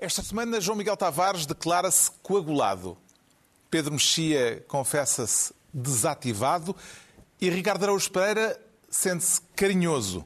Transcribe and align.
Esta 0.00 0.22
semana, 0.22 0.60
João 0.60 0.76
Miguel 0.76 0.96
Tavares 0.96 1.46
declara-se 1.46 2.10
coagulado. 2.22 2.98
Pedro 3.70 3.92
Mexia 3.92 4.64
confessa-se 4.68 5.54
desativado 5.72 6.76
e 7.40 7.48
Ricardo 7.48 7.84
Araújo 7.84 8.10
Pereira 8.10 8.60
sente-se 8.88 9.40
carinhoso. 9.56 10.24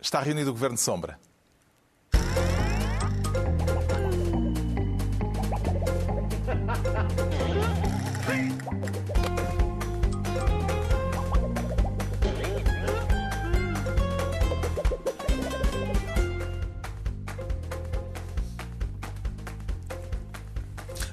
Está 0.00 0.20
reunido 0.20 0.50
o 0.50 0.52
Governo 0.52 0.76
de 0.76 0.82
Sombra. 0.82 1.18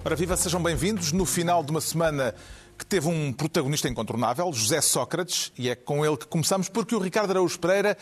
Ora, 0.09 0.16
viva, 0.16 0.36
sejam 0.36 0.59
bem-vindos. 0.63 1.12
No 1.12 1.23
final 1.23 1.63
de 1.63 1.70
uma 1.70 1.80
semana 1.80 2.34
que 2.76 2.84
teve 2.84 3.08
um 3.08 3.31
protagonista 3.31 3.88
incontornável, 3.88 4.52
José 4.52 4.81
Sócrates, 4.81 5.52
e 5.55 5.70
é 5.70 5.76
com 5.76 6.04
ele 6.04 6.17
que 6.17 6.26
começamos, 6.26 6.67
porque 6.67 6.95
o 6.95 7.00
Ricardo 7.00 7.30
Araújo 7.30 7.59
Pereira 7.59 7.95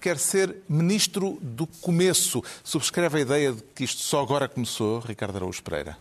quer 0.00 0.18
ser 0.18 0.56
ministro 0.68 1.38
do 1.40 1.68
começo. 1.68 2.42
Subscreve 2.64 3.18
a 3.18 3.20
ideia 3.20 3.52
de 3.52 3.62
que 3.76 3.84
isto 3.84 4.02
só 4.02 4.20
agora 4.20 4.48
começou, 4.48 4.98
Ricardo 4.98 5.36
Araújo 5.36 5.62
Pereira? 5.62 5.96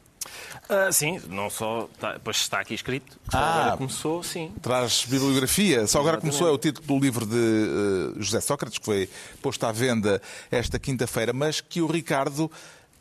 Uh, 0.67 0.91
sim, 0.91 1.21
não 1.29 1.47
só. 1.47 1.87
Tá, 1.99 2.19
pois 2.23 2.37
está 2.37 2.59
aqui 2.59 2.73
escrito. 2.73 3.19
Só 3.29 3.37
ah, 3.37 3.61
agora 3.61 3.77
começou, 3.77 4.23
sim. 4.23 4.51
Traz 4.63 5.05
bibliografia. 5.07 5.85
Só 5.85 5.99
agora 5.99 6.15
Exatamente. 6.15 6.37
começou 6.39 6.47
é 6.47 6.51
o 6.51 6.57
título 6.57 6.87
do 6.87 6.97
livro 6.97 7.23
de 7.23 7.35
uh, 7.35 8.19
José 8.19 8.41
Sócrates, 8.41 8.79
que 8.79 8.85
foi 8.85 9.07
posto 9.43 9.63
à 9.63 9.71
venda 9.71 10.19
esta 10.49 10.79
quinta-feira, 10.79 11.31
mas 11.33 11.61
que 11.61 11.83
o 11.83 11.87
Ricardo 11.87 12.49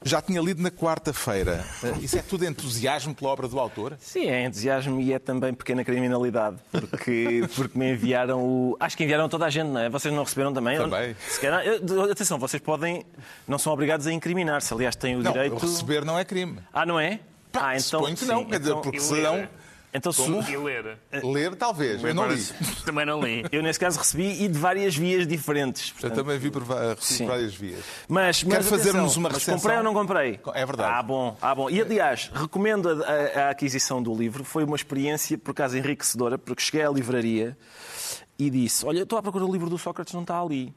já 0.02 0.22
tinha 0.22 0.40
lido 0.40 0.62
na 0.62 0.70
quarta-feira. 0.70 1.64
Isso 2.00 2.18
é 2.18 2.22
tudo 2.22 2.44
entusiasmo 2.44 3.14
pela 3.14 3.30
obra 3.30 3.48
do 3.48 3.58
autor? 3.58 3.96
Sim, 4.00 4.26
é 4.26 4.44
entusiasmo 4.44 5.00
e 5.00 5.12
é 5.12 5.18
também 5.18 5.52
pequena 5.52 5.84
criminalidade, 5.84 6.56
porque, 6.70 7.46
porque 7.54 7.78
me 7.78 7.92
enviaram 7.92 8.42
o. 8.42 8.76
Acho 8.80 8.96
que 8.96 9.04
enviaram 9.04 9.28
toda 9.28 9.46
a 9.46 9.50
gente, 9.50 9.68
não 9.68 9.80
é? 9.80 9.88
Vocês 9.88 10.12
não 10.12 10.24
receberam 10.24 10.52
também? 10.52 10.78
Também. 10.78 11.16
Calhar... 11.40 11.62
Atenção, 12.10 12.38
vocês 12.38 12.62
podem. 12.62 13.04
Não 13.46 13.58
são 13.58 13.72
obrigados 13.72 14.06
a 14.06 14.12
incriminar-se, 14.12 14.72
aliás, 14.72 14.96
têm 14.96 15.16
o 15.16 15.22
não, 15.22 15.32
direito. 15.32 15.56
Receber 15.56 16.04
não 16.04 16.18
é 16.18 16.24
crime. 16.24 16.58
Ah, 16.72 16.86
não 16.86 16.98
é? 16.98 17.20
Pá, 17.52 17.70
ah, 17.70 17.76
então. 17.76 18.00
Suponho 18.00 18.16
que 18.16 18.24
não, 18.24 18.44
quer 18.44 18.58
dizer, 18.58 18.70
então, 18.70 18.82
porque 18.82 19.00
senão. 19.00 19.48
Então, 19.92 20.12
Como? 20.12 20.40
E 20.42 20.56
ler? 20.56 20.98
Ler, 21.24 21.56
talvez. 21.56 22.02
Eu 22.02 22.14
não 22.14 22.28
li. 22.28 22.40
Também 22.86 23.04
não 23.04 23.20
li. 23.20 23.44
Eu, 23.50 23.60
nesse 23.62 23.78
caso, 23.78 23.98
recebi 23.98 24.44
e 24.44 24.48
de 24.48 24.56
várias 24.58 24.94
vias 24.94 25.26
diferentes. 25.26 25.90
Portanto... 25.90 26.12
Eu 26.12 26.24
também 26.24 26.38
vi 26.38 26.50
por 26.50 26.62
várias 26.62 27.54
vias. 27.54 27.80
Mas, 28.08 28.44
mas 28.44 28.56
Quer 28.58 28.62
fazer-nos 28.62 29.16
uma 29.16 29.28
recensão? 29.28 29.56
comprei 29.56 29.76
ou 29.78 29.82
não 29.82 29.92
comprei? 29.92 30.40
É 30.54 30.64
verdade. 30.64 30.94
Ah, 30.94 31.02
bom. 31.02 31.36
Ah, 31.42 31.54
bom. 31.54 31.68
E, 31.68 31.80
aliás, 31.80 32.30
recomendo 32.32 32.88
a, 32.88 33.04
a, 33.04 33.46
a 33.46 33.50
aquisição 33.50 34.00
do 34.00 34.14
livro. 34.14 34.44
Foi 34.44 34.62
uma 34.62 34.76
experiência, 34.76 35.36
por 35.36 35.50
acaso, 35.50 35.76
enriquecedora, 35.76 36.38
porque 36.38 36.62
cheguei 36.62 36.82
à 36.82 36.90
livraria 36.90 37.56
e 38.38 38.48
disse, 38.48 38.86
olha, 38.86 39.02
estou 39.02 39.18
à 39.18 39.22
procura 39.22 39.44
do 39.44 39.52
livro 39.52 39.68
do 39.68 39.76
Sócrates, 39.76 40.14
não 40.14 40.22
está 40.22 40.40
ali. 40.40 40.72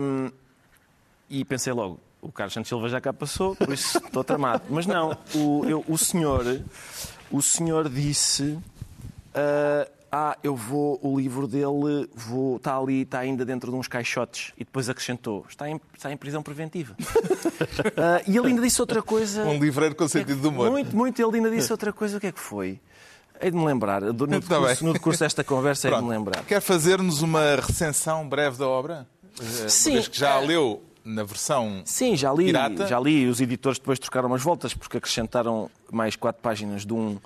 Um, 0.00 0.30
e 1.30 1.44
pensei 1.44 1.72
logo, 1.72 1.98
o 2.20 2.30
Carlos 2.30 2.52
Santos 2.52 2.68
Silva 2.68 2.88
já 2.88 3.00
cá 3.00 3.12
passou, 3.12 3.56
por 3.56 3.72
isso 3.72 3.98
estou 3.98 4.22
tramado. 4.22 4.64
Mas 4.68 4.86
não, 4.86 5.16
o, 5.34 5.64
eu, 5.66 5.84
o 5.88 5.96
senhor 5.96 6.44
o 7.30 7.42
senhor 7.42 7.88
disse: 7.88 8.42
uh, 8.42 9.90
Ah, 10.10 10.36
eu 10.42 10.54
vou, 10.54 10.98
o 11.02 11.18
livro 11.18 11.46
dele 11.46 12.08
vou, 12.14 12.56
está 12.56 12.76
ali, 12.76 13.02
está 13.02 13.20
ainda 13.20 13.44
dentro 13.44 13.70
de 13.70 13.76
uns 13.76 13.88
caixotes. 13.88 14.52
E 14.56 14.64
depois 14.64 14.88
acrescentou: 14.88 15.44
Está 15.48 15.68
em, 15.68 15.80
está 15.94 16.12
em 16.12 16.16
prisão 16.16 16.42
preventiva. 16.42 16.94
uh, 16.94 18.22
e 18.30 18.36
ele 18.36 18.48
ainda 18.48 18.62
disse 18.62 18.80
outra 18.80 19.02
coisa. 19.02 19.44
Um 19.44 19.58
livreiro 19.58 19.94
com 19.94 20.08
sentido 20.08 20.40
de 20.40 20.46
humor. 20.46 20.70
Muito, 20.70 20.96
muito. 20.96 21.20
Ele 21.20 21.36
ainda 21.36 21.50
disse 21.50 21.72
outra 21.72 21.92
coisa. 21.92 22.16
O 22.16 22.20
que 22.20 22.28
é 22.28 22.32
que 22.32 22.40
foi? 22.40 22.80
Hei 23.40 23.50
de 23.50 23.56
me 23.56 23.64
lembrar. 23.66 24.00
No 24.00 24.26
decurso, 24.26 24.84
no 24.84 24.92
decurso 24.94 25.20
desta 25.20 25.44
conversa, 25.44 25.88
hei 25.88 25.94
de 25.94 26.02
me 26.02 26.08
lembrar. 26.08 26.42
Quer 26.44 26.60
fazer-nos 26.60 27.20
uma 27.20 27.56
recensão 27.56 28.26
breve 28.26 28.56
da 28.56 28.66
obra? 28.66 29.06
Sim. 29.68 29.90
Uma 29.90 29.96
vez 29.96 30.08
que 30.08 30.18
já 30.18 30.38
leu 30.38 30.82
na 31.06 31.22
versão 31.22 31.82
Sim, 31.84 32.16
já 32.16 32.32
li, 32.32 32.46
pirata. 32.46 32.86
já 32.86 32.98
li. 32.98 33.26
Os 33.26 33.40
editores 33.40 33.78
depois 33.78 33.98
trocaram 33.98 34.28
umas 34.28 34.42
voltas 34.42 34.74
porque 34.74 34.98
acrescentaram 34.98 35.70
mais 35.90 36.16
quatro 36.16 36.42
páginas 36.42 36.84
de 36.84 36.92
um 36.92 37.18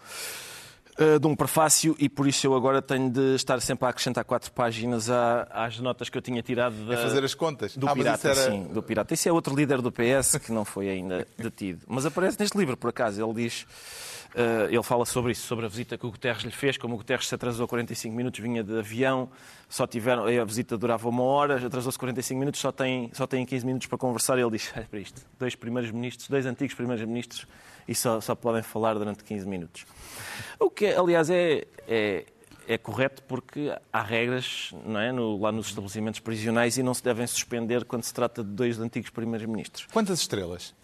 eh, 1.00 1.18
de 1.18 1.26
um 1.26 1.34
prefácio 1.34 1.96
e 1.98 2.10
por 2.10 2.28
isso 2.28 2.46
eu 2.46 2.54
agora 2.54 2.82
tenho 2.82 3.08
de 3.08 3.34
estar 3.34 3.58
sempre 3.62 3.86
a 3.86 3.88
acrescentar 3.88 4.22
quatro 4.22 4.52
páginas 4.52 5.08
às 5.50 5.78
notas 5.78 6.10
que 6.10 6.18
eu 6.18 6.20
tinha 6.20 6.42
tirado 6.42 6.74
da, 6.86 6.94
a 6.94 6.98
fazer 6.98 7.24
as 7.24 7.32
contas 7.32 7.74
do 7.74 7.88
ah, 7.88 7.94
pirata, 7.94 8.28
era... 8.28 8.50
sim, 8.50 8.64
do 8.64 8.82
pirata. 8.82 9.14
Esse 9.14 9.26
é 9.26 9.32
outro 9.32 9.56
líder 9.56 9.80
do 9.80 9.90
PS 9.90 10.36
que 10.44 10.52
não 10.52 10.62
foi 10.62 10.90
ainda 10.90 11.26
detido, 11.38 11.80
mas 11.88 12.04
aparece 12.04 12.38
neste 12.38 12.58
livro 12.58 12.76
por 12.76 12.90
acaso. 12.90 13.24
Ele 13.24 13.32
diz 13.32 13.66
ele 14.68 14.82
fala 14.82 15.04
sobre 15.04 15.32
isso, 15.32 15.46
sobre 15.46 15.66
a 15.66 15.68
visita 15.68 15.98
que 15.98 16.06
o 16.06 16.10
Guterres 16.10 16.42
lhe 16.42 16.50
fez, 16.50 16.78
como 16.78 16.94
o 16.94 16.96
Guterres 16.98 17.26
se 17.26 17.34
atrasou 17.34 17.66
45 17.66 18.14
minutos, 18.14 18.40
vinha 18.40 18.62
de 18.62 18.78
avião, 18.78 19.28
só 19.68 19.86
tiveram, 19.86 20.24
a 20.24 20.44
visita 20.44 20.78
durava 20.78 21.08
uma 21.08 21.22
hora, 21.22 21.64
atrasou-se 21.66 21.98
45 21.98 22.38
minutos, 22.38 22.60
só 22.60 22.70
tem, 22.70 23.10
só 23.12 23.26
tem 23.26 23.44
15 23.44 23.66
minutos 23.66 23.86
para 23.88 23.98
conversar. 23.98 24.38
E 24.38 24.42
ele 24.42 24.50
diz: 24.52 24.72
é 24.76 24.82
para 24.82 25.00
isto, 25.00 25.22
dois 25.38 25.54
primeiros 25.54 25.90
ministros, 25.90 26.28
dois 26.28 26.46
antigos 26.46 26.74
primeiros 26.74 27.04
ministros, 27.04 27.46
e 27.86 27.94
só, 27.94 28.20
só 28.20 28.34
podem 28.34 28.62
falar 28.62 28.94
durante 28.94 29.24
15 29.24 29.46
minutos. 29.46 29.84
O 30.58 30.70
que, 30.70 30.86
aliás, 30.86 31.28
é, 31.30 31.64
é, 31.88 32.24
é 32.68 32.78
correto 32.78 33.22
porque 33.24 33.72
há 33.92 34.02
regras 34.02 34.72
não 34.86 35.00
é, 35.00 35.10
no, 35.10 35.40
lá 35.40 35.50
nos 35.50 35.68
estabelecimentos 35.68 36.20
prisionais 36.20 36.78
e 36.78 36.82
não 36.82 36.94
se 36.94 37.02
devem 37.02 37.26
suspender 37.26 37.84
quando 37.84 38.04
se 38.04 38.14
trata 38.14 38.44
de 38.44 38.50
dois 38.50 38.78
antigos 38.78 39.10
primeiros 39.10 39.46
ministros. 39.46 39.86
Quantas 39.92 40.20
estrelas? 40.20 40.74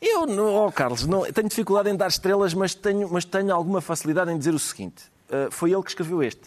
Eu, 0.00 0.22
oh 0.64 0.72
Carlos, 0.72 1.06
não, 1.06 1.30
tenho 1.30 1.48
dificuldade 1.48 1.90
em 1.90 1.96
dar 1.96 2.08
estrelas, 2.08 2.54
mas 2.54 2.74
tenho, 2.74 3.08
mas 3.10 3.24
tenho 3.24 3.54
alguma 3.54 3.80
facilidade 3.80 4.30
em 4.30 4.38
dizer 4.38 4.54
o 4.54 4.58
seguinte: 4.58 5.04
uh, 5.28 5.50
foi 5.50 5.72
ele 5.72 5.82
que 5.82 5.90
escreveu 5.90 6.22
este. 6.22 6.42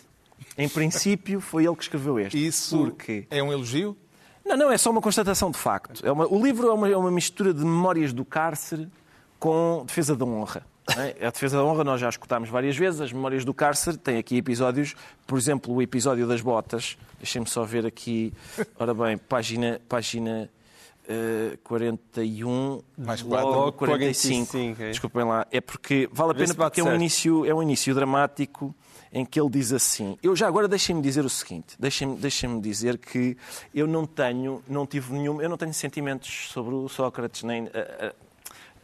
Em 0.57 0.67
princípio, 0.67 1.39
foi 1.39 1.65
ele 1.65 1.75
que 1.75 1.83
escreveu 1.83 2.19
este. 2.19 2.45
Isso 2.45 2.77
porque... 2.77 3.27
é 3.29 3.41
um 3.41 3.51
elogio? 3.51 3.95
Não, 4.45 4.57
não, 4.57 4.71
é 4.71 4.77
só 4.77 4.91
uma 4.91 5.01
constatação 5.01 5.51
de 5.51 5.57
facto. 5.57 6.05
É 6.05 6.11
uma, 6.11 6.27
o 6.27 6.43
livro 6.43 6.67
é 6.67 6.73
uma, 6.73 6.89
é 6.89 6.97
uma 6.97 7.11
mistura 7.11 7.53
de 7.53 7.63
memórias 7.63 8.11
do 8.11 8.25
cárcere 8.25 8.89
com 9.39 9.83
defesa 9.85 10.15
da 10.15 10.25
honra. 10.25 10.65
É? 10.97 11.27
A 11.27 11.31
defesa 11.31 11.57
da 11.57 11.63
honra 11.63 11.83
nós 11.83 12.01
já 12.01 12.09
escutámos 12.09 12.49
várias 12.49 12.75
vezes. 12.75 12.99
As 12.99 13.13
memórias 13.13 13.45
do 13.45 13.53
cárcere 13.53 13.97
têm 13.97 14.17
aqui 14.17 14.37
episódios, 14.37 14.95
por 15.25 15.37
exemplo, 15.37 15.73
o 15.73 15.81
episódio 15.81 16.27
das 16.27 16.41
botas. 16.41 16.97
Deixem-me 17.19 17.47
só 17.47 17.63
ver 17.63 17.85
aqui. 17.85 18.33
Ora 18.77 18.93
bem, 18.93 19.17
página, 19.17 19.79
página 19.87 20.49
uh, 21.09 21.57
41, 21.63 22.81
Mais 22.97 23.21
4, 23.21 23.47
logo 23.47 23.71
45. 23.73 24.51
45 24.51 24.81
é. 24.81 24.89
Desculpem 24.89 25.23
lá. 25.23 25.47
É 25.51 25.61
porque 25.61 26.09
vale 26.11 26.31
a 26.31 26.35
pena 26.35 26.53
porque 26.53 26.81
é 26.81 26.83
um, 26.83 26.95
início, 26.95 27.45
é 27.45 27.53
um 27.53 27.61
início 27.61 27.93
dramático 27.93 28.73
em 29.11 29.25
que 29.25 29.39
ele 29.39 29.49
diz 29.49 29.71
assim. 29.71 30.17
Eu 30.23 30.35
já 30.35 30.47
agora 30.47 30.67
deixem-me 30.67 31.01
dizer 31.01 31.23
o 31.23 31.29
seguinte, 31.29 31.75
deixem-me 31.77 32.15
deixem 32.17 32.59
dizer 32.59 32.97
que 32.97 33.37
eu 33.73 33.85
não 33.85 34.05
tenho, 34.05 34.63
não 34.67 34.87
tive 34.87 35.13
nenhum, 35.13 35.41
eu 35.41 35.49
não 35.49 35.57
tenho 35.57 35.73
sentimentos 35.73 36.49
sobre 36.51 36.73
o 36.73 36.89
Sócrates 36.89 37.43
nem 37.43 37.63
uh, 37.63 37.67
uh, 37.67 38.23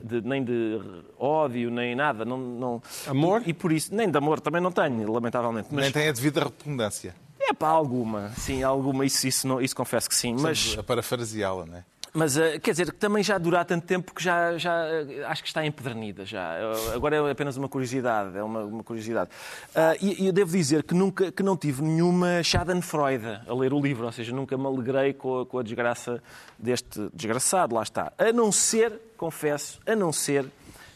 de, 0.01 0.21
nem 0.21 0.43
de 0.43 0.79
ódio, 1.17 1.71
nem 1.71 1.95
nada. 1.95 2.23
Não, 2.23 2.37
não... 2.37 2.81
Amor? 3.07 3.41
E, 3.45 3.49
e, 3.49 3.53
por 3.53 3.71
isso, 3.71 3.93
nem 3.93 4.09
de 4.09 4.17
amor 4.17 4.39
também 4.39 4.61
não 4.61 4.71
tenho, 4.71 5.11
lamentavelmente. 5.11 5.69
Mas... 5.71 5.85
Nem 5.85 5.91
tem 5.91 6.07
a 6.07 6.11
devida 6.11 6.43
repugnancia. 6.43 7.15
É 7.41 7.53
para 7.53 7.69
alguma, 7.69 8.29
sim, 8.37 8.61
alguma, 8.61 9.05
isso, 9.05 9.27
isso, 9.27 9.47
não, 9.47 9.59
isso 9.59 9.75
confesso 9.75 10.07
que 10.07 10.15
sim. 10.15 10.35
Mas... 10.39 10.75
A 10.77 10.83
parafraseá-la, 10.83 11.65
não 11.65 11.77
é? 11.77 11.83
Mas, 12.13 12.37
eh, 12.37 12.59
quer 12.59 12.71
dizer, 12.71 12.91
também 12.93 13.23
já 13.23 13.37
dura 13.37 13.61
há 13.61 13.65
tanto 13.65 13.85
tempo 13.85 14.13
que 14.13 14.23
já, 14.23 14.57
já 14.57 14.85
eh, 14.85 15.23
acho 15.27 15.43
que 15.43 15.47
está 15.47 15.65
empedernida 15.65 16.25
já. 16.25 16.55
Agora 16.93 17.15
é 17.15 17.31
apenas 17.31 17.55
uma 17.57 17.69
curiosidade, 17.69 18.37
é 18.37 18.43
uma, 18.43 18.63
uma 18.63 18.83
curiosidade. 18.83 19.29
Uh, 19.69 20.05
e, 20.05 20.27
eu 20.27 20.33
devo 20.33 20.51
dizer 20.51 20.83
que 20.83 20.93
nunca 20.93 21.31
que 21.31 21.43
não 21.43 21.55
tive 21.55 21.81
nenhuma 21.83 22.41
schadenfreude 22.43 23.39
a 23.47 23.53
ler 23.53 23.73
o 23.73 23.79
livro, 23.79 24.05
ou 24.05 24.11
seja, 24.11 24.33
nunca 24.33 24.57
me 24.57 24.65
alegrei 24.65 25.13
com 25.13 25.41
a, 25.41 25.45
com 25.45 25.59
a 25.59 25.63
desgraça 25.63 26.21
deste 26.57 27.09
desgraçado, 27.13 27.75
lá 27.75 27.83
está. 27.83 28.11
A 28.17 28.31
não 28.31 28.51
ser, 28.51 28.99
confesso, 29.15 29.79
a 29.85 29.95
não 29.95 30.11
ser 30.11 30.45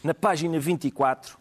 na 0.02 0.12
página 0.12 0.58
24, 0.58 1.38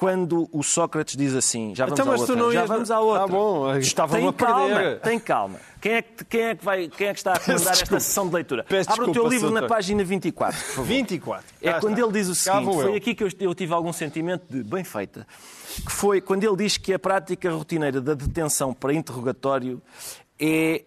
quando 0.00 0.48
o 0.50 0.62
Sócrates 0.62 1.14
diz 1.14 1.34
assim, 1.34 1.74
já 1.74 1.84
vamos 1.84 2.00
então, 2.00 2.10
à 2.10 2.16
outra, 2.16 2.52
já 2.52 2.64
vamos 2.64 2.90
à 2.90 3.00
outra. 3.00 3.24
Ah, 3.24 3.26
bom, 3.26 3.64
tem 4.10 4.32
calma, 4.32 4.94
tem 5.02 5.20
calma. 5.20 5.60
Quem 5.78 5.92
é, 5.92 6.00
que, 6.00 6.24
quem, 6.24 6.40
é 6.40 6.54
que 6.54 6.64
vai, 6.64 6.88
quem 6.88 7.08
é 7.08 7.12
que 7.12 7.18
está 7.18 7.34
a 7.34 7.38
comandar 7.38 7.74
esta 7.74 8.00
sessão 8.00 8.26
de 8.26 8.32
leitura? 8.32 8.64
Peço 8.66 8.90
Abre 8.90 9.04
desculpa, 9.04 9.10
o 9.10 9.28
teu 9.28 9.30
livro 9.30 9.50
na 9.50 9.68
página 9.68 10.02
24, 10.02 10.58
por 10.58 10.66
favor. 10.68 10.86
24. 10.86 11.46
É 11.60 11.68
ah, 11.68 11.80
quando 11.80 11.98
está. 11.98 12.06
ele 12.06 12.12
diz 12.18 12.28
o 12.28 12.34
seguinte, 12.34 12.72
foi 12.72 12.96
aqui 12.96 13.14
que 13.14 13.24
eu, 13.24 13.28
eu 13.40 13.54
tive 13.54 13.74
algum 13.74 13.92
sentimento 13.92 14.44
de 14.48 14.62
bem 14.62 14.84
feita, 14.84 15.26
que 15.84 15.92
foi 15.92 16.22
quando 16.22 16.44
ele 16.44 16.56
diz 16.56 16.78
que 16.78 16.94
a 16.94 16.98
prática 16.98 17.50
rotineira 17.50 18.00
da 18.00 18.14
detenção 18.14 18.72
para 18.72 18.94
interrogatório 18.94 19.82
é, 20.40 20.82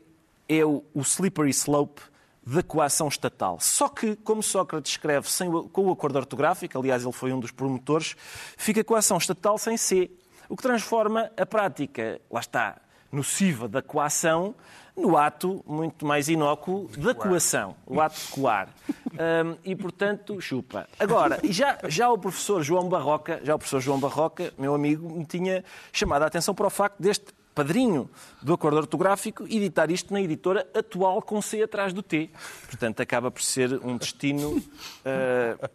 é 0.50 0.66
o, 0.66 0.83
o 0.92 1.01
slippery 1.01 1.51
slope 1.51 2.01
da 2.45 2.62
coação 2.62 3.07
estatal. 3.07 3.57
Só 3.60 3.88
que, 3.88 4.16
como 4.18 4.44
Sócrates 4.44 4.92
escreve 4.92 5.30
sem, 5.30 5.50
com 5.51 5.88
o 5.88 5.92
acordo 5.92 6.18
ortográfico, 6.18 6.78
aliás, 6.78 7.04
ele 7.04 7.13
foi 7.13 7.31
um 7.31 7.40
dos 7.40 7.51
promotores, 7.51 8.16
fica 8.57 8.84
coação 8.84 9.18
estatal 9.18 9.57
sem 9.57 9.78
C, 9.78 10.12
o 10.50 10.56
que 10.56 10.63
transforma 10.63 11.31
a 11.38 11.45
prática, 11.45 12.19
lá 12.30 12.40
está, 12.40 12.78
nociva 13.12 13.68
da 13.68 13.81
coação 13.81 14.56
no 14.95 15.18
ato 15.18 15.63
muito 15.66 16.06
mais 16.06 16.30
inócuo 16.30 16.88
da 16.98 17.16
coação, 17.16 17.75
o 17.86 18.00
ato 18.00 18.19
de 18.19 18.28
coar. 18.28 18.69
Um, 19.13 19.56
e, 19.63 19.75
portanto, 19.75 20.42
chupa. 20.42 20.88
Agora, 20.98 21.40
já, 21.44 21.78
já 21.88 22.10
o 22.10 22.18
professor 22.18 22.63
João 22.63 22.90
Barroca, 22.90 23.40
já 23.44 23.54
o 23.54 23.60
professor 23.60 23.80
João 23.80 24.00
Barroca, 24.00 24.51
meu 24.57 24.74
amigo, 24.74 25.07
me 25.07 25.24
tinha 25.24 25.63
chamado 25.92 26.24
a 26.24 26.25
atenção 26.25 26.56
para 26.56 26.66
o 26.66 26.69
facto 26.72 27.00
deste 27.00 27.28
padrinho 27.53 28.09
do 28.41 28.53
acordo 28.53 28.77
ortográfico, 28.77 29.45
editar 29.45 29.89
isto 29.91 30.13
na 30.13 30.21
editora 30.21 30.67
atual 30.73 31.21
com 31.21 31.41
C 31.41 31.63
atrás 31.63 31.94
do 31.94 32.01
T. 32.01 32.29
Portanto, 32.67 33.01
acaba 33.01 33.31
por 33.31 33.41
ser 33.41 33.79
um 33.83 33.97
destino 33.97 34.57
uh, 34.57 35.69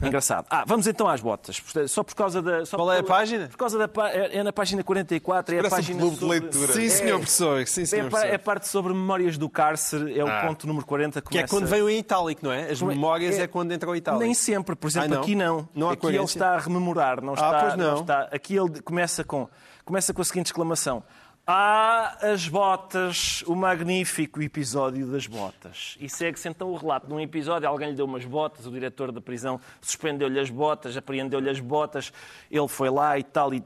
engraçado. 0.02 0.46
Ah, 0.50 0.64
vamos 0.66 0.86
então 0.86 1.06
às 1.06 1.20
botas. 1.20 1.62
Só 1.88 2.02
por 2.02 2.14
causa 2.14 2.42
da. 2.42 2.64
Qual 2.66 2.92
é 2.92 2.98
a 2.98 3.02
página? 3.02 3.48
Por 3.48 3.56
causa 3.56 3.78
da. 3.78 4.08
É, 4.08 4.38
é 4.38 4.42
na 4.42 4.52
página 4.52 4.82
44, 4.82 5.54
é 5.54 5.60
a 5.60 5.70
página. 5.70 6.04
Um 6.04 6.10
sobre... 6.10 6.18
de 6.18 6.24
leitura. 6.24 6.72
Sim, 6.72 6.88
senhor 6.88 7.18
professor. 7.18 7.66
Sim, 7.66 7.86
senhor 7.86 8.06
é, 8.06 8.08
professor. 8.10 8.34
é 8.34 8.38
parte 8.38 8.68
sobre 8.68 8.92
memórias 8.92 9.38
do 9.38 9.48
cárcere, 9.48 10.18
é 10.18 10.24
o 10.24 10.28
ah. 10.28 10.46
ponto 10.46 10.66
número 10.66 10.86
40. 10.86 11.22
Começa... 11.22 11.30
Que 11.30 11.38
é 11.38 11.46
quando 11.46 11.66
veio 11.66 11.88
em 11.88 11.98
itálico, 11.98 12.44
não 12.44 12.52
é? 12.52 12.70
As 12.70 12.80
memórias 12.82 13.38
é, 13.38 13.42
é 13.42 13.46
quando 13.46 13.72
entrou 13.72 13.94
em 13.94 13.98
itálico. 13.98 14.24
Nem 14.24 14.34
sempre, 14.34 14.74
por 14.74 14.88
exemplo, 14.88 15.12
ah, 15.12 15.14
não? 15.14 15.22
aqui 15.22 15.34
não. 15.34 15.68
não 15.74 15.90
aqui 15.90 16.06
ele 16.06 16.18
está 16.24 16.54
a 16.54 16.58
rememorar, 16.58 17.20
não 17.20 17.34
está. 17.34 17.48
Ah, 17.48 17.60
pois 17.60 17.76
não. 17.76 17.94
não 17.94 18.00
está... 18.00 18.28
Aqui 18.32 18.56
ele 18.56 18.80
começa 18.82 19.22
com, 19.22 19.48
começa 19.84 20.14
com 20.14 20.22
a 20.22 20.24
seguinte 20.24 20.46
exclamação. 20.46 21.02
Há 21.46 22.16
as 22.32 22.48
botas, 22.48 23.44
o 23.46 23.54
magnífico 23.54 24.40
episódio 24.40 25.06
das 25.06 25.26
botas. 25.26 25.94
E 26.00 26.08
segue-se 26.08 26.48
então 26.48 26.70
o 26.70 26.76
relato 26.76 27.06
de 27.06 27.12
um 27.12 27.20
episódio. 27.20 27.68
Alguém 27.68 27.90
lhe 27.90 27.94
deu 27.94 28.06
umas 28.06 28.24
botas, 28.24 28.64
o 28.66 28.70
diretor 28.70 29.12
da 29.12 29.20
prisão 29.20 29.60
suspendeu-lhe 29.82 30.40
as 30.40 30.48
botas, 30.48 30.96
apreendeu-lhe 30.96 31.50
as 31.50 31.60
botas, 31.60 32.10
ele 32.50 32.66
foi 32.66 32.88
lá 32.88 33.18
e 33.18 33.22
tal, 33.22 33.52
e, 33.52 33.62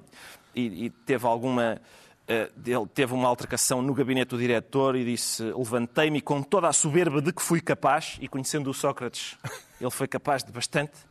e, 0.57 0.87
e 0.87 0.91
teve 0.91 1.25
alguma. 1.25 1.81
Uh, 2.25 2.69
ele 2.69 2.87
teve 2.93 3.15
uma 3.15 3.29
altercação 3.29 3.81
no 3.81 3.95
gabinete 3.95 4.31
do 4.31 4.39
diretor 4.39 4.97
e 4.97 5.05
disse: 5.05 5.45
Levantei-me 5.45 6.21
com 6.21 6.43
toda 6.43 6.67
a 6.67 6.73
soberba 6.73 7.23
de 7.23 7.33
que 7.33 7.41
fui 7.41 7.61
capaz, 7.61 8.19
e 8.21 8.27
conhecendo 8.27 8.69
o 8.71 8.75
Sócrates, 8.75 9.37
ele 9.81 9.91
foi 9.91 10.09
capaz 10.09 10.43
de 10.43 10.51
bastante. 10.51 11.08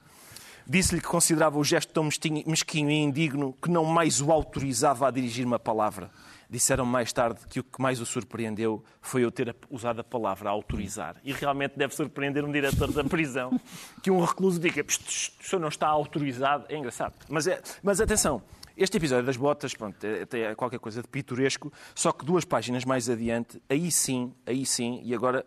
Disse-lhe 0.70 1.00
que 1.00 1.08
considerava 1.08 1.58
o 1.58 1.64
gesto 1.64 1.94
tão 1.94 2.04
mesquinho 2.04 2.92
e 2.92 2.96
indigno 2.96 3.54
que 3.62 3.70
não 3.70 3.86
mais 3.86 4.22
o 4.22 4.32
autorizava 4.34 5.08
a 5.08 5.12
dirigir 5.12 5.46
uma 5.46 5.58
palavra. 5.58 6.12
Disseram 6.50 6.86
mais 6.86 7.14
tarde 7.14 7.40
que 7.50 7.62
o 7.62 7.64
que 7.64 7.82
mais 7.82 8.02
o 8.02 8.06
surpreendeu 8.06 8.84
foi 9.02 9.24
eu 9.24 9.32
ter 9.32 9.56
usado 9.70 10.02
a 10.02 10.04
palavra 10.04 10.50
autorizar. 10.50 11.16
E 11.24 11.32
realmente 11.32 11.78
deve 11.78 11.96
surpreender 11.96 12.44
um 12.44 12.52
diretor 12.52 12.92
da 12.92 13.04
prisão 13.04 13.60
que 14.04 14.12
um 14.12 14.22
recluso 14.22 14.60
diga: 14.60 14.82
o 14.84 15.44
senhor 15.44 15.60
não 15.60 15.70
está 15.70 15.88
autorizado. 15.88 16.66
É 16.68 16.78
engraçado. 16.78 17.14
Mas, 17.30 17.48
é, 17.48 17.62
mas 17.82 18.02
atenção, 18.02 18.42
este 18.76 18.98
episódio 18.98 19.26
das 19.26 19.38
botas, 19.38 19.74
pronto, 19.74 19.98
é, 20.06 20.28
é 20.40 20.56
qualquer 20.56 20.80
coisa 20.80 21.02
de 21.02 21.08
pitoresco, 21.08 21.72
só 21.96 22.12
que 22.12 22.26
duas 22.26 22.46
páginas 22.46 22.86
mais 22.86 23.10
adiante, 23.10 23.62
aí 23.70 23.90
sim, 23.90 24.34
aí 24.46 24.66
sim, 24.66 25.02
e 25.04 25.16
agora, 25.16 25.46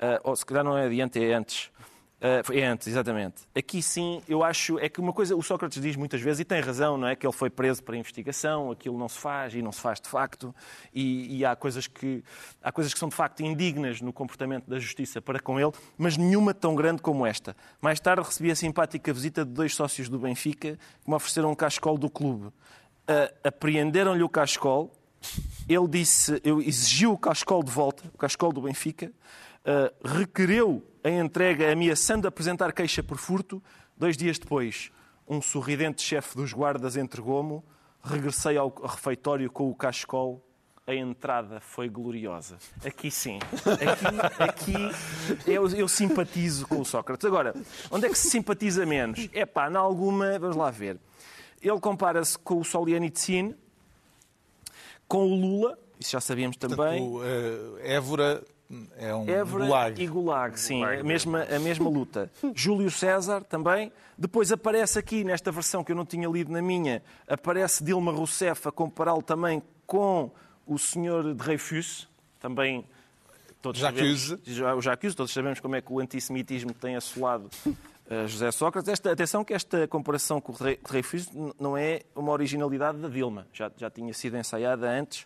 uh, 0.00 0.20
ou 0.22 0.36
se 0.36 0.44
calhar 0.44 0.62
não 0.62 0.76
é 0.76 0.86
adiante, 0.86 1.18
é 1.22 1.32
antes. 1.32 1.70
Uh, 2.20 2.52
é 2.52 2.66
antes, 2.66 2.88
exatamente. 2.88 3.42
Aqui 3.54 3.80
sim, 3.80 4.20
eu 4.28 4.42
acho, 4.42 4.76
é 4.80 4.88
que 4.88 5.00
uma 5.00 5.12
coisa, 5.12 5.36
o 5.36 5.42
Sócrates 5.42 5.80
diz 5.80 5.94
muitas 5.94 6.20
vezes, 6.20 6.40
e 6.40 6.44
tem 6.44 6.60
razão, 6.60 6.98
não 6.98 7.06
é? 7.06 7.14
Que 7.14 7.24
ele 7.24 7.32
foi 7.32 7.48
preso 7.48 7.80
para 7.80 7.96
investigação, 7.96 8.72
aquilo 8.72 8.98
não 8.98 9.08
se 9.08 9.18
faz 9.18 9.54
e 9.54 9.62
não 9.62 9.70
se 9.70 9.80
faz 9.80 10.00
de 10.00 10.08
facto, 10.08 10.52
e, 10.92 11.38
e, 11.38 11.44
há, 11.44 11.54
coisas 11.54 11.86
que, 11.86 12.24
há 12.60 12.72
coisas 12.72 12.92
que 12.92 12.98
são 12.98 13.08
de 13.08 13.14
facto 13.14 13.40
indignas 13.44 14.00
no 14.00 14.12
comportamento 14.12 14.68
da 14.68 14.80
justiça 14.80 15.22
para 15.22 15.38
com 15.38 15.60
ele, 15.60 15.70
mas 15.96 16.16
nenhuma 16.16 16.52
tão 16.52 16.74
grande 16.74 17.00
como 17.00 17.24
esta. 17.24 17.56
Mais 17.80 18.00
tarde 18.00 18.22
recebi 18.22 18.50
a 18.50 18.56
simpática 18.56 19.12
visita 19.12 19.44
de 19.44 19.52
dois 19.52 19.72
sócios 19.72 20.08
do 20.08 20.18
Benfica 20.18 20.76
que 21.04 21.08
me 21.08 21.14
ofereceram 21.14 21.52
um 21.52 21.54
cascol 21.54 21.96
do 21.96 22.10
clube. 22.10 22.46
Uh, 22.46 22.52
apreenderam-lhe 23.44 24.24
o 24.24 24.28
cascol, 24.28 24.92
ele 25.68 25.86
disse, 25.86 26.40
eu 26.42 26.60
exigiu 26.60 27.12
o 27.12 27.18
cascol 27.18 27.62
de 27.62 27.70
volta, 27.70 28.02
o 28.12 28.18
cascol 28.18 28.52
do 28.52 28.62
Benfica, 28.62 29.12
uh, 29.68 30.08
requereu 30.18 30.82
a 31.04 31.10
entrega 31.10 31.70
ameaçando 31.70 32.26
apresentar 32.26 32.72
queixa 32.72 33.02
por 33.02 33.18
furto. 33.18 33.62
Dois 33.96 34.16
dias 34.16 34.38
depois, 34.38 34.90
um 35.28 35.42
sorridente 35.42 36.02
chefe 36.02 36.36
dos 36.36 36.52
guardas 36.52 36.96
entregou-me. 36.96 37.62
Regressei 38.02 38.56
ao 38.56 38.68
refeitório 38.70 39.50
com 39.50 39.68
o 39.70 39.74
cascol. 39.74 40.44
A 40.86 40.94
entrada 40.94 41.60
foi 41.60 41.86
gloriosa. 41.86 42.56
Aqui 42.82 43.10
sim. 43.10 43.38
Aqui, 44.38 44.42
aqui 44.42 45.50
eu, 45.50 45.68
eu, 45.68 45.86
simpatizo 45.86 46.66
com 46.66 46.80
o 46.80 46.84
Sócrates. 46.84 47.26
Agora, 47.26 47.54
onde 47.90 48.06
é 48.06 48.08
que 48.08 48.16
se 48.16 48.30
simpatiza 48.30 48.86
menos? 48.86 49.28
É 49.34 49.44
pá, 49.44 49.70
em 49.70 49.76
alguma. 49.76 50.38
Vamos 50.38 50.56
lá 50.56 50.70
ver. 50.70 50.98
Ele 51.60 51.78
compara-se 51.78 52.38
com 52.38 52.58
o 52.58 52.64
Solianitsyn, 52.64 53.54
com 55.06 55.26
o 55.26 55.34
Lula, 55.34 55.78
isso 56.00 56.12
já 56.12 56.20
sabíamos 56.20 56.56
também. 56.56 56.76
Portanto, 56.76 57.02
o, 57.02 57.74
uh, 57.74 57.78
Évora 57.80 58.42
é 58.98 59.14
um 59.14 59.28
Évora 59.28 59.64
gulag. 59.64 60.02
e 60.02 60.06
Gulag, 60.06 60.60
sim, 60.60 60.78
gulag. 60.80 61.00
A, 61.00 61.04
mesma, 61.04 61.42
a 61.44 61.58
mesma 61.58 61.88
luta. 61.88 62.30
Júlio 62.54 62.90
César 62.90 63.42
também. 63.42 63.90
Depois 64.16 64.52
aparece 64.52 64.98
aqui, 64.98 65.24
nesta 65.24 65.50
versão 65.50 65.82
que 65.82 65.92
eu 65.92 65.96
não 65.96 66.04
tinha 66.04 66.28
lido 66.28 66.52
na 66.52 66.60
minha, 66.60 67.02
aparece 67.26 67.82
Dilma 67.82 68.12
Rousseff 68.12 68.68
a 68.68 68.72
compará-lo 68.72 69.22
também 69.22 69.62
com 69.86 70.30
o 70.66 70.78
senhor 70.78 71.34
de 71.34 71.42
Reifus, 71.42 72.06
também 72.38 72.84
todos 73.62 73.80
Jacques. 73.80 74.20
sabemos, 74.20 74.76
o 74.76 74.82
Jacques, 74.82 75.14
todos 75.14 75.32
sabemos 75.32 75.60
como 75.60 75.76
é 75.76 75.80
que 75.80 75.90
o 75.90 75.98
antissemitismo 75.98 76.74
tem 76.74 76.94
assolado 76.96 77.48
uh, 77.66 78.26
José 78.26 78.50
Sócrates. 78.50 78.92
Esta, 78.92 79.12
atenção 79.12 79.44
que 79.44 79.54
esta 79.54 79.88
comparação 79.88 80.42
com 80.42 80.52
o 80.52 80.56
Reifus 80.86 81.30
não 81.58 81.74
é 81.74 82.02
uma 82.14 82.32
originalidade 82.32 82.98
da 82.98 83.08
Dilma, 83.08 83.46
já, 83.52 83.70
já 83.78 83.88
tinha 83.88 84.12
sido 84.12 84.36
ensaiada 84.36 84.90
antes 84.90 85.24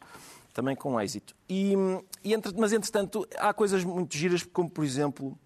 também 0.53 0.77
com 0.77 1.01
êxito. 1.01 1.35
E, 1.49 1.75
e 2.23 2.35
entre, 2.35 2.53
mas, 2.57 2.73
entretanto, 2.73 3.27
há 3.39 3.53
coisas 3.53 3.85
muito 3.85 4.17
giras, 4.17 4.43
como, 4.43 4.71
por 4.71 4.85
exemplo, 4.85 5.39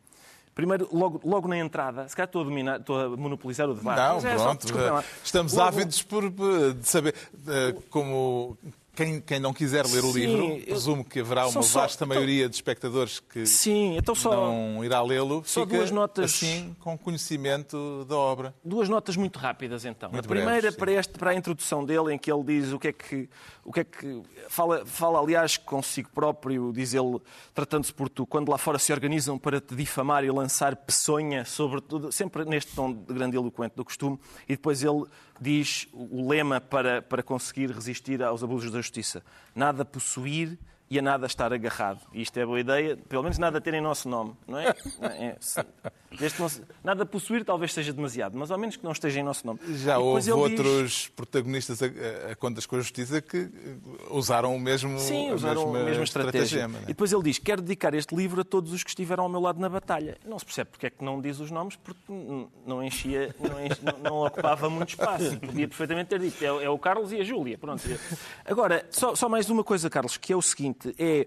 Primeiro, 0.54 0.88
logo, 0.90 1.20
logo 1.22 1.46
na 1.48 1.58
entrada, 1.58 2.08
se 2.08 2.16
calhar 2.16 2.26
estou 2.26 2.40
a, 2.40 2.44
dominar, 2.44 2.80
estou 2.80 2.98
a 2.98 3.14
monopolizar 3.14 3.68
o 3.68 3.74
debate. 3.74 3.98
Não, 3.98 4.30
é 4.30 4.34
pronto. 4.36 4.66
Só, 4.66 5.04
estamos 5.22 5.52
logo... 5.52 5.68
ávidos 5.68 6.02
por, 6.02 6.30
de 6.30 6.88
saber 6.88 7.14
uh, 7.34 7.82
como 7.90 8.56
quem, 8.96 9.20
quem 9.20 9.38
não 9.38 9.52
quiser 9.52 9.84
ler 9.84 10.02
o 10.02 10.12
Sim, 10.12 10.20
livro, 10.20 10.64
presumo 10.64 11.04
que 11.04 11.20
haverá 11.20 11.46
uma 11.46 11.62
só, 11.62 11.80
vasta 11.80 12.04
então, 12.04 12.16
maioria 12.16 12.48
de 12.48 12.54
espectadores 12.54 13.20
que 13.20 13.44
Sim, 13.44 13.98
então 13.98 14.14
só, 14.14 14.34
não 14.34 14.82
irá 14.82 15.02
lê-lo. 15.02 15.42
Só 15.44 15.66
duas 15.66 15.90
notas. 15.90 16.24
Assim, 16.24 16.74
com 16.80 16.96
conhecimento 16.96 18.06
da 18.08 18.16
obra. 18.16 18.54
Duas 18.64 18.88
notas 18.88 19.14
muito 19.14 19.38
rápidas, 19.38 19.84
então. 19.84 20.10
Muito 20.10 20.24
a 20.24 20.28
primeira 20.28 20.62
breves, 20.62 20.76
para, 20.76 20.92
este, 20.92 21.18
para 21.18 21.30
a 21.32 21.34
introdução 21.34 21.84
dele, 21.84 22.14
em 22.14 22.18
que 22.18 22.32
ele 22.32 22.42
diz 22.42 22.72
o 22.72 22.78
que 22.78 22.88
é 22.88 22.92
que. 22.94 23.28
O 23.66 23.72
que, 23.72 23.80
é 23.80 23.84
que 23.84 24.22
fala, 24.48 24.86
fala, 24.86 25.18
aliás, 25.18 25.56
consigo 25.56 26.08
próprio, 26.14 26.72
diz 26.72 26.94
ele, 26.94 27.20
tratando-se 27.52 27.92
por 27.92 28.08
tu, 28.08 28.24
quando 28.24 28.48
lá 28.48 28.56
fora 28.56 28.78
se 28.78 28.92
organizam 28.92 29.36
para 29.36 29.60
te 29.60 29.74
difamar 29.74 30.22
e 30.22 30.30
lançar 30.30 30.76
peçonha 30.76 31.44
sobre 31.44 31.80
tudo, 31.80 32.12
sempre 32.12 32.44
neste 32.44 32.76
tom 32.76 32.92
de 32.92 33.12
grande 33.12 33.36
eloquente 33.36 33.74
do 33.74 33.84
costume, 33.84 34.20
e 34.48 34.54
depois 34.54 34.84
ele 34.84 35.04
diz 35.40 35.88
o 35.92 36.28
lema 36.28 36.60
para, 36.60 37.02
para 37.02 37.24
conseguir 37.24 37.72
resistir 37.72 38.22
aos 38.22 38.44
abusos 38.44 38.70
da 38.70 38.78
justiça: 38.78 39.20
nada 39.52 39.84
possuir 39.84 40.56
e 40.88 40.96
a 41.00 41.02
nada 41.02 41.26
estar 41.26 41.52
agarrado. 41.52 42.00
E 42.12 42.22
isto 42.22 42.38
é 42.38 42.46
boa 42.46 42.60
ideia, 42.60 42.96
pelo 43.08 43.24
menos 43.24 43.36
nada 43.36 43.60
ter 43.60 43.74
em 43.74 43.80
nosso 43.80 44.08
nome, 44.08 44.36
não 44.46 44.60
é? 44.60 44.72
é 45.02 45.36
não, 46.38 46.50
nada 46.84 47.06
possuir 47.06 47.44
talvez 47.44 47.72
seja 47.72 47.92
demasiado, 47.92 48.36
mas 48.36 48.50
ao 48.50 48.58
menos 48.58 48.76
que 48.76 48.84
não 48.84 48.92
esteja 48.92 49.20
em 49.20 49.22
nosso 49.22 49.46
nome. 49.46 49.60
Já 49.76 49.98
houve 49.98 50.32
outros 50.32 50.90
diz... 50.90 51.08
protagonistas 51.08 51.82
a, 51.82 51.86
a, 52.32 52.36
contas 52.36 52.66
com 52.66 52.76
a 52.76 52.80
justiça 52.80 53.20
que 53.20 53.50
usaram 54.10 54.54
o 54.54 54.60
mesmo 54.60 54.98
Sim, 54.98 55.32
usaram 55.32 55.74
a 55.74 55.84
mesma 55.84 56.04
estratégia. 56.04 56.68
Né? 56.68 56.80
E 56.84 56.86
depois 56.88 57.12
ele 57.12 57.22
diz, 57.22 57.38
quero 57.38 57.62
dedicar 57.62 57.94
este 57.94 58.14
livro 58.14 58.40
a 58.40 58.44
todos 58.44 58.72
os 58.72 58.82
que 58.82 58.90
estiveram 58.90 59.24
ao 59.24 59.28
meu 59.28 59.40
lado 59.40 59.60
na 59.60 59.68
batalha. 59.68 60.18
Não 60.24 60.38
se 60.38 60.44
percebe 60.44 60.70
porque 60.70 60.86
é 60.86 60.90
que 60.90 61.04
não 61.04 61.20
diz 61.20 61.40
os 61.40 61.50
nomes, 61.50 61.76
porque 61.76 62.00
não 62.66 62.82
enchia, 62.82 63.34
não, 63.38 63.64
enchia, 63.64 63.96
não, 64.02 64.26
ocupava 64.26 64.68
muito 64.68 64.90
espaço. 64.90 65.38
Podia 65.38 65.68
perfeitamente 65.68 66.08
ter 66.08 66.20
dito, 66.20 66.42
é, 66.42 66.64
é, 66.64 66.70
o 66.70 66.78
Carlos 66.78 67.12
e 67.12 67.20
a 67.20 67.24
Júlia. 67.24 67.58
Pronto. 67.58 67.82
Agora, 68.44 68.86
só, 68.90 69.14
só 69.14 69.28
mais 69.28 69.48
uma 69.50 69.64
coisa, 69.64 69.88
Carlos, 69.90 70.16
que 70.16 70.32
é 70.32 70.36
o 70.36 70.42
seguinte, 70.42 70.94
é, 70.98 71.26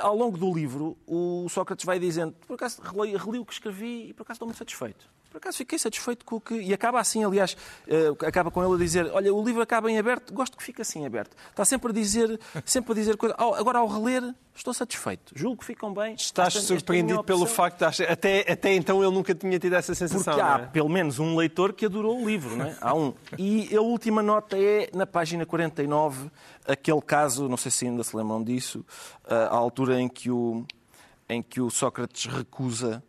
ao 0.00 0.16
longo 0.16 0.36
do 0.36 0.52
livro, 0.52 0.96
o 1.06 1.46
Sócrates 1.48 1.84
vai 1.84 1.98
dizendo, 1.98 2.34
por 2.46 2.54
acaso 2.54 2.80
reli, 2.82 3.16
reli 3.16 3.38
o 3.38 3.44
que 3.44 3.52
escrevi 3.52 4.10
e 4.10 4.14
por 4.20 4.24
acaso 4.24 4.36
estou 4.36 4.48
muito 4.48 4.58
satisfeito. 4.58 5.08
Por 5.30 5.38
acaso 5.38 5.56
fiquei 5.56 5.78
satisfeito 5.78 6.26
com 6.26 6.36
o 6.36 6.40
que. 6.40 6.54
E 6.54 6.74
acaba 6.74 7.00
assim, 7.00 7.24
aliás, 7.24 7.56
uh, 7.86 8.26
acaba 8.26 8.50
com 8.50 8.62
ele 8.62 8.74
a 8.74 8.76
dizer: 8.76 9.10
Olha, 9.14 9.32
o 9.32 9.42
livro 9.42 9.62
acaba 9.62 9.90
em 9.90 9.98
aberto, 9.98 10.34
gosto 10.34 10.58
que 10.58 10.62
fique 10.62 10.82
assim 10.82 11.06
aberto. 11.06 11.34
Está 11.48 11.64
sempre 11.64 11.90
a 11.90 11.94
dizer, 11.94 12.38
sempre 12.66 12.92
a 12.92 12.94
dizer 12.94 13.16
coisas. 13.16 13.38
agora, 13.38 13.78
ao 13.78 13.86
reler, 13.86 14.34
estou 14.54 14.74
satisfeito. 14.74 15.32
Julgo 15.34 15.60
que 15.60 15.64
ficam 15.64 15.94
bem. 15.94 16.14
Estás 16.14 16.54
esta, 16.54 16.66
surpreendido 16.66 17.20
esta 17.20 17.24
pelo 17.24 17.46
facto 17.46 17.78
de 17.78 18.04
até, 18.04 18.40
até 18.52 18.74
então 18.74 19.02
ele 19.02 19.12
nunca 19.12 19.34
tinha 19.34 19.58
tido 19.58 19.74
essa 19.74 19.94
sensação. 19.94 20.34
Porque 20.34 20.40
há 20.40 20.58
é? 20.64 20.66
pelo 20.66 20.90
menos 20.90 21.18
um 21.18 21.34
leitor 21.34 21.72
que 21.72 21.86
adorou 21.86 22.20
o 22.20 22.28
livro, 22.28 22.56
não 22.56 22.66
é? 22.66 22.76
Há 22.78 22.94
um. 22.94 23.14
E 23.38 23.74
a 23.74 23.80
última 23.80 24.22
nota 24.22 24.58
é 24.58 24.90
na 24.92 25.06
página 25.06 25.46
49, 25.46 26.30
aquele 26.66 27.00
caso, 27.00 27.48
não 27.48 27.56
sei 27.56 27.70
se 27.70 27.86
ainda 27.86 28.04
se 28.04 28.14
lembram 28.14 28.44
disso, 28.44 28.84
a 29.24 29.56
altura 29.56 29.98
em 29.98 30.10
que 30.10 30.30
o, 30.30 30.66
em 31.26 31.40
que 31.40 31.58
o 31.60 31.70
Sócrates 31.70 32.26
recusa 32.26 33.02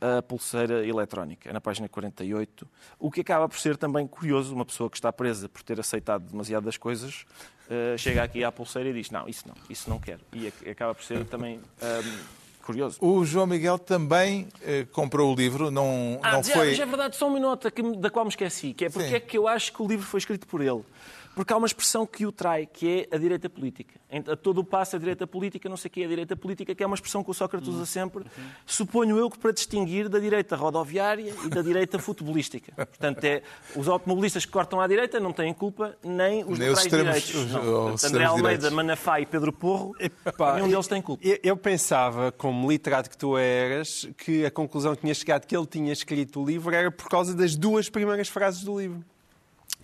a 0.00 0.22
pulseira 0.22 0.86
eletrónica, 0.86 1.50
é 1.50 1.52
na 1.52 1.60
página 1.60 1.88
48, 1.88 2.68
o 2.98 3.10
que 3.10 3.20
acaba 3.20 3.48
por 3.48 3.58
ser 3.58 3.76
também 3.76 4.06
curioso, 4.06 4.54
uma 4.54 4.64
pessoa 4.64 4.88
que 4.88 4.96
está 4.96 5.12
presa 5.12 5.48
por 5.48 5.62
ter 5.62 5.78
aceitado 5.80 6.30
demasiadas 6.30 6.76
coisas, 6.76 7.24
uh, 7.66 7.98
chega 7.98 8.22
aqui 8.22 8.44
à 8.44 8.52
pulseira 8.52 8.88
e 8.88 8.92
diz, 8.92 9.10
não, 9.10 9.28
isso 9.28 9.46
não, 9.46 9.54
isso 9.68 9.90
não 9.90 9.98
quero. 9.98 10.20
E 10.32 10.52
acaba 10.70 10.94
por 10.94 11.04
ser 11.04 11.24
também... 11.24 11.60
Um, 11.82 12.38
curioso. 12.68 12.98
O 13.00 13.24
João 13.24 13.46
Miguel 13.46 13.78
também 13.78 14.42
uh, 14.42 14.86
comprou 14.92 15.32
o 15.32 15.34
livro, 15.34 15.70
não, 15.70 16.20
ah, 16.22 16.32
não 16.32 16.42
já, 16.42 16.52
foi... 16.52 16.74
Já 16.74 16.82
é 16.82 16.86
verdade, 16.86 17.16
só 17.16 17.26
uma 17.26 17.40
nota 17.40 17.70
que, 17.70 17.82
da 17.96 18.10
qual 18.10 18.26
me 18.26 18.28
esqueci, 18.28 18.74
que 18.74 18.84
é 18.84 18.90
porque 18.90 19.08
Sim. 19.08 19.14
é 19.14 19.20
que 19.20 19.38
eu 19.38 19.48
acho 19.48 19.72
que 19.72 19.80
o 19.80 19.86
livro 19.86 20.04
foi 20.04 20.18
escrito 20.18 20.46
por 20.46 20.60
ele. 20.60 20.84
Porque 21.38 21.52
há 21.52 21.56
uma 21.56 21.68
expressão 21.68 22.04
que 22.04 22.26
o 22.26 22.32
trai, 22.32 22.66
que 22.66 23.06
é 23.12 23.14
a 23.14 23.16
direita 23.16 23.48
política. 23.48 23.94
A 24.26 24.34
todo 24.34 24.58
o 24.58 24.64
passo 24.64 24.96
a 24.96 24.98
direita 24.98 25.24
política, 25.24 25.68
não 25.68 25.76
sei 25.76 25.88
o 25.88 25.92
que 25.92 26.02
é 26.02 26.04
a 26.04 26.08
direita 26.08 26.34
política, 26.34 26.74
que 26.74 26.82
é 26.82 26.86
uma 26.86 26.96
expressão 26.96 27.22
que 27.22 27.30
o 27.30 27.32
Sócrates 27.34 27.68
usa 27.68 27.86
sempre, 27.86 28.24
suponho 28.66 29.16
eu 29.16 29.30
que 29.30 29.38
para 29.38 29.52
distinguir 29.52 30.08
da 30.08 30.18
direita 30.18 30.56
rodoviária 30.56 31.32
e 31.44 31.48
da 31.48 31.62
direita 31.62 31.96
futebolística. 32.02 32.72
Portanto, 32.74 33.22
é, 33.22 33.42
os 33.76 33.86
automobilistas 33.86 34.44
que 34.44 34.50
cortam 34.50 34.80
à 34.80 34.88
direita 34.88 35.20
não 35.20 35.32
têm 35.32 35.54
culpa, 35.54 35.96
nem 36.02 36.42
os 36.42 36.58
nem 36.58 36.74
direitos. 36.74 37.32
Os, 37.32 37.54
os, 37.54 38.02
André 38.02 38.24
Almeida, 38.24 38.48
direitos. 38.48 38.72
Manafá 38.72 39.20
e 39.20 39.26
Pedro 39.26 39.52
Porro, 39.52 39.94
Epá, 40.00 40.56
nenhum 40.56 40.68
deles 40.68 40.88
tem 40.88 41.00
culpa. 41.00 41.24
Eu, 41.24 41.38
eu, 41.44 41.56
pensava, 41.56 42.32
como 42.32 42.68
literato 42.68 43.08
que 43.08 43.16
tu 43.16 43.38
eras, 43.38 44.08
que 44.16 44.44
a 44.44 44.50
conclusão 44.50 44.92
que 44.96 45.02
tinha 45.02 45.14
chegado 45.14 45.46
que 45.46 45.56
ele 45.56 45.66
tinha 45.66 45.92
escrito 45.92 46.42
o 46.42 46.44
livro 46.44 46.74
era 46.74 46.90
por 46.90 47.08
causa 47.08 47.32
das 47.32 47.54
duas 47.54 47.88
primeiras 47.88 48.26
frases 48.26 48.64
do 48.64 48.76
livro. 48.76 49.04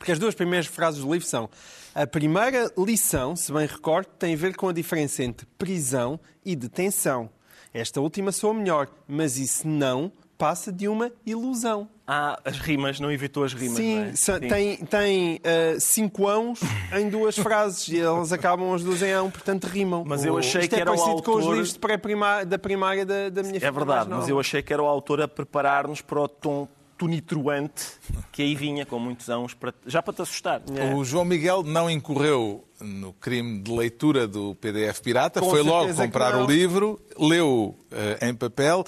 Porque 0.04 0.12
as 0.12 0.18
duas 0.18 0.34
primeiras 0.34 0.66
frases 0.66 1.00
do 1.00 1.10
livro 1.10 1.26
são: 1.26 1.48
a 1.94 2.06
primeira 2.06 2.70
lição, 2.76 3.34
se 3.34 3.50
bem 3.50 3.66
recordo, 3.66 4.06
tem 4.18 4.34
a 4.34 4.36
ver 4.36 4.54
com 4.54 4.68
a 4.68 4.72
diferença 4.72 5.24
entre 5.24 5.46
prisão 5.56 6.20
e 6.44 6.54
detenção. 6.54 7.30
Esta 7.72 8.02
última 8.02 8.30
soa 8.30 8.52
melhor, 8.52 8.86
mas 9.08 9.38
isso 9.38 9.66
não 9.66 10.12
passa 10.36 10.70
de 10.70 10.88
uma 10.88 11.10
ilusão. 11.24 11.88
Ah, 12.06 12.38
as 12.44 12.58
rimas, 12.58 13.00
não 13.00 13.10
evitou 13.10 13.44
as 13.44 13.54
rimas. 13.54 13.78
Sim, 13.78 13.98
é? 13.98 14.14
Sim. 14.14 14.40
tem, 14.40 14.76
tem 14.76 15.36
uh, 15.36 15.80
cinco 15.80 16.28
ãos 16.28 16.60
em 16.92 17.08
duas 17.08 17.38
frases 17.38 17.88
e 17.88 17.98
elas 17.98 18.30
acabam 18.30 18.74
as 18.74 18.82
duas 18.82 19.00
em 19.00 19.10
ão, 19.10 19.30
portanto 19.30 19.64
rimam. 19.64 20.04
Mas 20.06 20.22
eu 20.22 20.36
achei 20.36 20.60
Isto 20.60 20.70
que 20.70 20.76
é 20.76 20.80
era 20.80 20.92
o 20.92 21.00
autor... 21.00 21.22
com 21.22 21.38
os 21.38 21.46
livros 21.46 21.72
de 21.72 21.78
pré-primária, 21.78 22.44
da 22.44 22.58
primária 22.58 23.06
da, 23.06 23.30
da 23.30 23.42
minha 23.42 23.56
É 23.56 23.70
verdade, 23.70 24.10
mas 24.10 24.28
eu 24.28 24.38
achei 24.38 24.62
que 24.62 24.70
era 24.70 24.82
o 24.82 24.86
autor 24.86 25.22
a 25.22 25.28
preparar-nos 25.28 26.02
para 26.02 26.20
o 26.20 26.28
tom 26.28 26.68
tunitruante 26.96 27.84
que 28.32 28.42
aí 28.42 28.54
vinha 28.54 28.84
com 28.84 28.98
muitos 28.98 29.28
anos, 29.28 29.54
para, 29.54 29.72
já 29.86 30.02
para 30.02 30.14
te 30.14 30.22
assustar. 30.22 30.62
O 30.96 31.04
João 31.04 31.24
Miguel 31.24 31.62
não 31.62 31.90
incorreu 31.90 32.64
no 32.80 33.12
crime 33.12 33.60
de 33.60 33.72
leitura 33.72 34.26
do 34.26 34.54
PDF 34.56 35.00
pirata, 35.00 35.40
com 35.40 35.50
foi 35.50 35.62
logo 35.62 35.94
comprar 35.94 36.36
o 36.36 36.46
livro, 36.46 37.00
leu 37.18 37.76
uh, 37.92 38.24
em 38.24 38.34
papel. 38.34 38.84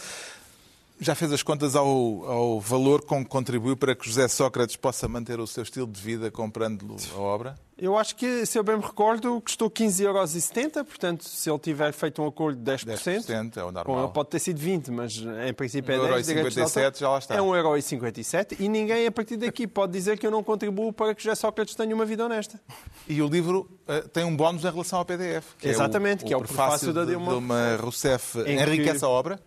Já 0.99 1.15
fez 1.15 1.31
as 1.31 1.43
contas 1.43 1.77
ao, 1.77 1.87
ao 1.87 2.61
valor 2.61 3.03
com 3.03 3.23
que 3.23 3.29
contribuiu 3.29 3.77
para 3.77 3.95
que 3.95 4.07
José 4.07 4.27
Sócrates 4.29 4.77
possa 4.77 5.07
manter 5.07 5.39
o 5.39 5.47
seu 5.47 5.63
estilo 5.63 5.87
de 5.87 6.01
vida 6.01 6.31
comprando 6.31 6.97
a 7.15 7.19
obra? 7.19 7.55
Eu 7.79 7.99
acho 7.99 8.17
que, 8.17 8.47
se 8.47 8.59
eu 8.59 8.65
bem 8.65 8.79
me 8.79 8.83
recordo, 8.83 9.39
custou 9.43 9.71
15,70 9.71 10.01
euros, 10.01 10.89
portanto, 10.89 11.25
se 11.25 11.51
ele 11.51 11.59
tiver 11.59 11.93
feito 11.93 12.23
um 12.23 12.27
acordo 12.27 12.59
de 12.59 12.73
10%, 12.73 12.87
10% 12.87 13.57
é 13.59 13.65
o 13.65 13.71
normal. 13.71 14.07
Bom, 14.07 14.09
pode 14.09 14.31
ter 14.31 14.39
sido 14.39 14.59
20, 14.59 14.91
mas 14.91 15.23
em 15.47 15.53
princípio 15.53 15.93
é 15.95 16.23
10. 16.23 16.29
1,57 16.29 16.99
já 17.01 17.11
lá 17.11 17.19
está. 17.19 17.35
É 17.35 17.39
1,57€ 17.39 18.57
e 18.59 18.67
ninguém 18.67 19.07
a 19.07 19.13
partir 19.13 19.37
daqui 19.37 19.67
pode 19.67 19.93
dizer 19.93 20.19
que 20.19 20.27
eu 20.27 20.31
não 20.31 20.43
contribuo 20.43 20.91
para 20.91 21.15
que 21.15 21.23
José 21.23 21.35
Sócrates 21.35 21.75
tenha 21.75 21.95
uma 21.95 22.07
vida 22.07 22.25
honesta. 22.25 22.59
E 23.07 23.21
o 23.21 23.29
livro 23.29 23.69
uh, 23.87 24.09
tem 24.09 24.25
um 24.25 24.35
bónus 24.35 24.65
em 24.65 24.71
relação 24.71 24.99
ao 24.99 25.05
PDF. 25.05 25.45
Que 25.59 25.69
Exatamente, 25.69 26.23
é 26.23 26.25
o, 26.25 26.29
que 26.29 26.33
é 26.33 26.37
o 26.39 26.41
prefácio, 26.41 26.93
prefácio 26.93 26.93
da 26.95 27.05
Dilma, 27.05 27.33
Dilma 27.33 27.77
Rousseff. 27.77 28.39
Enriquece 28.39 29.01
que... 29.01 29.05
a 29.05 29.09
obra? 29.09 29.39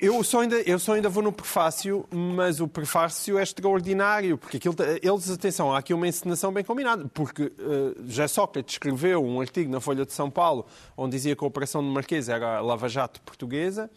Eu 0.00 0.24
só, 0.24 0.40
ainda, 0.40 0.56
eu 0.62 0.76
só 0.76 0.94
ainda 0.94 1.08
vou 1.08 1.22
no 1.22 1.30
prefácio, 1.30 2.04
mas 2.10 2.60
o 2.60 2.66
prefácio 2.66 3.38
é 3.38 3.42
extraordinário, 3.44 4.36
porque 4.36 4.56
aquilo, 4.56 4.74
eles, 5.00 5.30
atenção, 5.30 5.72
há 5.72 5.78
aqui 5.78 5.94
uma 5.94 6.08
encenação 6.08 6.52
bem 6.52 6.64
combinada, 6.64 7.08
porque 7.14 7.44
uh, 7.44 7.94
já 8.08 8.26
Sócrates 8.26 8.74
escreveu 8.74 9.24
um 9.24 9.40
artigo 9.40 9.70
na 9.70 9.80
Folha 9.80 10.04
de 10.04 10.12
São 10.12 10.28
Paulo 10.28 10.66
onde 10.96 11.12
dizia 11.16 11.36
que 11.36 11.44
a 11.44 11.46
Operação 11.46 11.80
de 11.80 11.88
Marquês 11.88 12.28
era 12.28 12.56
a 12.56 12.60
Lava 12.60 12.88
Jato 12.88 13.20
portuguesa, 13.22 13.88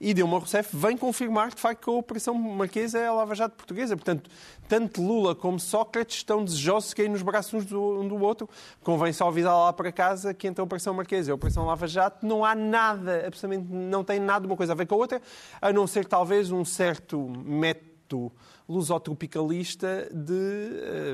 e 0.00 0.14
Dilma 0.14 0.38
Rousseff 0.38 0.74
vem 0.74 0.96
confirmar, 0.96 1.50
de 1.50 1.60
facto, 1.60 1.84
que 1.84 1.90
a 1.90 1.92
Operação 1.92 2.32
Marquesa 2.32 2.98
é 2.98 3.06
a 3.06 3.12
Lava 3.12 3.34
Jato 3.34 3.54
portuguesa. 3.54 3.94
Portanto, 3.94 4.30
tanto 4.66 5.02
Lula 5.02 5.34
como 5.34 5.60
Sócrates 5.60 6.16
estão 6.16 6.42
desejosos 6.42 6.90
de 6.90 6.96
cair 6.96 7.10
nos 7.10 7.20
braços 7.20 7.52
um 7.52 7.66
do, 7.66 8.00
um 8.00 8.08
do 8.08 8.18
outro. 8.18 8.48
Convém 8.82 9.12
só 9.12 9.28
avisar 9.28 9.54
lá 9.54 9.72
para 9.74 9.92
casa 9.92 10.32
que 10.32 10.48
entre 10.48 10.62
a 10.62 10.64
Operação 10.64 10.94
Marquesa 10.94 11.30
e 11.30 11.32
a 11.32 11.34
Operação 11.34 11.66
Lava 11.66 11.86
Jato 11.86 12.24
não 12.24 12.42
há 12.42 12.54
nada, 12.54 13.26
absolutamente 13.26 13.70
não 13.70 14.02
tem 14.02 14.18
nada 14.18 14.46
uma 14.46 14.56
coisa 14.56 14.72
a 14.72 14.76
ver 14.76 14.86
com 14.86 14.94
a 14.94 14.98
outra, 14.98 15.20
a 15.60 15.70
não 15.70 15.86
ser 15.86 16.06
talvez 16.06 16.50
um 16.50 16.64
certo 16.64 17.30
método 17.44 18.32
lusotropicalista 18.70 20.08
de 20.12 20.32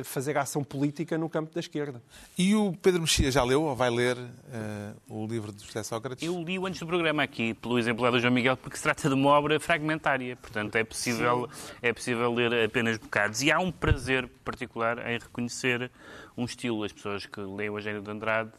uh, 0.01 0.05
fazer 0.05 0.37
ação 0.37 0.63
política 0.63 1.17
no 1.17 1.29
campo 1.31 1.55
da 1.55 1.61
esquerda. 1.61 2.03
E 2.37 2.55
o 2.55 2.75
Pedro 2.83 3.01
Mexia 3.01 3.31
já 3.31 3.43
leu 3.43 3.63
ou 3.63 3.75
vai 3.75 3.89
ler 3.89 4.19
uh, 4.19 4.97
o 5.09 5.27
livro 5.27 5.51
de 5.53 5.65
José 5.65 5.83
Sócrates? 5.83 6.23
Eu 6.23 6.43
li-o 6.43 6.67
antes 6.67 6.81
do 6.81 6.87
programa 6.87 7.23
aqui, 7.23 7.55
pelo 7.55 7.79
exemplo 7.79 8.09
do 8.11 8.21
João 8.21 8.33
Miguel, 8.33 8.59
porque 8.59 8.77
se 8.77 8.83
trata 8.83 9.09
de 9.09 9.15
uma 9.15 9.31
obra 9.31 9.59
fragmentária. 9.59 10.37
Portanto, 10.37 10.77
é 10.77 10.85
possível, 10.85 11.49
é 11.81 11.93
possível 11.95 12.31
ler 12.33 12.67
apenas 12.67 12.99
bocados. 12.99 13.41
E 13.41 13.51
há 13.51 13.59
um 13.59 13.73
prazer 13.73 14.29
particular 14.45 14.99
em 15.11 15.19
reconhecer 15.19 15.91
um 16.37 16.45
estilo. 16.45 16.85
As 16.85 16.93
pessoas 16.93 17.25
que 17.25 17.41
leem 17.41 17.71
o 17.71 17.79
Eugênio 17.79 18.03
de 18.03 18.11
Andrade 18.11 18.53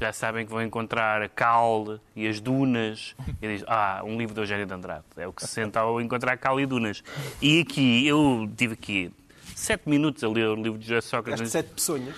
já 0.00 0.12
sabem 0.12 0.44
que 0.44 0.50
vão 0.50 0.62
encontrar 0.62 1.22
a 1.22 1.28
cal 1.28 2.00
e 2.16 2.26
as 2.26 2.40
dunas. 2.40 3.14
E 3.40 3.48
diz, 3.48 3.64
ah, 3.66 4.02
um 4.04 4.16
livro 4.16 4.34
de 4.34 4.40
Eugênio 4.40 4.66
de 4.66 4.72
Andrade. 4.72 5.04
É 5.16 5.26
o 5.26 5.32
que 5.32 5.42
se 5.42 5.48
senta 5.48 5.80
ao 5.80 6.00
encontrar 6.00 6.36
cal 6.38 6.60
e 6.60 6.66
dunas. 6.66 7.02
E 7.40 7.60
aqui, 7.60 8.06
eu 8.06 8.50
tive 8.56 8.74
aqui 8.74 9.12
sete 9.54 9.88
minutos 9.88 10.24
a 10.24 10.28
ler 10.28 10.48
o 10.48 10.54
livro 10.56 10.78
de 10.78 10.88
José 10.88 11.00
Sócrates. 11.00 11.50
Sete 11.50 11.70
peçonhas. 11.70 12.14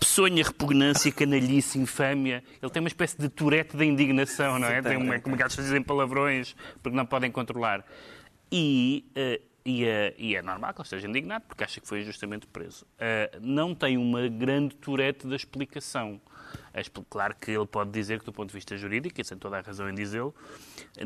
Peçonha, 0.00 0.44
repugnância, 0.44 1.12
canalhice, 1.12 1.78
infâmia. 1.78 2.42
Ele 2.62 2.70
tem 2.70 2.80
uma 2.80 2.88
espécie 2.88 3.18
de 3.18 3.28
turete 3.28 3.76
da 3.76 3.84
indignação, 3.84 4.58
não 4.58 4.68
é? 4.68 4.80
Tem 4.80 4.96
uma, 4.96 5.18
como 5.20 5.36
gatos 5.36 5.56
dizem 5.56 5.82
palavrões 5.82 6.54
porque 6.82 6.96
não 6.96 7.04
podem 7.04 7.30
controlar. 7.30 7.84
E, 8.50 9.04
uh, 9.10 9.42
e, 9.64 9.84
uh, 9.84 10.14
e, 10.16 10.36
é 10.36 10.42
normal 10.42 10.72
que 10.72 10.80
ele 10.80 10.86
esteja 10.86 11.08
indignado 11.08 11.44
porque 11.48 11.64
acha 11.64 11.80
que 11.80 11.88
foi 11.88 12.00
injustamente 12.00 12.46
preso. 12.46 12.86
Uh, 12.94 13.40
não 13.40 13.74
tem 13.74 13.98
uma 13.98 14.28
grande 14.28 14.76
turete 14.76 15.26
da 15.26 15.36
explicação. 15.36 16.20
É 16.76 16.82
claro 17.08 17.34
que 17.40 17.50
ele 17.50 17.66
pode 17.66 17.90
dizer 17.90 18.18
que, 18.18 18.26
do 18.26 18.32
ponto 18.34 18.48
de 18.50 18.54
vista 18.54 18.76
jurídico, 18.76 19.18
e 19.18 19.24
tem 19.24 19.38
toda 19.38 19.56
a 19.56 19.62
razão 19.62 19.88
em 19.88 19.94
dizê-lo, 19.94 20.34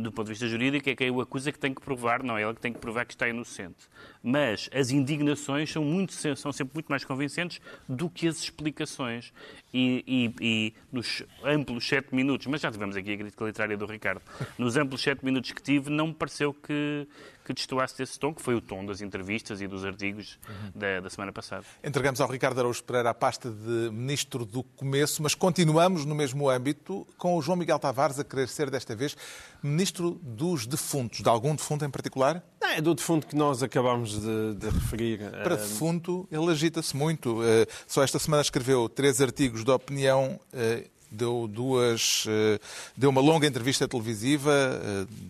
do 0.01 0.11
ponto 0.11 0.27
de 0.27 0.33
vista 0.33 0.49
jurídico, 0.49 0.91
é 0.91 0.97
quem 0.97 1.13
o 1.13 1.21
acusa 1.21 1.53
que 1.53 1.61
tem 1.61 1.73
que 1.73 1.81
provar, 1.81 2.25
não 2.25 2.37
é 2.37 2.43
ele 2.43 2.55
que 2.55 2.61
tem 2.61 2.73
que 2.73 2.81
provar 2.81 3.07
que 3.07 3.13
está 3.13 3.29
inocente. 3.29 3.89
Mas 4.21 4.69
as 4.75 4.91
indignações 4.91 5.71
são, 5.71 5.85
muito, 5.85 6.13
são 6.13 6.53
sempre 6.53 6.75
muito 6.75 6.89
mais 6.89 7.05
convincentes 7.05 7.61
do 7.89 8.11
que 8.11 8.27
as 8.27 8.39
explicações. 8.39 9.33
E, 9.73 10.05
e, 10.05 10.35
e, 10.41 10.75
nos 10.91 11.23
amplos 11.45 11.87
sete 11.87 12.13
minutos, 12.13 12.49
mas 12.49 12.61
já 12.61 12.73
tivemos 12.73 12.97
aqui 12.97 13.13
a 13.13 13.17
crítica 13.17 13.45
literária 13.45 13.77
do 13.77 13.87
Ricardo, 13.87 14.21
nos 14.59 14.77
amplos 14.77 15.01
sete 15.01 15.25
minutos 15.25 15.53
que 15.53 15.63
tive, 15.63 15.89
não 15.89 16.09
me 16.09 16.15
pareceu 16.15 16.53
que, 16.53 17.07
que 17.51 17.55
destoasse 17.55 17.99
desse 17.99 18.19
tom, 18.19 18.33
que 18.33 18.41
foi 18.41 18.55
o 18.55 18.61
tom 18.61 18.85
das 18.87 19.01
entrevistas 19.01 19.61
e 19.61 19.67
dos 19.67 19.85
artigos 19.85 20.39
uhum. 20.49 20.71
da, 20.75 21.01
da, 21.01 21.11
semana 21.11 21.33
passada. 21.33 21.65
Entregamos 21.83 22.21
ao 22.21 22.29
Ricardo 22.29 22.59
Araújo 22.61 22.83
Pereira 22.85 23.11
a 23.11 23.15
pasta 23.15 23.51
de 23.51 23.91
Ministro 23.91 24.45
do 24.45 24.63
Começo, 24.63 25.23
mas 25.23 25.35
continuamos 25.35 26.05
no 26.05 26.15
mesmo 26.15 26.49
âmbito, 26.49 27.07
com 27.19 27.37
o 27.37 27.43
João 27.43 27.57
Miguel 27.57 27.79
Tavares 27.79 28.19
a 28.19 28.25
querer 28.25 28.49
ser, 28.49 28.71
desta 28.71 28.95
vez, 28.95 29.17
Ministro 29.63 30.21
dos 30.23 30.67
Defuntos. 30.67 31.21
De 31.21 31.29
algum 31.29 31.55
defunto 31.55 31.85
em 31.85 31.91
particular? 31.91 32.43
Não, 32.61 32.69
é 32.69 32.81
do 32.81 32.95
defunto 32.95 33.27
que 33.27 33.35
nós 33.35 33.63
acabamos 33.63 34.21
de, 34.21 34.55
de 34.55 34.69
referir. 34.69 35.19
Para 35.43 35.57
defunto, 35.57 36.29
ele 36.31 36.51
agita-se 36.51 36.97
muito. 36.97 37.43
Eh, 37.43 37.67
só 37.87 38.03
esta 38.03 38.19
semana 38.19 38.43
escreveu 38.43 38.89
três 38.89 39.21
artigos 39.21 39.65
de 39.65 39.71
opinião 39.71 40.39
eh, 40.53 40.89
deu 41.11 41.49
duas 41.49 42.25
eh, 42.29 42.59
deu 42.97 43.11
uma 43.11 43.21
longa 43.21 43.47
entrevista 43.47 43.89
televisiva 43.89 44.81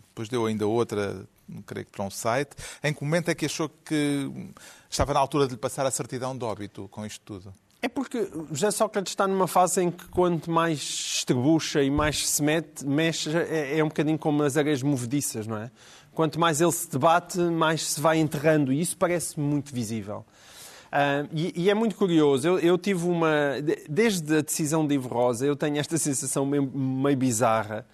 depois 0.09 0.29
deu 0.29 0.47
ainda 0.47 0.67
outra 0.67 1.25
creio 1.67 1.87
que 1.87 1.93
para 1.93 2.05
um 2.05 2.11
site 2.11 2.51
em 2.83 2.93
que 2.93 3.03
momento 3.03 3.31
é 3.31 3.35
que 3.35 3.47
achou 3.47 3.69
que 3.85 4.31
estava 4.89 5.15
na 5.15 5.21
altura 5.21 5.47
de 5.47 5.55
lhe 5.55 5.59
passar 5.59 5.87
a 5.87 5.91
certidão 5.91 6.37
de 6.37 6.45
óbito 6.45 6.89
com 6.91 7.05
isto 7.05 7.21
tudo 7.25 7.53
é 7.83 7.89
porque 7.89 8.31
José 8.53 8.71
Sócrates 8.71 9.13
está 9.13 9.27
numa 9.27 9.49
fase 9.49 9.83
em 9.83 9.91
que 9.91 10.07
quanto 10.09 10.51
mais 10.51 10.79
estrebucha 10.81 11.83
e 11.83 11.91
mais 11.91 12.29
se 12.29 12.43
mete, 12.43 12.85
mexe, 12.85 13.31
é, 13.35 13.79
é 13.79 13.85
um 13.85 13.89
bocadinho 13.89 14.19
como 14.19 14.43
as 14.43 14.59
areias 14.59 14.83
movediças, 14.83 15.47
não 15.47 15.57
é? 15.57 15.71
Quanto 16.13 16.39
mais 16.39 16.61
ele 16.61 16.73
se 16.73 16.91
debate, 16.91 17.39
mais 17.39 17.93
se 17.93 18.01
vai 18.01 18.19
enterrando. 18.19 18.71
E 18.71 18.81
isso 18.81 18.97
parece 18.99 19.41
muito 19.41 19.73
visível. 19.75 20.27
E, 21.33 21.71
é 21.71 21.75
muito 21.75 21.95
curioso. 21.95 22.49
Eu, 22.49 22.59
eu, 22.59 22.79
tive 22.79 23.07
uma. 23.07 23.57
Desde 23.89 24.39
a 24.39 24.41
decisão 24.41 24.87
de 24.87 24.95
Ivo 24.95 25.09
Rosa, 25.09 25.47
eu 25.47 25.55
tenho 25.55 25.79
esta 25.79 25.97
sensação 25.99 26.45
meio, 26.45 26.65
meio 26.65 27.17
bizarra 27.17 27.87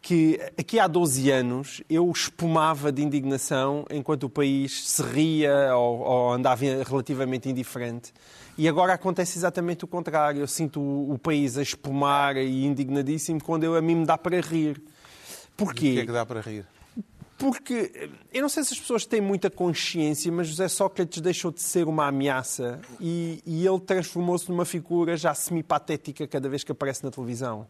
que 0.00 0.40
aqui 0.56 0.78
há 0.78 0.86
12 0.86 1.30
anos 1.30 1.82
eu 1.90 2.10
espumava 2.10 2.92
de 2.92 3.02
indignação 3.02 3.84
enquanto 3.90 4.24
o 4.24 4.30
país 4.30 4.88
se 4.88 5.02
ria 5.02 5.74
ou, 5.76 5.98
ou 6.00 6.32
andava 6.32 6.64
relativamente 6.64 7.48
indiferente. 7.48 8.12
E 8.56 8.68
agora 8.68 8.94
acontece 8.94 9.38
exatamente 9.38 9.84
o 9.84 9.88
contrário. 9.88 10.40
Eu 10.40 10.46
sinto 10.46 10.80
o, 10.80 11.12
o 11.12 11.18
país 11.18 11.56
a 11.58 11.62
espumar 11.62 12.36
e 12.36 12.64
indignadíssimo 12.64 13.42
quando 13.42 13.64
eu, 13.64 13.76
a 13.76 13.82
mim 13.82 13.96
me 13.96 14.06
dá 14.06 14.16
para 14.16 14.40
rir. 14.40 14.82
Porquê? 15.56 15.90
O 15.90 15.94
que 15.94 16.00
é 16.00 16.06
que 16.06 16.12
dá 16.12 16.24
para 16.24 16.40
rir? 16.40 16.66
Porque 17.38 18.10
eu 18.34 18.42
não 18.42 18.48
sei 18.48 18.64
se 18.64 18.74
as 18.74 18.80
pessoas 18.80 19.06
têm 19.06 19.20
muita 19.20 19.48
consciência, 19.48 20.30
mas 20.32 20.48
José 20.48 20.66
Sócrates 20.66 21.20
deixou 21.20 21.52
de 21.52 21.62
ser 21.62 21.86
uma 21.86 22.08
ameaça 22.08 22.80
e, 23.00 23.40
e 23.46 23.64
ele 23.64 23.78
transformou-se 23.78 24.50
numa 24.50 24.64
figura 24.64 25.16
já 25.16 25.32
semi-patética 25.32 26.26
cada 26.26 26.48
vez 26.48 26.64
que 26.64 26.72
aparece 26.72 27.04
na 27.04 27.12
televisão. 27.12 27.66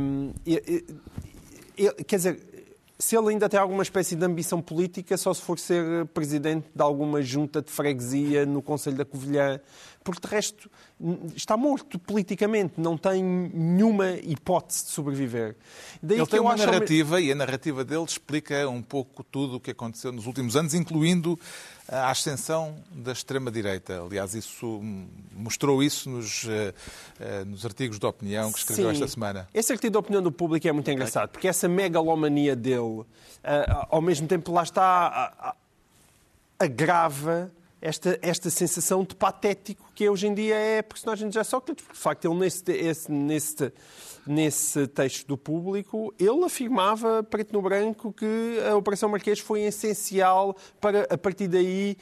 Um, 0.00 0.32
quer 2.06 2.16
dizer, 2.16 2.40
se 2.96 3.16
ele 3.16 3.30
ainda 3.30 3.48
tem 3.48 3.58
alguma 3.58 3.82
espécie 3.82 4.14
de 4.14 4.24
ambição 4.24 4.62
política, 4.62 5.16
só 5.16 5.34
se 5.34 5.42
for 5.42 5.58
ser 5.58 6.06
presidente 6.06 6.66
de 6.74 6.82
alguma 6.82 7.20
junta 7.20 7.60
de 7.60 7.70
freguesia 7.70 8.46
no 8.46 8.62
Conselho 8.62 8.96
da 8.96 9.04
Covilhã, 9.04 9.60
porque 10.06 10.26
de 10.26 10.32
resto 10.32 10.70
está 11.34 11.56
morto 11.56 11.98
politicamente, 11.98 12.74
não 12.78 12.96
tem 12.96 13.22
nenhuma 13.22 14.12
hipótese 14.12 14.84
de 14.84 14.90
sobreviver. 14.92 15.56
Daí 16.00 16.18
Ele 16.18 16.26
tem 16.26 16.38
uma 16.38 16.54
narrativa 16.54 17.20
e 17.20 17.32
a 17.32 17.34
narrativa 17.34 17.84
dele 17.84 18.04
explica 18.04 18.68
um 18.68 18.80
pouco 18.80 19.24
tudo 19.24 19.56
o 19.56 19.60
que 19.60 19.72
aconteceu 19.72 20.12
nos 20.12 20.26
últimos 20.26 20.54
anos, 20.54 20.74
incluindo 20.74 21.36
a 21.88 22.10
ascensão 22.10 22.76
da 22.92 23.10
extrema-direita. 23.10 24.00
Aliás, 24.00 24.34
isso 24.34 24.80
mostrou 25.32 25.82
isso 25.82 26.08
nos, 26.08 26.44
uh, 26.44 26.48
uh, 26.48 27.44
nos 27.44 27.64
artigos 27.64 27.98
de 27.98 28.06
opinião 28.06 28.52
que 28.52 28.58
escreveu 28.58 28.86
Sim. 28.86 28.92
esta 28.92 29.08
semana. 29.08 29.48
Esse 29.52 29.72
artigo 29.72 29.90
de 29.90 29.98
opinião 29.98 30.22
do 30.22 30.30
público 30.30 30.68
é 30.68 30.72
muito 30.72 30.88
engraçado, 30.88 31.30
porque 31.30 31.48
essa 31.48 31.66
megalomania 31.66 32.54
dele, 32.54 32.78
uh, 32.78 33.06
ao 33.90 34.00
mesmo 34.00 34.28
tempo, 34.28 34.52
lá 34.52 34.62
está, 34.62 35.56
agrava 36.58 37.50
esta, 37.86 38.18
esta 38.20 38.50
sensação 38.50 39.04
de 39.04 39.14
patético 39.14 39.92
que 39.94 40.08
hoje 40.08 40.26
em 40.26 40.34
dia 40.34 40.56
é 40.56 40.80
a 40.80 40.82
personagem 40.82 41.28
de 41.28 41.34
José 41.34 41.44
Sócrates, 41.44 41.84
porque 41.84 41.96
de 41.96 42.02
facto 42.02 42.24
ele 42.24 42.34
nesse, 42.34 42.72
esse, 42.72 43.12
nesse, 43.12 43.72
nesse 44.26 44.86
texto 44.88 45.28
do 45.28 45.38
público, 45.38 46.12
ele 46.18 46.44
afirmava, 46.44 47.22
preto 47.22 47.52
no 47.52 47.62
branco, 47.62 48.12
que 48.12 48.58
a 48.68 48.76
Operação 48.76 49.08
Marquês 49.08 49.38
foi 49.38 49.62
essencial 49.62 50.56
para, 50.80 51.06
a 51.08 51.16
partir 51.16 51.46
daí, 51.46 51.96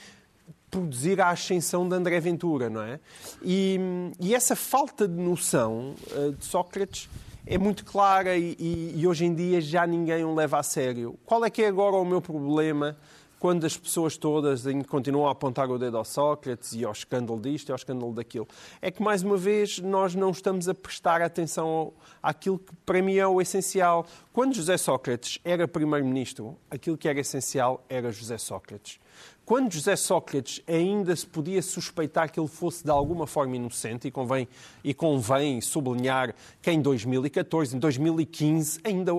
produzir 0.71 1.21
a 1.21 1.29
ascensão 1.29 1.87
de 1.87 1.95
André 1.95 2.19
Ventura, 2.19 2.71
não 2.71 2.83
é? 2.83 2.99
E, 3.43 3.79
e 4.19 4.35
essa 4.35 4.57
falta 4.57 5.07
de 5.07 5.21
noção 5.21 5.95
uh, 6.12 6.33
de 6.33 6.45
Sócrates 6.47 7.11
é 7.47 7.59
muito 7.59 7.85
clara 7.85 8.38
e, 8.38 8.57
e, 8.59 8.95
e 8.97 9.07
hoje 9.07 9.26
em 9.26 9.35
dia 9.35 9.61
já 9.61 9.87
ninguém 9.87 10.25
o 10.25 10.35
leva 10.35 10.59
a 10.59 10.62
sério. 10.62 11.19
Qual 11.26 11.45
é 11.45 11.50
que 11.50 11.62
é 11.62 11.69
agora 11.69 11.97
o 11.97 12.07
meu 12.07 12.23
problema 12.23 12.97
quando 13.38 13.64
as 13.64 13.76
pessoas 13.76 14.17
todas 14.17 14.64
continuam 14.88 15.29
a 15.29 15.33
apontar 15.33 15.71
o 15.71 15.79
dedo 15.79 15.97
ao 15.97 16.05
Sócrates 16.05 16.73
e 16.73 16.85
ao 16.85 16.93
escândalo 16.93 17.41
disto 17.41 17.69
e 17.69 17.73
ao 17.73 17.76
escândalo 17.76 18.12
daquilo. 18.12 18.49
É 18.81 18.91
que, 18.91 19.03
mais 19.03 19.23
uma 19.23 19.37
vez, 19.37 19.79
nós 19.79 20.14
não 20.14 20.31
estamos 20.31 20.69
a 20.69 20.75
prestar 20.75 21.21
atenção 21.23 21.93
àquilo 22.23 22.59
que 22.59 22.73
para 22.87 23.03
mim 23.03 23.17
é 23.17 23.26
o 23.26 23.41
essencial. 23.41 24.07
Quando 24.33 24.55
José 24.55 24.76
Sócrates 24.76 25.38
era 25.45 25.69
primeiro-ministro, 25.69 26.57
aquilo 26.71 26.97
que 26.97 27.09
era 27.09 27.21
essencial 27.21 27.85
era 27.88 28.11
José 28.11 28.38
Sócrates. 28.38 28.99
Quando 29.44 29.70
José 29.70 29.94
Sócrates 29.94 30.62
ainda 30.66 31.14
se 31.14 31.26
podia 31.26 31.60
suspeitar 31.60 32.32
que 32.32 32.40
ele 32.40 32.48
fosse 32.48 32.82
de 32.82 32.90
alguma 32.90 33.26
forma 33.26 33.54
inocente, 33.56 34.08
e 34.08 34.10
convém, 34.10 34.48
e 34.82 34.94
convém 34.94 35.60
sublinhar 35.60 36.34
que 36.62 36.70
em 36.70 36.80
2014, 36.80 37.76
em 37.76 37.78
2015, 37.78 38.80
ainda 38.82 39.12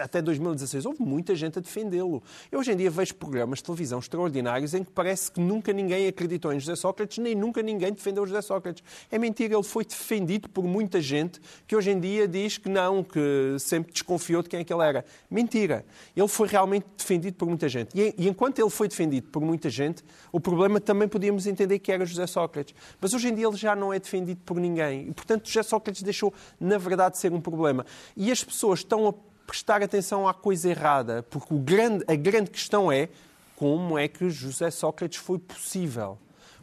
até 0.00 0.22
2016, 0.22 0.86
houve 0.86 1.02
muita 1.02 1.34
gente 1.34 1.58
a 1.58 1.60
defendê-lo. 1.60 2.22
Eu 2.52 2.60
hoje 2.60 2.70
em 2.70 2.76
dia 2.76 2.92
vejo 2.92 3.16
programas 3.16 3.58
de 3.58 3.64
televisão 3.64 3.98
extraordinários 3.98 4.72
em 4.72 4.84
que 4.84 4.90
parece 4.92 5.32
que 5.32 5.40
nunca 5.40 5.72
ninguém 5.72 6.06
acreditou 6.06 6.52
em 6.52 6.60
José 6.60 6.76
Sócrates, 6.76 7.18
nem 7.18 7.34
nunca 7.34 7.60
ninguém 7.60 7.92
defendeu 7.92 8.24
José 8.24 8.40
Sócrates. 8.40 8.84
É 9.10 9.18
mentira, 9.18 9.54
ele 9.54 9.64
foi 9.64 9.84
defendido 9.84 10.48
por 10.48 10.62
muita 10.62 11.00
gente 11.00 11.40
que 11.66 11.74
hoje 11.74 11.90
em 11.90 11.98
dia 11.98 12.28
diz 12.28 12.56
que 12.56 12.68
não, 12.68 13.02
que 13.02 13.56
sempre 13.58 13.92
desconfiou 13.92 14.44
de 14.44 14.48
quem 14.48 14.60
é 14.60 14.64
que 14.64 14.72
ele 14.72 14.84
era. 14.84 15.04
Mentira. 15.28 15.84
Ele 16.16 16.28
foi 16.28 16.46
realmente 16.46 16.86
defendido 16.96 17.34
por 17.34 17.48
muita 17.48 17.68
gente. 17.68 17.98
E, 17.98 18.14
e 18.16 18.28
enquanto 18.28 18.60
ele 18.60 18.70
foi 18.70 18.86
defendido 18.86 19.26
por 19.28 19.42
muita 19.42 19.71
gente, 19.72 20.04
o 20.30 20.38
problema 20.38 20.80
também 20.80 21.08
podíamos 21.08 21.46
entender 21.46 21.78
que 21.78 21.90
era 21.90 22.06
José 22.06 22.26
Sócrates. 22.26 22.74
Mas 23.00 23.12
hoje 23.12 23.28
em 23.28 23.34
dia 23.34 23.46
ele 23.46 23.56
já 23.56 23.74
não 23.74 23.92
é 23.92 23.98
defendido 23.98 24.40
por 24.44 24.60
ninguém. 24.60 25.08
E, 25.08 25.12
portanto, 25.12 25.48
José 25.48 25.62
Sócrates 25.62 26.02
deixou, 26.02 26.32
na 26.60 26.78
verdade, 26.78 27.14
de 27.14 27.20
ser 27.20 27.32
um 27.32 27.40
problema. 27.40 27.84
E 28.16 28.30
as 28.30 28.44
pessoas 28.44 28.80
estão 28.80 29.08
a 29.08 29.14
prestar 29.46 29.82
atenção 29.82 30.28
à 30.28 30.32
coisa 30.32 30.70
errada, 30.70 31.22
porque 31.24 31.54
grande, 31.58 32.04
a 32.06 32.14
grande 32.14 32.50
questão 32.50 32.92
é 32.92 33.08
como 33.56 33.98
é 33.98 34.08
que 34.08 34.28
José 34.30 34.70
Sócrates 34.70 35.18
foi 35.18 35.38
possível? 35.38 36.18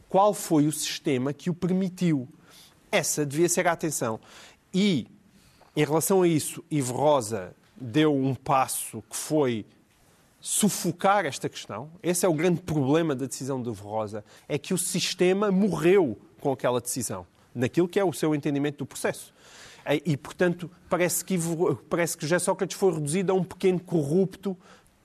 Qual 0.08 0.34
foi 0.34 0.66
o 0.66 0.72
sistema 0.72 1.32
que 1.32 1.50
o 1.50 1.54
permitiu? 1.54 2.28
Essa 2.92 3.26
devia 3.26 3.48
ser 3.48 3.68
a 3.68 3.72
atenção. 3.72 4.20
E, 4.74 5.08
em 5.76 5.86
relação 5.86 6.24
a 6.24 6.28
isso, 6.28 6.64
Ivo 6.70 6.94
Rosa 6.94 7.56
deu 7.80 8.14
um 8.14 8.34
passo 8.34 9.04
que 9.10 9.16
foi 9.16 9.66
sufocar 10.40 11.26
esta 11.26 11.50
questão. 11.50 11.92
Esse 12.02 12.26
é 12.26 12.30
o 12.30 12.34
grande 12.34 12.62
problema 12.62 13.16
da 13.16 13.26
decisão 13.26 13.62
de 13.62 13.70
Rosa, 13.70 14.24
é 14.48 14.58
que 14.58 14.74
o 14.74 14.78
sistema 14.78 15.52
morreu 15.52 16.18
com 16.40 16.52
aquela 16.52 16.80
decisão, 16.80 17.26
naquilo 17.54 17.88
que 17.88 18.00
é 18.00 18.04
o 18.04 18.14
seu 18.14 18.34
entendimento 18.34 18.78
do 18.80 18.86
processo. 18.86 19.34
E, 20.06 20.16
portanto, 20.16 20.70
parece 20.90 21.26
que, 21.26 21.38
parece 21.90 22.16
que 22.16 22.24
José 22.24 22.40
Sócrates 22.40 22.78
foi 22.78 22.94
reduzido 22.94 23.32
a 23.32 23.36
um 23.36 23.44
pequeno 23.44 23.80
corrupto 23.80 24.56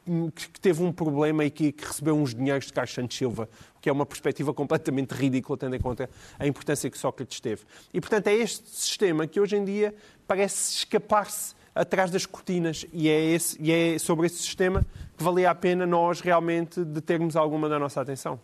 hum, 0.07 0.31
que 0.31 0.61
teve 0.61 0.83
um 0.83 0.93
problema 0.93 1.45
e 1.45 1.51
que, 1.51 1.75
recebeu 1.79 2.15
uns 2.15 2.35
dinheiros 2.35 2.67
de 2.67 2.73
Carlos 2.73 2.93
Santos 2.93 3.17
Silva, 3.17 3.49
que 3.81 3.89
é 3.89 3.93
uma 3.93 4.05
perspectiva 4.05 4.53
completamente 4.53 5.13
ridícula, 5.13 5.57
tendo 5.57 5.75
em 5.75 5.81
conta 5.81 6.11
a 6.39 6.47
importância 6.47 6.91
que 6.91 6.99
Sócrates 6.99 7.41
teve. 7.41 7.63
E, 7.95 8.01
portanto, 8.01 8.27
é 8.27 8.35
este 8.35 8.69
sistema 8.69 9.27
que 9.27 9.41
hoje 9.41 9.57
em 9.57 9.65
dia 9.65 9.95
parece 10.27 10.79
escapar-se 10.79 11.55
atrás 11.75 12.11
das 12.11 12.27
cortinas. 12.27 12.87
E 12.93 13.09
é, 13.09 13.25
esse, 13.33 13.61
e 13.61 13.73
é 13.73 13.99
sobre 13.99 14.27
esse 14.27 14.37
sistema 14.37 14.87
que 15.17 15.25
valia 15.25 15.51
a 15.51 15.55
pena 15.55 15.87
nós 15.87 16.21
realmente 16.21 16.85
determos 16.85 17.37
alguma 17.37 17.69
da 17.69 17.79
nossa 17.79 18.01
atenção. 18.01 18.39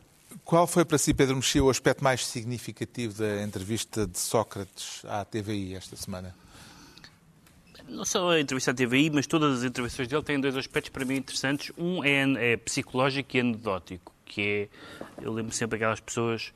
Qual 0.45 0.66
foi 0.66 0.85
para 0.85 0.99
si, 0.99 1.12
Pedro 1.12 1.37
Mexia, 1.37 1.62
o 1.62 1.71
aspecto 1.71 2.03
mais 2.03 2.27
significativo 2.27 3.14
da 3.19 3.43
entrevista 3.43 4.07
de 4.07 4.19
Sócrates 4.19 5.05
à 5.05 5.25
TVI 5.25 5.75
esta 5.75 5.97
semana? 5.97 6.35
Não 7.88 8.05
só 8.05 8.31
a 8.31 8.40
entrevista 8.40 8.71
à 8.71 8.75
TVI, 8.75 9.11
mas 9.11 9.27
todas 9.27 9.59
as 9.59 9.64
entrevistas 9.64 10.07
dele 10.07 10.23
têm 10.23 10.40
dois 10.40 10.57
aspectos 10.57 10.90
para 10.90 11.05
mim 11.05 11.16
interessantes. 11.16 11.73
Um 11.77 12.05
é, 12.05 12.53
é 12.53 12.57
psicológico 12.57 13.37
e 13.37 13.40
anedótico, 13.40 14.14
que 14.25 14.40
é, 14.40 14.69
eu 15.21 15.33
lembro 15.33 15.53
sempre 15.53 15.77
aquelas 15.77 15.99
pessoas 15.99 16.53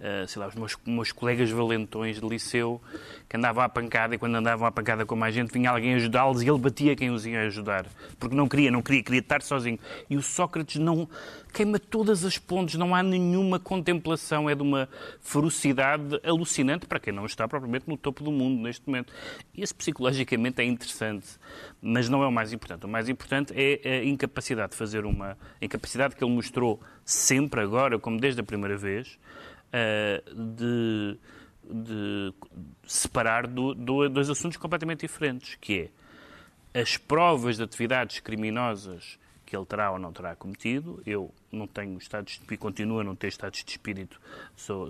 uh, 0.00 0.26
sei 0.26 0.40
lá, 0.40 0.48
os 0.48 0.54
meus, 0.54 0.76
meus 0.86 1.12
colegas 1.12 1.50
valentões 1.50 2.20
de 2.20 2.26
liceu 2.26 2.80
que 3.28 3.36
andavam 3.36 3.62
à 3.62 3.68
pancada 3.68 4.14
e 4.14 4.18
quando 4.18 4.36
andavam 4.36 4.66
à 4.66 4.72
pancada 4.72 5.04
com 5.04 5.16
mais 5.16 5.34
gente 5.34 5.52
vinha 5.52 5.70
alguém 5.70 5.94
ajudá-los 5.94 6.42
e 6.42 6.48
ele 6.48 6.58
batia 6.58 6.94
quem 6.96 7.10
os 7.10 7.26
ia 7.26 7.42
ajudar. 7.42 7.86
Porque 8.18 8.34
não 8.34 8.48
queria, 8.48 8.70
não 8.70 8.82
queria, 8.82 9.02
queria 9.02 9.20
estar 9.20 9.42
sozinho. 9.42 9.78
E 10.08 10.16
o 10.16 10.22
Sócrates 10.22 10.76
não 10.76 11.08
queima 11.52 11.78
todas 11.78 12.24
as 12.24 12.36
pontes, 12.36 12.74
não 12.74 12.94
há 12.94 13.02
nenhuma 13.02 13.60
contemplação, 13.60 14.50
é 14.50 14.54
de 14.54 14.62
uma 14.62 14.88
ferocidade 15.20 16.20
alucinante 16.24 16.86
para 16.86 16.98
quem 16.98 17.12
não 17.12 17.26
está 17.26 17.46
propriamente 17.46 17.88
no 17.88 17.96
topo 17.96 18.24
do 18.24 18.32
mundo 18.32 18.60
neste 18.60 18.86
momento. 18.86 19.12
Esse 19.56 19.72
psicologicamente 19.72 20.60
é 20.60 20.64
interessante, 20.64 21.26
mas 21.80 22.08
não 22.08 22.22
é 22.22 22.26
o 22.26 22.32
mais 22.32 22.52
importante. 22.52 22.86
O 22.86 22.88
mais 22.88 23.08
importante 23.08 23.52
é 23.56 23.98
a 23.98 24.04
incapacidade 24.04 24.72
de 24.72 24.76
fazer 24.76 25.04
uma. 25.04 25.38
A 25.60 25.64
incapacidade 25.64 26.16
que 26.16 26.24
ele 26.24 26.32
mostrou 26.32 26.80
sempre 27.04 27.60
agora, 27.60 27.98
como 27.98 28.18
desde 28.18 28.40
a 28.40 28.44
primeira 28.44 28.76
vez, 28.76 29.16
eh, 29.16 29.43
de, 30.34 31.18
de, 31.64 32.34
separar 32.86 33.46
do, 33.46 33.74
do, 33.74 34.08
dois 34.08 34.30
assuntos 34.30 34.56
completamente 34.56 35.00
diferentes, 35.00 35.56
que 35.60 35.90
é 36.74 36.80
as 36.80 36.96
provas 36.96 37.56
de 37.56 37.62
atividades 37.62 38.20
criminosas 38.20 39.18
que 39.54 39.56
ele 39.56 39.64
terá 39.64 39.92
ou 39.92 39.98
não 39.98 40.12
terá 40.12 40.34
cometido. 40.34 41.02
Eu 41.06 41.32
não 41.52 41.66
tenho 41.66 41.96
estado 41.98 42.26
de, 42.26 42.40
e 42.50 42.56
continuo 42.56 43.00
a 43.00 43.04
não 43.04 43.14
ter 43.14 43.28
estados 43.28 43.62
de 43.62 43.70
espírito 43.70 44.20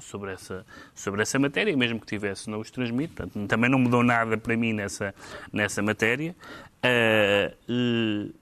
sobre 0.00 0.32
essa, 0.32 0.64
sobre 0.94 1.22
essa 1.22 1.38
matéria, 1.38 1.76
mesmo 1.76 2.00
que 2.00 2.06
tivesse, 2.06 2.48
não 2.48 2.60
os 2.60 2.70
transmito. 2.70 3.14
Portanto, 3.14 3.48
também 3.48 3.68
não 3.68 3.78
mudou 3.78 4.02
nada 4.02 4.38
para 4.38 4.56
mim 4.56 4.72
nessa, 4.72 5.14
nessa 5.52 5.82
matéria. 5.82 6.34
Uh, 6.82 8.30
uh, 8.30 8.34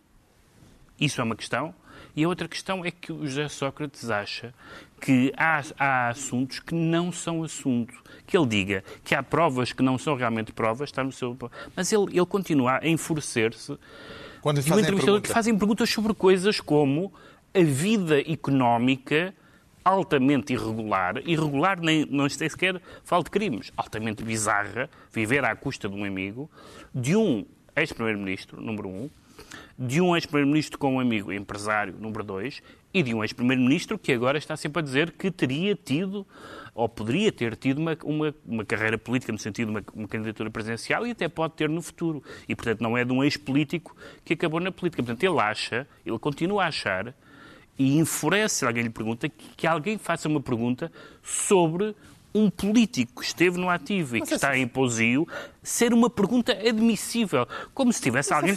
isso 1.01 1.21
é 1.21 1.25
uma 1.25 1.35
questão. 1.35 1.75
E 2.15 2.25
a 2.25 2.29
outra 2.29 2.47
questão 2.47 2.85
é 2.85 2.91
que 2.91 3.13
o 3.13 3.27
José 3.27 3.49
Sócrates 3.49 4.11
acha 4.11 4.53
que 5.01 5.33
há, 5.37 5.63
há, 5.79 6.09
assuntos 6.11 6.61
que 6.61 6.75
não 6.75 7.11
são 7.11 7.43
assunto. 7.43 7.95
Que 8.27 8.37
ele 8.37 8.47
diga 8.47 8.85
que 9.03 9.15
há 9.15 9.23
provas 9.23 9.73
que 9.73 9.83
não 9.83 9.97
são 9.97 10.15
realmente 10.15 10.53
provas, 10.53 10.91
está 10.91 11.03
no 11.03 11.11
seu. 11.11 11.37
Mas 11.75 11.93
ele, 11.93 12.05
ele 12.13 12.27
continua 12.27 12.79
a 12.83 12.87
enfurecer-se. 12.87 13.79
Quando 14.41 14.59
lhe 14.59 14.63
fazem 14.63 14.83
entrevistador 14.83 15.21
que 15.21 15.29
fazem 15.29 15.57
perguntas 15.57 15.89
sobre 15.89 16.13
coisas 16.13 16.61
como 16.61 17.13
a 17.55 17.63
vida 17.63 18.21
económica 18.21 19.35
altamente 19.85 20.53
irregular, 20.53 21.19
irregular 21.27 21.81
nem 21.81 22.07
não 22.07 22.29
sei 22.29 22.49
sequer 22.49 22.81
falo 23.05 23.25
de 23.25 23.31
crimes, 23.31 23.73
altamente 23.77 24.23
bizarra, 24.23 24.89
viver 25.13 25.45
à 25.45 25.55
custa 25.57 25.89
de 25.89 25.95
um 25.95 26.05
amigo, 26.05 26.51
de 26.95 27.17
um 27.17 27.45
ex-primeiro-ministro, 27.75 28.61
número 28.61 28.89
um, 28.89 29.11
de 29.79 30.01
um 30.01 30.15
ex-primeiro-ministro 30.15 30.79
com 30.79 30.95
um 30.95 31.01
amigo 31.01 31.33
empresário, 31.33 31.95
número 31.99 32.23
dois, 32.25 32.63
e 32.93 33.03
de 33.03 33.15
um 33.15 33.23
ex-primeiro-ministro 33.23 33.99
que 33.99 34.13
agora 34.13 34.39
está 34.39 34.57
sempre 34.57 34.81
a 34.81 34.83
dizer 34.83 35.13
que 35.13 35.31
teria 35.31 35.75
tido 35.75 36.27
ou 36.75 36.89
poderia 36.89 37.31
ter 37.31 37.57
tido 37.57 37.79
uma, 37.79 37.97
uma, 38.05 38.35
uma 38.47 38.65
carreira 38.65 38.97
política 38.97 39.33
no 39.33 39.39
sentido 39.39 39.69
de 39.69 39.79
uma, 39.79 39.85
uma, 39.95 40.09
candidatura 40.09 40.51
presidencial 40.51 41.07
e 41.07 41.11
até 41.11 41.29
pode 41.29 41.55
ter 41.55 41.69
no 41.69 41.83
futuro. 41.83 42.23
E, 42.49 42.55
portanto, 42.55 42.81
não 42.81 42.97
é 42.97 43.05
de 43.05 43.13
um 43.13 43.23
ex-político 43.23 43.95
que 44.25 44.33
acabou 44.33 44.61
na 44.61 44.73
política. 44.73 45.03
Portanto, 45.03 45.23
ele 45.23 45.39
acha, 45.39 45.87
ele 46.05 46.19
continua 46.19 46.65
a 46.65 46.69
achar 46.69 47.15
e 47.79 47.99
enfurece 47.99 48.57
se 48.57 48.67
alguém 48.67 48.85
lhe 48.85 48.91
pergunta 48.91 49.29
que, 49.29 49.49
que 49.57 49.67
alguém 49.67 49.99
faça 49.99 50.29
uma 50.29 50.41
pergunta 50.41 50.91
sobre 51.23 51.95
um 52.35 52.49
político 52.51 53.21
que 53.21 53.27
esteve 53.27 53.59
no 53.59 53.69
ativo 53.69 54.17
e 54.17 54.21
Mas 54.21 54.29
que 54.29 54.35
está 54.35 54.57
em 54.57 54.67
posio 54.67 55.27
ser 55.63 55.93
uma 55.93 56.11
pergunta 56.11 56.53
admissível. 56.53 57.47
Como 57.73 57.93
se 57.93 58.01
tivesse 58.01 58.33
alguém. 58.33 58.57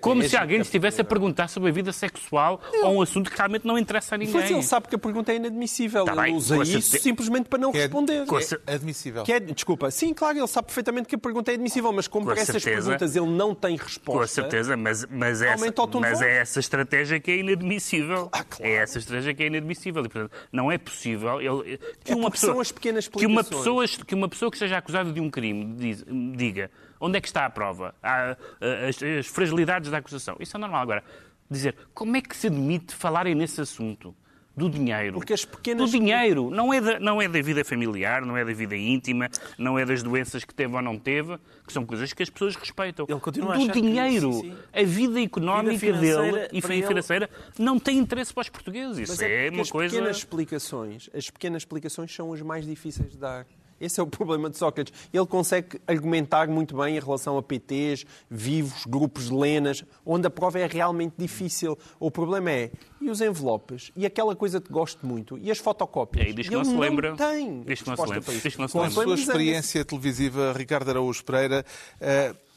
Como 0.00 0.22
se 0.22 0.36
alguém 0.36 0.60
estivesse 0.60 1.00
a 1.00 1.04
perguntar 1.04 1.48
sobre 1.48 1.68
a 1.68 1.72
vida 1.72 1.92
sexual 1.92 2.60
ou 2.82 2.96
um 2.96 3.02
assunto 3.02 3.30
que 3.30 3.36
realmente 3.36 3.66
não 3.66 3.76
interessa 3.78 4.14
a 4.14 4.18
ninguém. 4.18 4.34
Mas 4.34 4.50
ele 4.50 4.62
sabe 4.62 4.88
que 4.88 4.94
a 4.94 4.98
pergunta 4.98 5.32
é 5.32 5.36
inadmissível. 5.36 6.04
Tá 6.04 6.12
ele 6.12 6.22
bem, 6.22 6.34
usa 6.34 6.56
isso 6.62 6.80
certeza. 6.82 7.02
simplesmente 7.02 7.48
para 7.48 7.58
não 7.58 7.72
que 7.72 7.78
é 7.78 7.82
responder. 7.82 8.24
É, 8.66 8.74
admissível. 8.74 9.24
Que 9.24 9.32
é, 9.32 9.40
desculpa, 9.40 9.90
sim, 9.90 10.14
claro, 10.14 10.38
ele 10.38 10.46
sabe 10.46 10.66
perfeitamente 10.66 11.08
que 11.08 11.14
a 11.16 11.18
pergunta 11.18 11.50
é 11.50 11.54
admissível, 11.54 11.92
mas 11.92 12.08
como 12.08 12.26
para 12.26 12.40
essas 12.40 12.62
perguntas 12.62 13.14
ele 13.14 13.26
não 13.26 13.54
tem 13.54 13.76
resposta. 13.76 14.20
Com 14.20 14.26
certeza, 14.26 14.76
mas, 14.76 15.04
mas, 15.10 15.42
essa, 15.42 15.66
mas 16.00 16.22
é 16.22 16.38
essa 16.38 16.60
estratégia 16.60 17.20
que 17.20 17.30
é 17.30 17.36
inadmissível. 17.38 18.28
Ah, 18.32 18.44
claro. 18.44 18.72
É 18.72 18.76
essa 18.76 18.98
estratégia 18.98 19.34
que 19.34 19.42
é 19.42 19.46
inadmissível. 19.46 20.04
E, 20.04 20.08
portanto, 20.08 20.32
não 20.52 20.72
é 20.72 20.78
possível 20.78 21.40
ele, 21.40 21.78
que, 22.04 22.12
é 22.12 22.16
uma 22.16 22.30
pessoa, 22.30 22.52
são 22.52 22.60
as 22.60 22.72
pequenas 22.72 23.07
que 23.10 23.26
uma 23.26 23.44
pessoa 23.44 23.86
que 23.86 24.14
uma 24.14 24.28
pessoa 24.28 24.50
que 24.50 24.58
seja 24.58 24.78
acusada 24.78 25.12
de 25.12 25.20
um 25.20 25.30
crime 25.30 25.74
diz, 25.76 26.04
diga 26.36 26.70
onde 27.00 27.18
é 27.18 27.20
que 27.20 27.28
está 27.28 27.46
a 27.46 27.50
prova, 27.50 27.94
as, 28.02 29.02
as 29.02 29.26
fragilidades 29.26 29.90
da 29.90 29.98
acusação. 29.98 30.36
Isso 30.40 30.56
é 30.56 30.60
normal. 30.60 30.82
Agora, 30.82 31.04
dizer 31.50 31.76
como 31.94 32.16
é 32.16 32.20
que 32.20 32.36
se 32.36 32.46
admite 32.48 32.94
falarem 32.94 33.34
nesse 33.34 33.60
assunto? 33.60 34.14
Do 34.58 34.68
dinheiro. 34.68 35.14
Porque 35.14 35.32
as 35.32 35.44
pequenas... 35.44 35.90
Do 35.90 35.98
dinheiro. 35.98 36.50
Não 36.50 36.72
é, 36.74 36.80
da, 36.80 37.00
não 37.00 37.22
é 37.22 37.28
da 37.28 37.40
vida 37.40 37.64
familiar, 37.64 38.22
não 38.22 38.36
é 38.36 38.44
da 38.44 38.52
vida 38.52 38.76
íntima, 38.76 39.30
não 39.56 39.78
é 39.78 39.86
das 39.86 40.02
doenças 40.02 40.44
que 40.44 40.54
teve 40.54 40.74
ou 40.74 40.82
não 40.82 40.98
teve, 40.98 41.38
que 41.66 41.72
são 41.72 41.86
coisas 41.86 42.12
que 42.12 42.22
as 42.22 42.28
pessoas 42.28 42.56
respeitam. 42.56 43.06
Ele 43.08 43.20
continua 43.20 43.56
do 43.56 43.70
a 43.70 43.72
dinheiro. 43.72 44.30
Que, 44.30 44.36
sim, 44.36 44.50
sim. 44.50 44.56
A 44.72 44.82
vida 44.82 45.22
económica 45.22 45.78
vida 45.78 45.98
dele 45.98 46.48
e 46.52 46.60
financeira 46.60 47.30
ele... 47.32 47.64
não 47.64 47.78
tem 47.78 47.98
interesse 47.98 48.34
para 48.34 48.42
os 48.42 48.48
portugueses. 48.48 48.98
Isso 48.98 49.12
Mas 49.12 49.22
é, 49.22 49.46
é 49.46 49.50
uma 49.50 49.62
as 49.62 49.70
coisa... 49.70 49.94
Pequenas 49.94 50.16
explicações, 50.18 51.10
as 51.14 51.30
pequenas 51.30 51.62
explicações 51.62 52.14
são 52.14 52.32
as 52.32 52.42
mais 52.42 52.66
difíceis 52.66 53.12
de 53.12 53.16
dar. 53.18 53.46
Esse 53.80 54.00
é 54.00 54.02
o 54.02 54.06
problema 54.08 54.50
de 54.50 54.56
Sócrates. 54.56 54.92
Ele 55.12 55.26
consegue 55.26 55.80
argumentar 55.86 56.48
muito 56.48 56.76
bem 56.76 56.96
em 56.96 57.00
relação 57.00 57.36
a 57.38 57.42
PTs, 57.42 58.04
vivos, 58.30 58.84
grupos 58.86 59.28
de 59.28 59.34
lenas, 59.34 59.84
onde 60.04 60.26
a 60.26 60.30
prova 60.30 60.58
é 60.58 60.66
realmente 60.66 61.14
difícil. 61.16 61.78
O 61.98 62.10
problema 62.10 62.50
é, 62.50 62.70
e 63.00 63.10
os 63.10 63.20
envelopes? 63.20 63.90
E 63.96 64.04
aquela 64.04 64.34
coisa 64.34 64.60
que 64.60 64.72
gosto 64.72 65.06
muito? 65.06 65.38
E 65.38 65.50
as 65.50 65.58
fotocópias? 65.58 66.28
E 66.28 66.32
diz 66.32 66.48
que 66.48 66.54
não 66.54 66.64
se 66.64 66.76
lembra. 66.76 67.16
tem. 67.16 67.62
Diz 67.62 67.82
que 67.82 67.88
não 67.88 67.96
se 67.96 68.02
lembra. 68.02 68.20
Diz 68.20 68.54
que 68.54 68.60
não 68.60 68.68
se 68.68 68.72
Com 68.72 68.82
a 68.82 68.90
sua 68.90 69.14
experiência 69.14 69.84
televisiva, 69.84 70.52
Ricardo 70.52 70.90
Araújo 70.90 71.24
Pereira, 71.24 71.64
uh, 72.00 72.47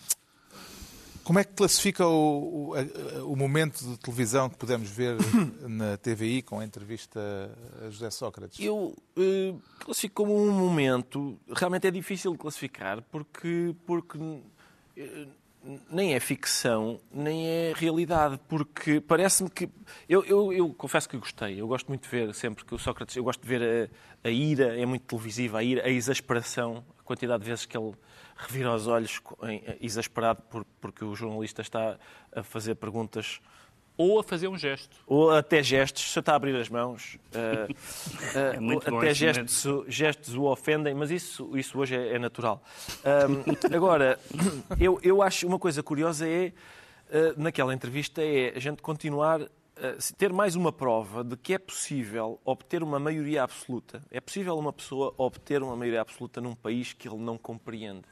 como 1.24 1.40
é 1.40 1.44
que 1.44 1.54
classifica 1.54 2.06
o, 2.06 2.74
o, 2.74 3.32
o, 3.32 3.36
momento 3.36 3.84
de 3.84 3.98
televisão 3.98 4.50
que 4.50 4.58
podemos 4.58 4.90
ver 4.90 5.16
na 5.68 5.98
TVI 5.98 6.42
com 6.42 6.60
a 6.60 6.66
entrevista 6.66 7.20
a 7.82 7.90
José 7.90 8.10
Sócrates? 8.10 8.60
Eu 8.60 8.96
uh, 9.18 9.62
classifico 9.80 10.16
como 10.24 10.36
um 10.36 10.52
momento. 10.52 11.40
Realmente 11.56 11.88
é 11.88 11.92
difícil 11.92 12.32
de 12.32 12.38
classificar 12.38 13.02
porque, 13.04 13.76
porque 13.86 14.18
uh, 14.18 14.42
nem 15.90 16.14
é 16.16 16.20
ficção, 16.20 17.00
nem 17.14 17.48
é 17.48 17.74
realidade. 17.76 18.40
Porque 18.48 19.00
parece-me 19.00 19.50
que. 19.50 19.70
Eu, 20.10 20.24
eu, 20.26 20.52
eu, 20.52 20.74
confesso 20.74 21.08
que 21.08 21.18
gostei. 21.18 21.62
Eu 21.62 21.68
gosto 21.68 21.88
muito 21.88 22.04
de 22.04 22.10
ver 22.10 22.34
sempre 22.34 22.66
que 22.66 22.74
o 22.74 22.80
Sócrates. 22.80 23.16
Eu 23.16 23.24
gosto 23.24 23.42
de 23.42 23.48
ver 23.48 23.90
a, 24.24 24.28
a 24.28 24.32
ira, 24.32 24.80
é 24.80 24.86
muito 24.86 25.06
televisiva, 25.06 25.60
a 25.60 25.64
ira, 25.64 25.86
a 25.86 25.90
exasperação, 25.90 26.84
a 27.00 27.04
quantidade 27.04 27.44
de 27.44 27.50
vezes 27.50 27.66
que 27.66 27.78
ele 27.78 27.94
revira 28.42 28.74
os 28.74 28.88
olhos 28.88 29.22
exasperado 29.80 30.42
por, 30.44 30.66
porque 30.80 31.06
o 31.06 31.16
jornalista 31.16 31.62
está 31.62 31.98
a 32.32 32.44
fazer 32.44 32.76
perguntas 32.76 33.40
ou 33.98 34.20
a 34.20 34.24
fazer 34.24 34.48
um 34.48 34.58
gesto. 34.58 34.96
Ou 35.06 35.32
até 35.32 35.62
gestos, 35.62 36.12
se 36.12 36.20
está 36.20 36.34
a 36.34 36.36
abrir 36.36 36.56
as 36.56 36.70
mãos. 36.70 37.20
Uh, 37.36 37.72
uh, 37.72 38.40
é 38.56 38.60
muito 38.60 38.96
até 38.96 39.14
gestos, 39.14 39.86
gestos 39.88 40.34
o 40.36 40.44
ofendem, 40.44 40.94
mas 40.94 41.12
isso, 41.12 41.56
isso 41.56 41.78
hoje 41.78 41.96
é, 41.96 42.16
é 42.16 42.20
natural. 42.20 42.64
Um, 43.06 43.44
agora, 43.76 44.20
eu, 44.80 45.00
eu 45.04 45.22
acho 45.22 45.46
uma 45.46 45.60
coisa 45.60 45.84
curiosa 45.84 46.28
é, 46.28 46.48
uh, 47.10 47.40
naquela 47.40 47.74
entrevista, 47.74 48.24
é 48.24 48.54
a 48.56 48.60
gente 48.60 48.82
continuar 48.82 49.42
ter 50.16 50.32
mais 50.32 50.56
uma 50.56 50.72
prova 50.72 51.24
de 51.24 51.36
que 51.36 51.56
é 51.56 51.58
possível 51.58 52.40
obter 52.46 52.84
uma 52.84 53.00
maioria 53.00 53.42
absoluta. 53.42 54.04
É 54.12 54.22
possível 54.22 54.56
uma 54.56 54.72
pessoa 54.72 55.12
obter 55.18 55.64
uma 55.64 55.76
maioria 55.76 56.02
absoluta 56.02 56.40
num 56.40 56.54
país 56.54 56.94
que 56.94 57.08
ele 57.08 57.18
não 57.18 57.36
compreende 57.36 58.04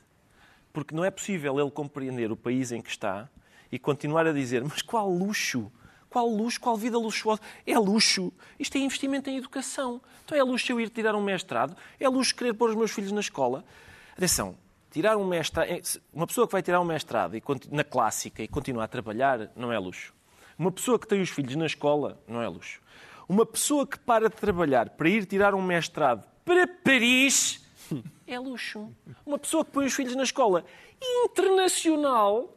porque 0.71 0.95
não 0.95 1.03
é 1.03 1.11
possível 1.11 1.59
ele 1.59 1.71
compreender 1.71 2.31
o 2.31 2.35
país 2.35 2.71
em 2.71 2.81
que 2.81 2.89
está 2.89 3.29
e 3.71 3.77
continuar 3.77 4.27
a 4.27 4.33
dizer: 4.33 4.63
mas 4.63 4.81
qual 4.81 5.09
luxo? 5.09 5.71
Qual 6.09 6.27
luxo? 6.27 6.59
Qual 6.59 6.75
vida 6.75 6.97
luxuosa? 6.97 7.41
É 7.65 7.77
luxo. 7.77 8.33
Isto 8.59 8.77
é 8.77 8.81
investimento 8.81 9.29
em 9.29 9.37
educação. 9.37 10.01
Então 10.25 10.37
é 10.37 10.43
luxo 10.43 10.71
eu 10.71 10.79
ir 10.79 10.89
tirar 10.89 11.15
um 11.15 11.21
mestrado? 11.21 11.75
É 11.99 12.09
luxo 12.09 12.35
querer 12.35 12.53
pôr 12.53 12.71
os 12.71 12.75
meus 12.75 12.91
filhos 12.91 13.11
na 13.11 13.19
escola? 13.19 13.63
Atenção, 14.13 14.57
tirar 14.91 15.17
um 15.17 15.25
mestrado, 15.25 15.69
uma 16.11 16.25
pessoa 16.25 16.47
que 16.47 16.51
vai 16.51 16.61
tirar 16.61 16.81
um 16.81 16.85
mestrado 16.85 17.39
na 17.71 17.83
clássica 17.83 18.41
e 18.41 18.47
continuar 18.47 18.85
a 18.85 18.87
trabalhar 18.87 19.51
não 19.55 19.71
é 19.71 19.77
luxo. 19.77 20.13
Uma 20.57 20.71
pessoa 20.71 20.99
que 20.99 21.07
tem 21.07 21.21
os 21.21 21.29
filhos 21.29 21.55
na 21.55 21.65
escola 21.65 22.21
não 22.27 22.41
é 22.41 22.47
luxo. 22.47 22.81
Uma 23.27 23.45
pessoa 23.45 23.85
que 23.85 23.97
para 23.99 24.27
de 24.27 24.35
trabalhar 24.35 24.89
para 24.89 25.07
ir 25.07 25.25
tirar 25.25 25.53
um 25.53 25.61
mestrado 25.61 26.27
para 26.43 26.67
Paris 26.67 27.63
é 28.27 28.39
luxo. 28.39 28.89
Uma 29.25 29.37
pessoa 29.37 29.65
que 29.65 29.71
põe 29.71 29.85
os 29.85 29.93
filhos 29.93 30.15
na 30.15 30.23
escola 30.23 30.65
internacional 31.01 32.53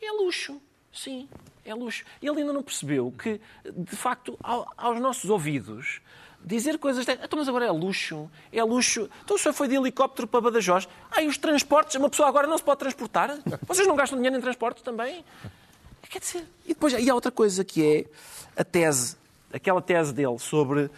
é 0.00 0.10
luxo. 0.10 0.60
Sim, 0.92 1.28
é 1.64 1.74
luxo. 1.74 2.04
Ele 2.22 2.40
ainda 2.40 2.52
não 2.52 2.62
percebeu 2.62 3.12
que, 3.18 3.40
de 3.64 3.96
facto, 3.96 4.38
aos 4.76 5.00
nossos 5.00 5.28
ouvidos, 5.28 6.00
dizer 6.44 6.78
coisas. 6.78 7.06
Então, 7.08 7.38
mas 7.38 7.48
agora 7.48 7.66
é 7.66 7.70
luxo. 7.70 8.30
É 8.52 8.62
luxo. 8.62 9.08
Então 9.24 9.36
o 9.36 9.38
senhor 9.38 9.54
foi 9.54 9.66
de 9.66 9.74
helicóptero 9.74 10.28
para 10.28 10.40
Badajoz. 10.40 10.86
Ah, 11.10 11.22
e 11.22 11.26
os 11.26 11.38
transportes? 11.38 11.96
Uma 11.96 12.10
pessoa 12.10 12.28
agora 12.28 12.46
não 12.46 12.58
se 12.58 12.64
pode 12.64 12.78
transportar? 12.78 13.38
Vocês 13.66 13.88
não 13.88 13.96
gastam 13.96 14.18
dinheiro 14.18 14.36
em 14.36 14.40
transportes 14.40 14.82
também? 14.82 15.24
Quer 16.08 16.18
dizer. 16.20 16.46
E 16.64 16.68
depois 16.68 16.92
e 16.92 17.10
há 17.10 17.14
outra 17.14 17.32
coisa 17.32 17.64
que 17.64 17.84
é 17.84 18.60
a 18.60 18.64
tese. 18.64 19.16
Aquela 19.52 19.80
tese 19.80 20.12
dele 20.12 20.38
sobre. 20.38 20.90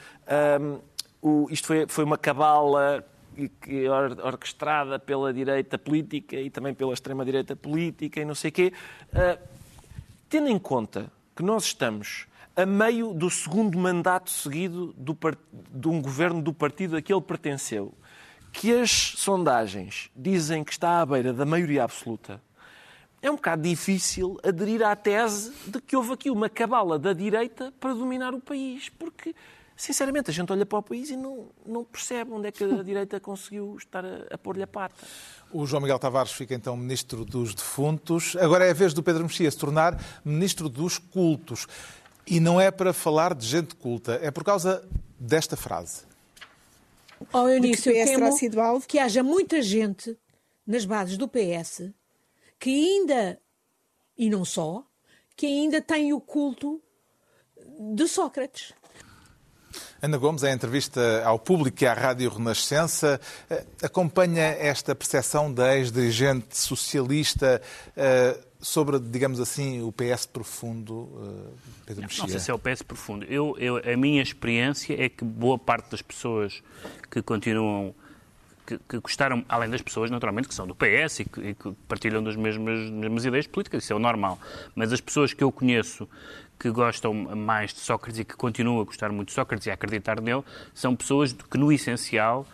Um, 0.61 0.79
o, 1.22 1.49
isto 1.51 1.66
foi, 1.66 1.87
foi 1.87 2.05
uma 2.05 2.18
cabala 2.18 3.05
que 3.61 3.88
orquestrada 3.88 4.99
pela 4.99 5.33
direita 5.33 5.79
política 5.79 6.37
e 6.37 6.51
também 6.51 6.75
pela 6.75 6.92
extrema-direita 6.92 7.55
política 7.55 8.20
e 8.20 8.25
não 8.25 8.35
sei 8.35 8.51
o 8.51 8.53
quê. 8.53 8.72
Uh, 9.12 9.38
tendo 10.29 10.49
em 10.49 10.59
conta 10.59 11.11
que 11.35 11.42
nós 11.42 11.64
estamos 11.64 12.27
a 12.57 12.64
meio 12.64 13.12
do 13.12 13.31
segundo 13.31 13.79
mandato 13.79 14.31
seguido 14.31 14.94
do, 14.96 15.16
de 15.70 15.88
um 15.88 16.01
governo 16.01 16.40
do 16.40 16.55
partido 16.55 16.96
a 16.96 17.03
que 17.03 17.12
ele 17.12 17.20
pertenceu, 17.20 17.92
que 18.51 18.75
as 18.75 18.90
sondagens 18.90 20.11
dizem 20.16 20.64
que 20.64 20.72
está 20.72 21.03
à 21.03 21.07
beira 21.07 21.35
da 21.35 21.44
maioria 21.44 21.85
absoluta, 21.85 22.40
é 23.20 23.31
um 23.31 23.37
bocado 23.37 23.62
difícil 23.62 24.38
aderir 24.42 24.83
à 24.83 24.96
tese 24.96 25.53
de 25.66 25.81
que 25.81 25.94
houve 25.94 26.14
aqui 26.14 26.31
uma 26.31 26.49
cabala 26.49 26.99
da 26.99 27.12
direita 27.12 27.72
para 27.79 27.92
dominar 27.92 28.33
o 28.33 28.40
país, 28.40 28.88
porque 28.88 29.35
sinceramente, 29.76 30.30
a 30.30 30.32
gente 30.32 30.50
olha 30.52 30.64
para 30.64 30.78
o 30.78 30.82
país 30.82 31.10
e 31.10 31.16
não, 31.16 31.48
não 31.64 31.84
percebe 31.84 32.32
onde 32.32 32.48
é 32.48 32.52
que 32.52 32.64
a 32.64 32.82
direita 32.82 33.20
conseguiu 33.20 33.76
estar 33.76 34.04
a, 34.04 34.26
a 34.30 34.38
pôr-lhe 34.38 34.62
a 34.62 34.66
pata. 34.66 34.94
O 35.52 35.66
João 35.66 35.82
Miguel 35.82 35.98
Tavares 35.98 36.32
fica 36.32 36.54
então 36.54 36.76
ministro 36.76 37.24
dos 37.24 37.54
defuntos. 37.54 38.36
Agora 38.36 38.64
é 38.64 38.70
a 38.70 38.74
vez 38.74 38.94
do 38.94 39.02
Pedro 39.02 39.24
Mexia 39.24 39.50
se 39.50 39.58
tornar 39.58 40.02
ministro 40.24 40.68
dos 40.68 40.98
cultos. 40.98 41.66
E 42.26 42.40
não 42.40 42.60
é 42.60 42.70
para 42.70 42.92
falar 42.92 43.34
de 43.34 43.46
gente 43.46 43.76
culta, 43.76 44.18
é 44.20 44.30
por 44.30 44.42
causa 44.42 44.86
desta 45.18 45.56
frase. 45.56 46.02
Ao 47.32 47.48
início, 47.48 47.92
eu 47.92 48.04
temo 48.04 48.80
que 48.82 48.98
haja 48.98 49.22
muita 49.22 49.62
gente 49.62 50.18
nas 50.66 50.84
bases 50.84 51.16
do 51.16 51.28
PS 51.28 51.92
que 52.58 52.70
ainda, 52.70 53.40
e 54.16 54.28
não 54.28 54.44
só, 54.44 54.84
que 55.36 55.46
ainda 55.46 55.80
tem 55.80 56.12
o 56.12 56.20
culto 56.20 56.82
de 57.94 58.08
Sócrates. 58.08 58.72
Ana 60.00 60.18
Gomes, 60.18 60.42
em 60.42 60.52
entrevista 60.52 61.22
ao 61.24 61.38
público 61.38 61.82
e 61.82 61.86
à 61.86 61.94
Rádio 61.94 62.30
Renascença, 62.30 63.20
eh, 63.48 63.64
acompanha 63.82 64.42
esta 64.42 64.94
percepção 64.94 65.52
da 65.52 65.76
ex-dirigente 65.76 66.56
socialista 66.56 67.60
eh, 67.96 68.38
sobre, 68.60 68.98
digamos 68.98 69.40
assim, 69.40 69.82
o 69.82 69.92
PS 69.92 70.26
profundo, 70.26 71.08
eh, 71.16 71.72
Pedro 71.86 72.02
Mexia? 72.02 72.22
Não 72.22 72.28
sei 72.28 72.40
se 72.40 72.50
é 72.50 72.54
o 72.54 72.58
PS 72.58 72.82
profundo. 72.82 73.24
Eu, 73.26 73.56
eu, 73.58 73.76
a 73.76 73.96
minha 73.96 74.22
experiência 74.22 74.94
é 75.00 75.08
que 75.08 75.24
boa 75.24 75.58
parte 75.58 75.90
das 75.90 76.02
pessoas 76.02 76.62
que 77.10 77.22
continuam 77.22 77.94
que, 78.66 78.78
que, 78.78 78.98
gostaram, 78.98 79.44
além 79.48 79.70
das 79.70 79.80
pessoas, 79.80 80.10
naturalmente, 80.10 80.48
que 80.48 80.54
são 80.54 80.66
do 80.66 80.74
PS 80.74 81.20
e 81.20 81.24
que, 81.24 81.40
e 81.40 81.54
que 81.54 81.72
partilham 81.86 82.22
das 82.22 82.34
mesmas, 82.34 82.90
mesmas 82.90 83.24
ideias 83.24 83.46
políticas, 83.46 83.84
isso 83.84 83.92
é 83.92 83.96
o 83.96 84.00
normal. 84.00 84.38
Mas 84.74 84.92
as 84.92 85.00
pessoas 85.00 85.32
que 85.32 85.44
eu 85.44 85.52
conheço 85.52 86.08
que 86.59 86.71
gostam 86.71 87.12
mais 87.14 87.73
de 87.73 87.81
Sócrates 87.81 88.21
e 88.21 88.25
que 88.25 88.37
continuam 88.37 88.81
a 88.81 88.85
gostar 88.85 89.11
muito 89.11 89.29
de 89.29 89.35
Sócrates 89.35 89.66
e 89.66 89.71
a 89.71 89.75
acreditar 89.75 90.21
nele, 90.21 90.42
são 90.75 90.97
pessoas 90.97 91.33
que, 91.33 91.59
no 91.59 91.71
essencial, 91.71 92.47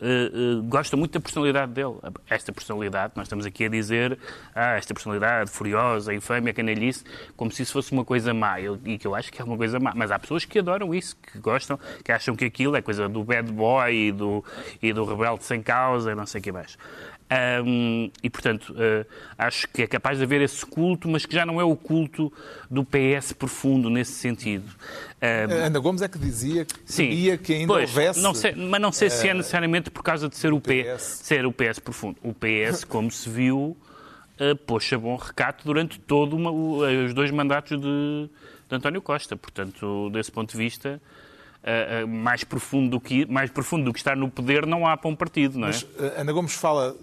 uh, 0.00 0.58
uh, 0.58 0.62
gosta 0.64 0.96
muito 0.96 1.12
da 1.12 1.20
personalidade 1.20 1.72
dele. 1.72 1.94
Esta 2.28 2.52
personalidade, 2.52 3.12
nós 3.16 3.26
estamos 3.26 3.44
aqui 3.46 3.64
a 3.64 3.68
dizer, 3.68 4.18
ah, 4.54 4.76
esta 4.76 4.94
personalidade 4.94 5.50
furiosa, 5.50 6.14
infame, 6.14 6.52
canalhice, 6.52 7.04
como 7.36 7.50
se 7.50 7.62
isso 7.62 7.72
fosse 7.72 7.92
uma 7.92 8.04
coisa 8.04 8.32
má. 8.32 8.60
Eu, 8.60 8.78
e 8.84 8.98
que 8.98 9.06
eu 9.06 9.14
acho 9.14 9.32
que 9.32 9.40
é 9.40 9.44
uma 9.44 9.56
coisa 9.56 9.78
má. 9.78 9.92
Mas 9.94 10.10
há 10.10 10.18
pessoas 10.18 10.44
que 10.44 10.58
adoram 10.58 10.94
isso, 10.94 11.16
que 11.16 11.38
gostam, 11.38 11.78
que 12.04 12.12
acham 12.12 12.34
que 12.34 12.44
aquilo 12.44 12.76
é 12.76 12.82
coisa 12.82 13.08
do 13.08 13.22
bad 13.22 13.50
boy 13.52 13.94
e 13.94 14.12
do, 14.12 14.44
e 14.82 14.92
do 14.92 15.04
rebelde 15.04 15.44
sem 15.44 15.62
causa 15.62 16.12
e 16.12 16.14
não 16.14 16.26
sei 16.26 16.40
o 16.40 16.44
que 16.44 16.52
mais. 16.52 16.78
Um, 17.64 18.10
e, 18.24 18.28
portanto, 18.28 18.72
uh, 18.72 19.06
acho 19.38 19.68
que 19.68 19.82
é 19.82 19.86
capaz 19.86 20.18
de 20.18 20.24
haver 20.24 20.40
esse 20.40 20.66
culto, 20.66 21.08
mas 21.08 21.24
que 21.24 21.32
já 21.32 21.46
não 21.46 21.60
é 21.60 21.64
o 21.64 21.76
culto 21.76 22.32
do 22.68 22.84
PS 22.84 23.32
profundo 23.32 23.88
nesse 23.88 24.12
sentido. 24.12 24.68
Um, 25.22 25.66
Ana 25.66 25.78
Gomes 25.78 26.02
é 26.02 26.08
que 26.08 26.18
dizia 26.18 26.64
que 26.64 26.74
sim, 26.84 27.38
que 27.38 27.54
ainda 27.54 27.68
pois, 27.68 27.88
houvesse... 27.90 28.20
Não 28.20 28.34
sei, 28.34 28.52
mas 28.56 28.80
não 28.80 28.90
sei 28.90 29.06
uh, 29.06 29.10
se 29.12 29.28
é 29.28 29.34
necessariamente 29.34 29.92
por 29.92 30.02
causa 30.02 30.28
de 30.28 30.36
ser 30.36 30.52
o, 30.52 30.60
PS. 30.60 31.20
ser 31.22 31.46
o 31.46 31.52
PS 31.52 31.78
profundo. 31.78 32.16
O 32.20 32.34
PS, 32.34 32.82
como 32.84 33.08
se 33.12 33.30
viu, 33.30 33.76
uh, 34.40 34.56
pôs 34.66 34.92
a 34.92 34.98
bom 34.98 35.14
recato 35.14 35.64
durante 35.64 36.00
todos 36.00 36.36
os 36.36 37.14
dois 37.14 37.30
mandatos 37.30 37.80
de, 37.80 38.28
de 38.68 38.76
António 38.76 39.00
Costa. 39.00 39.36
Portanto, 39.36 40.10
desse 40.10 40.32
ponto 40.32 40.50
de 40.50 40.58
vista... 40.58 41.00
Uh, 41.60 42.04
uh, 42.04 42.08
mais, 42.08 42.42
profundo 42.42 42.92
do 42.92 43.00
que, 43.00 43.26
mais 43.26 43.50
profundo 43.50 43.84
do 43.84 43.92
que 43.92 43.98
estar 43.98 44.16
no 44.16 44.30
poder 44.30 44.64
não 44.64 44.86
há 44.86 44.96
para 44.96 45.10
um 45.10 45.14
partido, 45.14 45.58
não 45.58 45.68
é? 45.68 45.72
Mas 45.72 45.82
uh, 45.82 45.88
Ana 46.16 46.32
Gomes 46.32 46.54
fala 46.54 46.96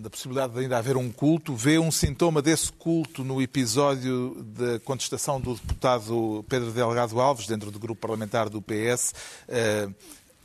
da 0.00 0.08
possibilidade 0.08 0.54
de 0.54 0.60
ainda 0.60 0.78
haver 0.78 0.96
um 0.96 1.10
culto, 1.12 1.54
vê 1.54 1.78
um 1.78 1.90
sintoma 1.90 2.40
desse 2.40 2.72
culto 2.72 3.22
no 3.22 3.40
episódio 3.40 4.42
da 4.42 4.80
contestação 4.80 5.40
do 5.40 5.54
deputado 5.54 6.44
Pedro 6.48 6.72
Delgado 6.72 7.20
Alves, 7.20 7.46
dentro 7.46 7.70
do 7.70 7.78
grupo 7.78 8.00
parlamentar 8.00 8.48
do 8.48 8.62
PS, 8.62 9.14
eh, 9.46 9.88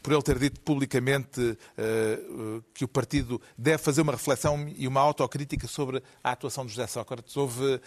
por 0.04 0.14
ele 0.14 0.22
ter 0.22 0.38
dito 0.38 0.60
publicamente 0.60 1.58
eh, 1.78 2.20
que 2.74 2.84
o 2.84 2.88
partido 2.88 3.42
deve 3.58 3.80
fazer 3.80 4.02
uma 4.02 4.12
reflexão 4.12 4.72
e 4.78 4.88
uma 4.88 5.00
autocrítica 5.00 5.68
sobre 5.68 6.04
a 6.24 6.32
atuação 6.32 6.66
de 6.66 6.74
José 6.74 6.86
Sócrates. 6.86 7.36
Houve 7.36 7.82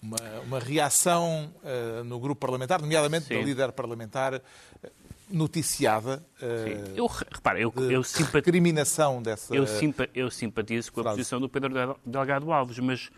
uma, 0.00 0.16
uma 0.46 0.58
reação 0.58 1.52
uh, 1.62 2.04
no 2.04 2.18
grupo 2.20 2.40
parlamentar, 2.40 2.80
nomeadamente 2.80 3.26
Sim. 3.26 3.34
da 3.34 3.40
líder 3.40 3.72
parlamentar, 3.72 4.40
noticiada 5.30 6.24
uh, 6.42 6.96
eu, 6.96 7.06
repara, 7.06 7.60
eu, 7.60 7.72
eu 7.90 8.02
recriminação 8.32 9.22
dessa 9.22 9.54
eu, 9.54 9.66
simpa, 9.66 10.08
eu 10.14 10.30
simpatizo 10.30 10.92
com 10.92 11.00
a 11.00 11.02
frase. 11.04 11.18
posição 11.18 11.40
do 11.40 11.48
Pedro 11.48 11.96
Delgado 12.04 12.52
Alves, 12.52 12.78
mas 12.78 13.10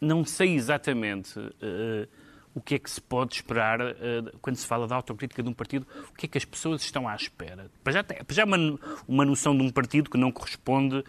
não 0.00 0.24
sei 0.24 0.54
exatamente 0.54 1.38
uh, 1.38 2.08
o 2.54 2.60
que 2.60 2.74
é 2.74 2.78
que 2.78 2.90
se 2.90 3.00
pode 3.00 3.34
esperar 3.34 3.80
uh, 3.80 4.38
quando 4.40 4.56
se 4.56 4.66
fala 4.66 4.86
da 4.86 4.96
autocrítica 4.96 5.42
de 5.42 5.48
um 5.48 5.52
partido, 5.52 5.86
o 6.10 6.14
que 6.14 6.26
é 6.26 6.28
que 6.28 6.38
as 6.38 6.44
pessoas 6.44 6.82
estão 6.82 7.08
à 7.08 7.14
espera. 7.14 7.70
Para 7.82 7.92
já, 7.92 8.04
para 8.04 8.24
já 8.30 8.44
uma, 8.44 8.78
uma 9.08 9.24
noção 9.24 9.56
de 9.56 9.62
um 9.62 9.70
partido 9.70 10.10
que 10.10 10.18
não 10.18 10.30
corresponde 10.30 11.02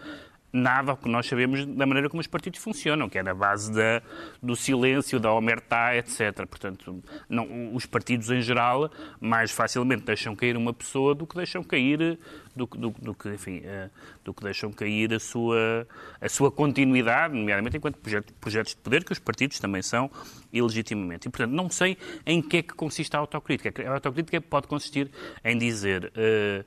nada 0.53 0.95
que 0.95 1.09
nós 1.09 1.25
sabemos 1.25 1.65
da 1.65 1.83
maneira 1.83 2.07
como 2.07 2.21
os 2.21 2.27
partidos 2.27 2.59
funcionam, 2.59 3.09
que 3.09 3.17
é 3.17 3.23
na 3.23 3.33
base 3.33 3.73
da, 3.73 4.03
do 4.41 4.55
silêncio, 4.55 5.19
da 5.19 5.33
omertá, 5.33 5.95
etc. 5.97 6.45
Portanto, 6.47 7.03
não, 7.27 7.73
os 7.73 7.87
partidos 7.87 8.29
em 8.29 8.39
geral 8.39 8.91
mais 9.19 9.51
facilmente 9.51 10.03
deixam 10.03 10.35
cair 10.35 10.55
uma 10.55 10.71
pessoa 10.71 11.15
do 11.15 11.25
que 11.25 11.35
deixam 11.35 11.63
cair 11.63 12.19
do, 12.55 12.67
do, 12.67 12.91
do 12.91 13.15
que, 13.15 13.29
enfim, 13.29 13.59
uh, 13.59 13.89
do 14.23 14.31
que 14.31 14.43
deixam 14.43 14.71
cair 14.71 15.11
a 15.13 15.19
sua, 15.19 15.87
a 16.21 16.29
sua 16.29 16.51
continuidade, 16.51 17.33
nomeadamente 17.33 17.77
enquanto 17.77 17.97
projeto, 17.97 18.31
projetos 18.35 18.75
de 18.75 18.81
poder, 18.81 19.03
que 19.03 19.11
os 19.11 19.19
partidos 19.19 19.59
também 19.59 19.81
são 19.81 20.11
ilegitimamente. 20.51 21.27
E, 21.27 21.31
portanto, 21.31 21.51
não 21.51 21.67
sei 21.67 21.97
em 22.27 22.41
que 22.41 22.57
é 22.57 22.61
que 22.61 22.75
consiste 22.75 23.15
a 23.15 23.19
autocrítica. 23.19 23.89
A 23.89 23.93
autocrítica 23.95 24.39
pode 24.39 24.67
consistir 24.67 25.09
em 25.43 25.57
dizer. 25.57 26.05
Uh, 26.05 26.11
eh, 26.15 26.65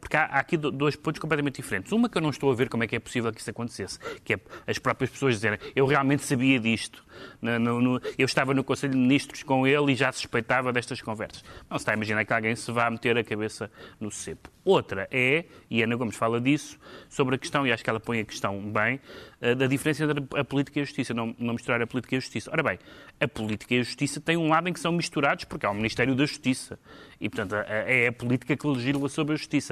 porque 0.00 0.16
há, 0.16 0.24
há, 0.24 0.38
aqui 0.40 0.56
dois 0.56 0.96
pontos 0.96 1.20
completamente 1.20 1.56
diferentes. 1.56 1.92
Uma 1.92 2.08
que 2.08 2.18
eu 2.18 2.22
não 2.22 2.30
estou 2.30 2.50
a 2.50 2.54
ver 2.54 2.68
como 2.68 2.84
é 2.84 2.86
que 2.86 2.96
é 2.96 2.98
possível 2.98 3.32
que 3.32 3.40
isso 3.40 3.50
acontecesse, 3.50 3.98
que 4.24 4.34
é 4.34 4.40
as 4.66 4.78
próprias 4.78 5.10
pessoas 5.10 5.34
dizerem 5.34 5.58
eu 5.74 5.86
realmente 5.86 6.24
sabia 6.24 6.58
disto. 6.58 7.04
No, 7.40 7.58
no, 7.58 8.00
eu 8.16 8.26
estava 8.26 8.54
no 8.54 8.62
Conselho 8.62 8.92
de 8.92 8.98
Ministros 8.98 9.42
com 9.42 9.66
ele 9.66 9.92
e 9.92 9.94
já 9.94 10.10
suspeitava 10.12 10.72
destas 10.72 11.00
conversas. 11.00 11.44
Não 11.68 11.78
se 11.78 11.82
está 11.82 11.92
a 11.92 11.94
imaginar 11.94 12.24
que 12.24 12.32
alguém 12.32 12.54
se 12.54 12.70
vá 12.70 12.90
meter 12.90 13.16
a 13.16 13.24
cabeça 13.24 13.70
no 14.00 14.10
cepo. 14.10 14.50
Outra 14.64 15.08
é, 15.10 15.46
e 15.70 15.82
Ana 15.82 15.96
Gomes 15.96 16.16
fala 16.16 16.40
disso, 16.40 16.78
sobre 17.08 17.36
a 17.36 17.38
questão, 17.38 17.66
e 17.66 17.72
acho 17.72 17.82
que 17.82 17.88
ela 17.88 17.98
põe 17.98 18.20
a 18.20 18.24
questão 18.24 18.60
bem, 18.60 19.00
eh, 19.40 19.54
da 19.54 19.66
diferença 19.66 20.04
entre 20.04 20.22
a 20.38 20.44
política 20.44 20.78
e 20.78 20.82
a 20.82 20.84
justiça, 20.84 21.14
não, 21.14 21.34
não 21.38 21.54
misturar 21.54 21.80
a 21.80 21.86
política 21.86 22.16
e 22.16 22.18
a 22.18 22.20
justiça. 22.20 22.50
Ora 22.52 22.62
bem, 22.62 22.78
a 23.20 23.26
política 23.26 23.74
e 23.74 23.80
a 23.80 23.82
justiça 23.82 24.20
têm 24.20 24.36
um 24.36 24.48
lado 24.48 24.68
em 24.68 24.72
que 24.72 24.80
são 24.80 24.92
misturados, 24.92 25.44
porque 25.44 25.64
há 25.64 25.70
o 25.70 25.74
Ministério 25.74 26.14
da 26.14 26.26
Justiça. 26.26 26.78
E, 27.20 27.28
portanto, 27.28 27.54
é 27.66 28.06
a 28.06 28.12
política 28.12 28.56
que 28.56 28.66
legisla 28.66 29.08
sobre 29.08 29.34
a 29.34 29.36
justiça. 29.36 29.67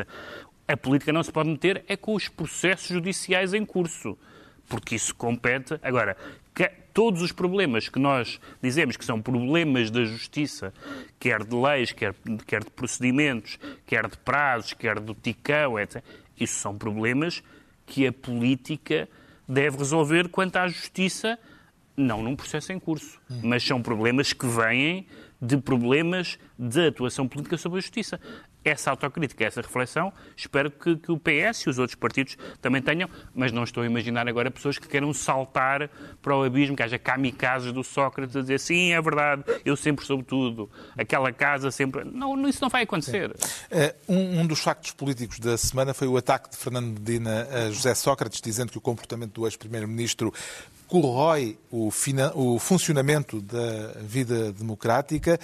A 0.67 0.77
política 0.77 1.13
não 1.13 1.23
se 1.23 1.31
pode 1.31 1.49
meter 1.49 1.85
é 1.87 1.97
com 1.97 2.15
os 2.15 2.29
processos 2.29 2.89
judiciais 2.89 3.55
em 3.55 3.65
curso, 3.65 4.19
porque 4.69 4.97
isso 4.97 5.15
compete. 5.15 5.79
Agora, 5.83 6.17
todos 6.97 7.21
os 7.21 7.31
problemas 7.31 7.91
que 7.91 7.99
nós 7.99 8.41
dizemos 8.63 8.97
que 8.97 9.05
são 9.05 9.21
problemas 9.21 9.91
da 9.91 10.03
justiça, 10.03 10.73
quer 11.21 11.45
de 11.45 11.55
leis, 11.55 11.93
quer, 11.93 12.15
quer 12.47 12.65
de 12.65 12.71
procedimentos, 12.71 13.59
quer 13.85 14.09
de 14.09 14.17
prazos, 14.17 14.73
quer 14.73 14.99
do 14.99 15.15
ticão, 15.15 15.79
etc., 15.79 16.03
isso 16.41 16.55
são 16.55 16.75
problemas 16.75 17.43
que 17.85 18.07
a 18.07 18.13
política 18.13 19.07
deve 19.47 19.77
resolver 19.77 20.31
quanto 20.31 20.57
à 20.57 20.69
justiça, 20.69 21.39
não 21.95 22.23
num 22.23 22.35
processo 22.35 22.73
em 22.73 22.79
curso, 22.79 23.21
mas 23.43 23.63
são 23.63 23.83
problemas 23.83 24.33
que 24.33 24.47
vêm 24.47 25.07
de 25.41 25.59
problemas 25.59 26.39
de 26.59 26.89
atuação 26.89 27.29
política 27.29 27.59
sobre 27.59 27.77
a 27.77 27.83
justiça 27.83 28.19
essa 28.71 28.91
autocrítica, 28.91 29.45
essa 29.45 29.61
reflexão, 29.61 30.13
espero 30.37 30.71
que, 30.71 30.97
que, 30.97 31.13
o 31.13 31.19
PS 31.19 31.63
e 31.67 31.71
os 31.71 31.79
outros 31.79 31.95
partidos 31.95 32.37
também 32.61 32.83
tenham, 32.83 33.09
mas 33.35 33.53
não 33.53 33.65
estou 33.65 33.83
a 33.83 33.87
imaginar 33.87 34.29
agora 34.29 34.51
pessoas 34.51 34.79
que 34.79 34.89
queiram 34.89 35.13
saltar 35.13 35.89
para 36.23 36.37
o 36.37 36.43
abismo, 36.43 36.77
que 36.77 36.83
haja 36.83 36.99
kamikazes 36.99 37.73
do 37.73 37.85
Sócrates 37.85 38.37
a 38.37 38.41
dizer 38.41 38.61
sim, 38.61 38.93
é 38.93 39.01
verdade, 39.01 39.45
eu 39.65 39.77
sempre 39.77 40.05
soube 40.05 40.25
tudo, 40.25 40.71
aquela 40.97 41.33
casa 41.33 41.71
sempre... 41.71 42.05
Não, 42.05 42.49
isso 42.49 42.61
não 42.63 42.69
vai 42.69 42.83
acontecer. 42.83 43.35
É, 43.71 43.95
um, 44.09 44.41
um, 44.41 44.47
dos 44.47 44.61
factos 44.61 44.93
políticos 44.93 45.39
da 45.39 45.57
semana 45.57 45.95
foi 45.95 46.09
o 46.09 46.17
ataque 46.17 46.51
de 46.51 46.57
Fernando 46.57 46.87
Medina 46.87 47.49
a 47.51 47.71
José 47.71 47.95
Sócrates, 47.95 48.41
dizendo 48.41 48.73
que 48.73 48.79
o 48.79 48.81
comportamento 48.81 49.33
do 49.33 49.47
ex-primeiro-ministro 49.47 50.33
corrói 50.87 51.59
o, 51.71 51.91
o 52.35 52.59
funcionamento 52.59 53.41
da 53.41 53.93
vida 54.01 54.53
democrática 54.53 55.39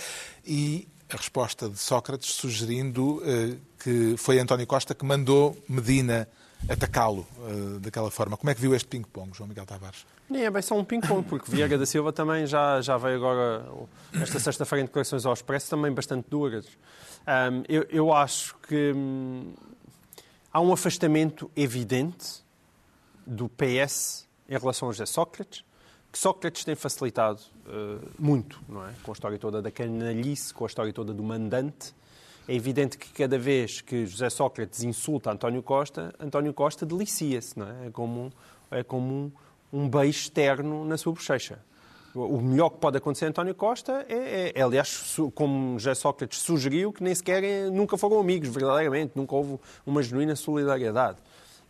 e 0.47 0.89
a 1.13 1.17
resposta 1.17 1.69
de 1.69 1.79
Sócrates 1.79 2.33
sugerindo 2.33 3.19
uh, 3.19 3.61
que 3.79 4.17
foi 4.17 4.39
António 4.39 4.67
Costa 4.67 4.95
que 4.95 5.05
mandou 5.05 5.57
Medina 5.69 6.29
atacá-lo 6.69 7.27
uh, 7.39 7.79
daquela 7.81 8.11
forma. 8.11 8.37
Como 8.37 8.51
é 8.51 8.55
que 8.55 8.61
viu 8.61 8.75
este 8.75 8.89
ping-pong, 8.89 9.37
João 9.37 9.49
Miguel 9.49 9.67
Tavares? 9.67 10.07
Nem 10.31 10.45
é 10.45 10.51
bem 10.51 10.63
só 10.63 10.79
um 10.79 10.85
ping-pong, 10.85 11.29
porque 11.29 11.51
Vieira 11.51 11.77
da 11.77 11.85
Silva 11.85 12.13
também 12.13 12.47
já, 12.47 12.81
já 12.81 12.97
veio 12.97 13.17
agora, 13.17 13.67
esta 14.15 14.39
sexta-feira, 14.39 14.83
em 14.83 14.87
declarações 14.87 15.27
ao 15.27 15.33
Expresso, 15.33 15.71
também 15.71 15.93
bastante 15.93 16.31
duras. 16.31 16.67
Um, 17.27 17.63
eu, 17.69 17.87
eu, 17.91 18.13
acho 18.13 18.57
que 18.67 18.93
hum, 18.95 19.53
há 20.53 20.61
um 20.61 20.73
afastamento 20.73 21.51
evidente 21.55 22.43
do 23.27 23.49
PS 23.49 24.27
em 24.49 24.57
relação 24.57 24.89
a 24.89 24.93
José 24.93 25.07
Sócrates, 25.07 25.65
que 26.11 26.19
Sócrates 26.19 26.65
tem 26.65 26.75
facilitado 26.75 27.41
muito, 28.19 28.61
não 28.69 28.87
é? 28.87 28.93
Com 29.03 29.11
a 29.11 29.15
história 29.15 29.39
toda 29.39 29.63
da 29.63 29.71
canalice, 29.71 30.53
com 30.53 30.65
a 30.65 30.67
história 30.67 30.93
toda 30.93 31.13
do 31.13 31.23
mandante. 31.23 31.95
É 32.49 32.55
evidente 32.55 32.99
que 32.99 33.11
cada 33.13 33.39
vez 33.39 33.81
que 33.81 34.05
José 34.05 34.29
Sócrates 34.29 34.83
insulta 34.83 35.31
António 35.31 35.63
Costa, 35.63 36.13
António 36.19 36.53
Costa 36.53 36.85
delicia-se, 36.85 37.59
não 37.59 37.69
é? 37.69 37.87
É 37.87 37.91
como, 37.91 38.33
é 38.71 38.83
como 38.83 39.15
um, 39.15 39.33
um 39.85 39.89
beijo 39.89 40.19
externo 40.19 40.85
na 40.85 40.97
sua 40.97 41.13
bochecha. 41.13 41.61
O 42.15 42.43
melhor 42.43 42.69
que 42.71 42.77
pode 42.77 42.99
acontecer 42.99 43.25
a 43.25 43.29
António 43.29 43.55
Costa 43.55 44.05
é, 44.07 44.15
é, 44.15 44.53
é, 44.55 44.63
aliás, 44.63 45.17
como 45.35 45.79
José 45.79 45.95
Sócrates 45.95 46.41
sugeriu, 46.41 46.93
que 46.93 47.03
nem 47.03 47.15
sequer 47.15 47.43
é, 47.43 47.71
nunca 47.71 47.97
foram 47.97 48.21
amigos, 48.21 48.51
verdadeiramente, 48.51 49.13
nunca 49.15 49.35
houve 49.35 49.59
uma 49.87 50.03
genuína 50.03 50.37
solidariedade. 50.37 51.19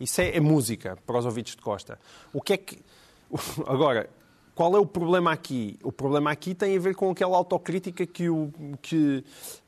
Isso 0.01 0.21
é, 0.21 0.37
é 0.37 0.41
música 0.41 0.99
para 1.07 1.17
os 1.17 1.25
ouvidos 1.27 1.55
de 1.55 1.63
Costa. 1.63 1.97
O 2.33 2.41
que 2.41 2.55
é 2.55 2.57
que. 2.57 2.79
Agora, 3.67 4.11
qual 4.55 4.77
é 4.77 4.79
o 4.79 4.87
problema 4.87 5.33
aqui? 5.33 5.79
O 5.83 5.91
problema 5.91 6.31
aqui 6.31 6.55
tem 6.55 6.77
a 6.77 6.81
ver 6.81 6.95
com 6.95 7.11
aquela 7.11 7.37
autocrítica 7.37 8.07
que 8.07 8.29
o, 8.29 8.53
que, 8.81 9.25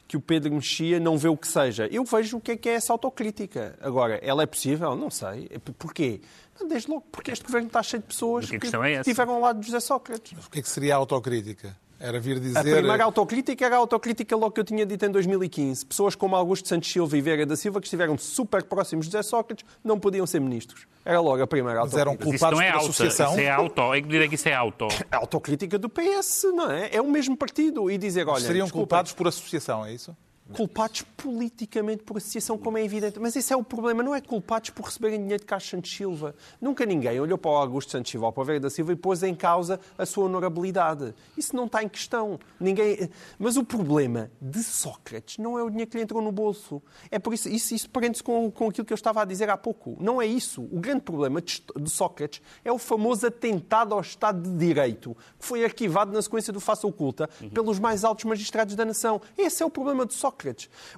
que 0.06 0.16
o 0.16 0.20
Pedro 0.20 0.52
Mexia 0.52 1.00
não 1.00 1.16
vê 1.16 1.28
o 1.28 1.36
que 1.36 1.48
seja. 1.48 1.88
Eu 1.90 2.04
vejo 2.04 2.36
o 2.36 2.40
que 2.40 2.52
é 2.52 2.56
que 2.56 2.68
é 2.68 2.74
essa 2.74 2.92
autocrítica. 2.92 3.78
Agora, 3.80 4.16
ela 4.16 4.42
é 4.42 4.46
possível? 4.46 4.94
Não 4.94 5.10
sei. 5.10 5.48
Porquê? 5.78 6.20
Desde 6.68 6.88
logo 6.88 7.04
porque 7.10 7.30
este 7.30 7.44
governo 7.44 7.66
está 7.66 7.82
cheio 7.82 8.02
de 8.02 8.08
pessoas 8.08 8.48
que, 8.48 8.58
que 8.58 8.76
é 8.76 9.00
estiveram 9.00 9.34
ao 9.34 9.40
lado 9.40 9.60
de 9.60 9.66
José 9.66 9.80
Sócrates. 9.80 10.46
o 10.46 10.50
que 10.50 10.60
é 10.60 10.62
que 10.62 10.68
seria 10.68 10.94
a 10.94 10.98
autocrítica? 10.98 11.76
Era 11.98 12.20
vir 12.20 12.38
dizer... 12.40 12.58
A 12.58 12.62
primeira 12.62 13.04
autocrítica 13.04 13.64
era 13.64 13.76
a 13.76 13.78
autocrítica 13.78 14.36
logo 14.36 14.50
que 14.52 14.60
eu 14.60 14.64
tinha 14.64 14.84
dito 14.84 15.04
em 15.04 15.10
2015. 15.10 15.86
Pessoas 15.86 16.14
como 16.14 16.36
Augusto 16.36 16.68
Santos 16.68 16.90
Silva 16.90 17.16
e 17.16 17.20
Vieira 17.20 17.46
da 17.46 17.56
Silva, 17.56 17.80
que 17.80 17.86
estiveram 17.86 18.18
super 18.18 18.62
próximos 18.64 19.06
de 19.06 19.12
José 19.12 19.22
Sócrates, 19.22 19.64
não 19.82 19.98
podiam 19.98 20.26
ser 20.26 20.40
ministros. 20.40 20.86
Era 21.04 21.20
logo 21.20 21.42
a 21.42 21.46
primeira 21.46 21.80
Mas 21.80 21.94
eram 21.94 22.12
autocrítica. 22.12 22.38
culpados 22.38 22.58
Isso 22.58 22.62
não 22.62 22.68
é 22.68 22.72
por 22.72 22.78
auto, 22.78 22.90
associação. 22.90 23.32
isso 23.32 23.40
é 23.40 23.50
auto. 23.50 23.94
É 23.94 24.00
que 24.02 24.08
dizer 24.08 24.28
que 24.28 24.34
isso 24.34 24.48
é 24.48 24.54
auto. 24.54 24.88
A 25.10 25.16
autocrítica 25.16 25.78
do 25.78 25.88
PS, 25.88 26.44
não 26.54 26.70
é? 26.70 26.90
É 26.92 27.00
o 27.00 27.10
mesmo 27.10 27.36
partido. 27.36 27.90
E 27.90 27.96
dizer, 27.98 28.26
olha, 28.28 28.40
Seriam 28.40 28.64
desculpa, 28.64 28.82
culpados 28.86 29.12
por 29.12 29.28
associação, 29.28 29.84
é 29.84 29.92
isso? 29.92 30.16
Culpados 30.52 31.02
politicamente 31.16 32.02
por 32.02 32.18
associação, 32.18 32.58
como 32.58 32.76
é 32.76 32.84
evidente. 32.84 33.18
Mas 33.18 33.34
esse 33.34 33.52
é 33.52 33.56
o 33.56 33.64
problema, 33.64 34.02
não 34.02 34.14
é 34.14 34.20
culpados 34.20 34.70
por 34.70 34.84
receberem 34.84 35.18
dinheiro 35.18 35.40
de 35.40 35.46
Carlos 35.46 35.68
Santos 35.68 35.90
Silva. 35.90 36.34
Nunca 36.60 36.84
ninguém 36.84 37.18
olhou 37.18 37.38
para 37.38 37.50
o 37.50 37.56
Augusto 37.56 37.92
Santos 37.92 38.10
Silva 38.10 38.26
ou 38.26 38.32
para 38.32 38.42
o 38.42 38.44
Vera 38.44 38.60
da 38.60 38.70
Silva 38.70 38.92
e 38.92 38.96
pôs 38.96 39.22
em 39.22 39.34
causa 39.34 39.80
a 39.96 40.04
sua 40.04 40.24
honorabilidade. 40.26 41.14
Isso 41.36 41.56
não 41.56 41.64
está 41.64 41.82
em 41.82 41.88
questão. 41.88 42.38
Ninguém... 42.60 43.08
Mas 43.38 43.56
o 43.56 43.64
problema 43.64 44.30
de 44.40 44.62
Sócrates 44.62 45.38
não 45.38 45.58
é 45.58 45.62
o 45.62 45.70
dinheiro 45.70 45.90
que 45.90 45.96
lhe 45.96 46.02
entrou 46.02 46.20
no 46.20 46.30
bolso. 46.30 46.82
É 47.10 47.18
por 47.18 47.32
isso, 47.32 47.48
isso, 47.48 47.74
isso 47.74 47.88
prende-se 47.88 48.22
com, 48.22 48.50
com 48.50 48.68
aquilo 48.68 48.84
que 48.84 48.92
eu 48.92 48.96
estava 48.96 49.22
a 49.22 49.24
dizer 49.24 49.48
há 49.48 49.56
pouco. 49.56 49.96
Não 49.98 50.20
é 50.20 50.26
isso. 50.26 50.62
O 50.62 50.78
grande 50.78 51.00
problema 51.00 51.40
de, 51.40 51.62
de 51.74 51.90
Sócrates 51.90 52.42
é 52.62 52.70
o 52.70 52.78
famoso 52.78 53.26
atentado 53.26 53.94
ao 53.94 54.00
Estado 54.00 54.42
de 54.42 54.58
Direito, 54.58 55.16
que 55.38 55.46
foi 55.46 55.64
arquivado 55.64 56.12
na 56.12 56.20
sequência 56.20 56.52
do 56.52 56.60
Faça 56.60 56.86
Oculta 56.86 57.28
pelos 57.52 57.78
mais 57.78 58.04
altos 58.04 58.24
magistrados 58.24 58.74
da 58.74 58.84
nação. 58.84 59.20
Esse 59.38 59.62
é 59.62 59.66
o 59.66 59.70
problema 59.70 60.04
de 60.04 60.12
Sócrates. 60.12 60.33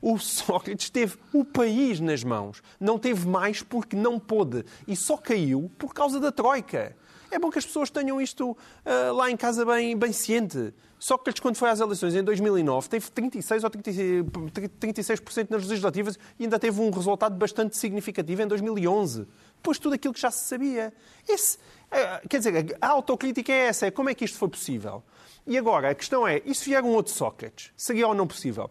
O 0.03 0.19
Sócrates 0.19 0.91
teve 0.91 1.17
o 1.33 1.45
país 1.45 2.01
nas 2.01 2.25
mãos. 2.25 2.63
Não 2.81 2.99
teve 2.99 3.27
mais 3.27 3.63
porque 3.63 3.95
não 3.95 4.19
pôde. 4.19 4.65
E 4.87 4.97
só 4.97 5.17
caiu 5.17 5.71
por 5.79 5.95
causa 5.95 6.19
da 6.19 6.33
Troika. 6.33 6.97
É 7.31 7.39
bom 7.39 7.51
que 7.51 7.59
as 7.59 7.67
pessoas 7.67 7.91
tenham 7.91 8.21
isto 8.21 8.57
ah, 8.85 9.13
lá 9.13 9.31
em 9.31 9.37
casa 9.37 9.65
bem, 9.65 9.97
bem 9.97 10.13
ciente. 10.13 10.73
Sócrates, 10.99 11.41
quando 11.41 11.57
foi 11.57 11.69
às 11.69 11.81
eleições 11.81 12.15
em 12.15 12.23
2009, 12.23 12.89
teve 12.89 13.11
36 13.11 13.65
ou 13.65 13.71
36%, 13.71 14.71
36% 14.81 15.51
nas 15.51 15.67
legislativas 15.67 16.19
e 16.39 16.45
ainda 16.45 16.59
teve 16.59 16.81
um 16.81 16.91
resultado 16.91 17.37
bastante 17.37 17.77
significativo 17.77 18.43
em 18.43 18.47
2011. 18.47 19.27
Depois 19.57 19.77
de 19.77 19.83
tudo 19.83 19.95
aquilo 19.95 20.15
que 20.15 20.21
já 20.21 20.31
se 20.31 20.45
sabia. 20.45 20.93
Esse, 21.29 21.59
ah, 21.91 22.23
quer 22.29 22.39
dizer, 22.39 22.79
a 22.81 22.89
autocrítica 22.89 23.53
é 23.53 23.67
essa. 23.67 23.87
É 23.87 23.91
como 23.91 24.09
é 24.09 24.15
que 24.15 24.25
isto 24.25 24.39
foi 24.39 24.49
possível? 24.49 25.03
E 25.47 25.59
agora, 25.59 25.91
a 25.91 25.95
questão 25.95 26.27
é, 26.27 26.41
e 26.45 26.55
se 26.55 26.65
vier 26.65 26.83
um 26.83 26.95
outro 26.95 27.13
Sócrates? 27.13 27.73
Seria 27.77 28.09
ou 28.09 28.15
não 28.15 28.27
possível? 28.27 28.71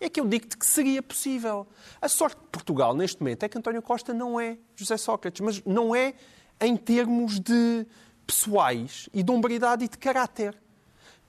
É 0.00 0.08
que 0.08 0.18
eu 0.18 0.26
digo-te 0.26 0.56
que 0.56 0.66
seria 0.66 1.02
possível. 1.02 1.66
A 2.00 2.08
sorte 2.08 2.40
de 2.40 2.48
Portugal, 2.48 2.94
neste 2.94 3.20
momento, 3.20 3.42
é 3.42 3.48
que 3.48 3.58
António 3.58 3.82
Costa 3.82 4.14
não 4.14 4.40
é 4.40 4.56
José 4.74 4.96
Sócrates, 4.96 5.40
mas 5.40 5.62
não 5.64 5.94
é 5.94 6.14
em 6.60 6.76
termos 6.76 7.38
de 7.38 7.86
pessoais 8.26 9.08
e 9.12 9.22
de 9.22 9.30
hombridade 9.30 9.84
e 9.84 9.88
de 9.88 9.98
caráter. 9.98 10.56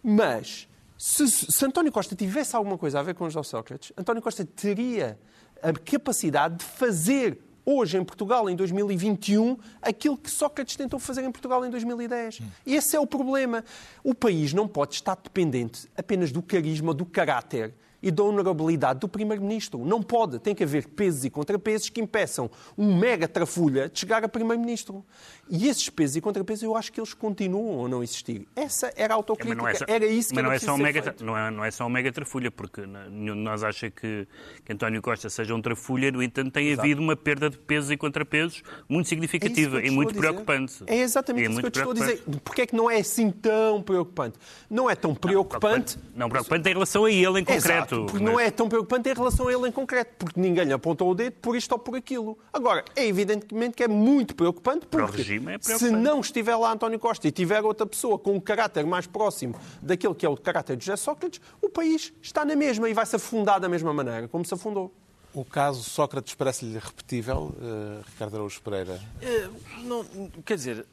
Mas, 0.02 0.68
se, 0.98 1.28
se 1.28 1.66
António 1.66 1.92
Costa 1.92 2.16
tivesse 2.16 2.56
alguma 2.56 2.78
coisa 2.78 3.00
a 3.00 3.04
ver 3.04 3.14
com 3.14 3.30
José 3.30 3.44
Sócrates, 3.44 3.92
António 3.98 4.22
Costa 4.22 4.46
teria 4.46 5.20
a 5.62 5.74
capacidade 5.74 6.58
de 6.58 6.66
fazer 6.66 7.40
hoje 7.66 7.98
em 7.98 8.04
Portugal, 8.04 8.50
em 8.50 8.56
2021, 8.56 9.58
aquilo 9.82 10.18
que 10.18 10.32
Sócrates 10.32 10.76
tentou 10.76 11.00
fazer 11.00 11.24
em 11.24 11.32
Portugal 11.32 11.64
em 11.66 11.70
2010. 11.70 12.42
E 12.66 12.76
esse 12.76 12.96
é 12.96 13.00
o 13.00 13.06
problema. 13.06 13.64
O 14.04 14.16
país 14.16 14.54
não 14.54 14.68
pode 14.68 14.96
estar 14.96 15.16
dependente 15.16 15.88
apenas 15.96 16.32
do 16.32 16.42
carisma, 16.42 16.94
do 16.94 17.06
caráter 17.06 17.74
e 18.02 18.10
da 18.12 18.24
honorabilidade 18.24 19.00
do 19.00 19.08
Primeiro-Ministro. 19.08 19.84
Não 19.86 20.02
pode. 20.02 20.40
Tem 20.40 20.56
que 20.56 20.64
haver 20.64 20.88
pesos 20.88 21.26
e 21.26 21.30
contrapesos 21.30 21.90
que 21.90 22.02
impeçam 22.02 22.50
um 22.78 22.98
mega 22.98 23.28
trafulha 23.28 23.90
de 23.90 24.00
chegar 24.00 24.24
a 24.24 24.30
Primeiro-Ministro. 24.30 25.06
E 25.50 25.68
esses 25.68 25.90
pesos 25.90 26.16
e 26.16 26.22
contrapesos, 26.22 26.64
eu 26.64 26.76
acho 26.76 26.92
que 26.92 27.00
eles 27.00 27.14
continuam 27.14 27.86
a 27.86 27.90
não 27.90 28.02
existir. 28.02 28.48
Essa 28.56 28.92
era 28.96 29.14
a 29.14 29.18
autocrítica. 29.18 29.62
Mas 29.62 29.64
não 29.64 29.68
é 29.70 29.74
só, 29.76 29.86
era 29.88 30.06
isso 30.06 30.30
que 30.30 30.36
mas 30.36 30.44
não 30.44 30.52
é 30.52 30.60
só 30.60 30.74
um 30.74 30.78
mega, 30.78 31.16
não 31.22 31.38
é, 31.38 31.52
não 31.52 31.66
é 31.66 31.72
só 31.72 31.86
um 31.86 31.90
mega 31.90 32.12
trafulha, 32.12 32.50
porque 32.50 32.86
nenhum 32.86 33.36
de 33.36 33.42
nós 33.42 33.64
acha 33.64 33.90
que, 33.90 34.28
que 34.64 34.74
António 34.74 35.02
Costa 35.02 35.30
seja 35.30 35.54
um 35.54 35.62
trafulha, 35.62 36.12
no 36.12 36.24
entanto, 36.24 36.52
tem 36.52 36.74
havido 36.74 37.02
uma 37.02 37.16
perda 37.16 37.50
de 37.50 37.58
pesos 37.58 37.92
e 37.92 37.98
contrapesos 37.98 38.64
muito 38.88 39.08
É 39.08 39.10
significativa 39.10 39.82
te 39.82 39.88
e 39.88 39.92
muito 39.92 40.14
preocupante. 40.16 40.84
É 40.88 40.98
exatamente 41.00 41.48
É 41.48 41.52
isso 41.52 41.60
que 41.60 41.66
eu 41.66 41.72
te 41.72 41.80
estou 41.80 41.92
a 41.92 41.96
dizer. 41.96 42.06
preocupante. 42.06 42.42
Porquê 42.44 42.62
é 42.62 42.66
que 42.66 42.76
não 42.76 42.90
é 42.90 42.98
assim 43.00 43.30
tão 43.30 43.82
preocupante? 43.82 44.40
Não 44.70 44.90
é 44.90 44.96
tão 44.96 45.14
preocupante. 45.14 45.98
Não, 46.16 46.30
preocupante 46.30 46.70
em 46.70 46.74
relação 46.74 47.06
a 47.06 47.12
ele 47.12 47.40
em 47.40 47.44
concreto. 47.44 47.52
Exato, 47.52 47.91
porque 48.00 48.24
não 48.24 48.34
mas- 48.34 48.48
é 48.48 48.52
tão 48.52 48.68
preocupante 48.70 49.10
em 49.10 49.14
relação 49.14 49.48
a 49.48 49.54
ele 49.54 49.68
em 49.68 49.72
concreto, 49.72 50.14
porque 50.18 50.40
ninguém 50.40 50.66
lhe 50.66 50.74
apontou 50.74 51.10
o 51.12 51.16
dedo 51.16 51.34
por 51.42 51.56
isto 51.56 51.72
ou 51.74 51.80
por 51.80 51.96
aquilo. 51.96 52.38
Agora, 52.52 52.84
é 52.96 53.06
evidentemente 53.06 53.76
que 53.76 53.84
é 53.84 53.88
muito 53.88 54.36
preocupante, 54.36 54.86
Para 54.86 55.04
o 55.04 55.08
porque 55.08 55.22
regime 55.22 55.54
é 55.54 55.58
se 55.60 55.66
preocupante. 55.66 55.96
não 55.96 56.20
estiver 56.22 56.56
lá 56.56 56.72
António 56.72 57.00
Costa 57.00 57.28
e 57.28 57.32
tiver 57.32 57.62
outra 57.64 57.86
pessoa 57.86 58.18
com 58.18 58.34
um 58.34 58.40
caráter 58.40 58.86
mais 58.86 59.06
próximo 59.08 59.56
daquele 59.82 60.16
que 60.16 60.26
é 60.26 60.30
o 60.30 60.36
caráter 60.38 60.76
de 60.78 60.86
José 60.86 60.96
Sócrates, 60.98 61.42
o 61.62 61.70
país 61.70 62.14
está 62.22 62.44
na 62.46 62.56
mesma 62.56 62.90
e 62.90 62.94
vai 62.94 63.06
se 63.06 63.16
afundar 63.16 63.60
da 63.60 63.68
mesma 63.70 63.94
maneira 63.94 64.28
como 64.28 64.44
se 64.46 64.54
afundou. 64.54 64.94
O 65.34 65.46
caso 65.46 65.82
Sócrates 65.84 66.34
parece-lhe 66.36 66.78
repetível, 66.78 67.56
eh, 67.62 68.02
Ricardo 68.12 68.36
Araújo 68.36 68.62
Pereira? 68.62 69.00
Eh, 69.22 69.48
não, 69.84 70.04
quer 70.46 70.56
dizer, 70.56 70.86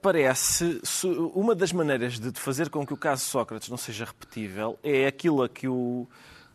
parece. 0.00 0.80
Uma 1.34 1.54
das 1.54 1.72
maneiras 1.72 2.18
de 2.18 2.32
fazer 2.38 2.70
com 2.70 2.86
que 2.86 2.92
o 2.94 2.96
caso 2.96 3.24
Sócrates 3.24 3.68
não 3.68 3.76
seja 3.76 4.04
repetível 4.04 4.78
é 4.82 5.06
aquilo 5.06 5.42
a 5.42 5.48
que 5.48 5.68
o 5.68 6.06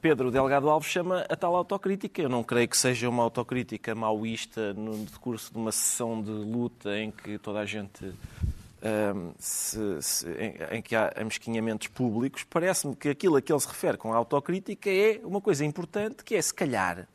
Pedro 0.01 0.31
Delgado 0.31 0.69
Alves 0.69 0.89
chama 0.89 1.25
a 1.29 1.35
tal 1.35 1.55
autocrítica. 1.55 2.21
Eu 2.21 2.29
não 2.29 2.43
creio 2.43 2.67
que 2.67 2.77
seja 2.77 3.09
uma 3.09 3.23
autocrítica 3.23 3.93
maoísta 3.93 4.73
no 4.73 4.97
decurso 5.05 5.51
de 5.51 5.57
uma 5.57 5.71
sessão 5.71 6.21
de 6.21 6.31
luta 6.31 6.97
em 6.97 7.11
que 7.11 7.37
toda 7.37 7.59
a 7.59 7.65
gente. 7.65 8.13
ahm, 8.81 9.31
se- 9.37 10.01
se- 10.01 10.29
em, 10.31 10.77
em 10.77 10.81
que 10.81 10.95
há 10.95 11.11
amesquinhamentos 11.17 11.87
públicos, 11.89 12.45
parece-me 12.49 12.95
que 12.95 13.09
aquilo 13.09 13.35
a 13.35 13.41
que 13.41 13.51
ele 13.51 13.59
se 13.59 13.67
refere 13.67 13.97
com 13.97 14.13
a 14.13 14.15
autocrítica 14.15 14.89
é 14.89 15.19
uma 15.25 15.41
coisa 15.41 15.65
importante, 15.65 16.23
que 16.23 16.33
é, 16.35 16.41
se 16.41 16.53
calhar, 16.53 17.05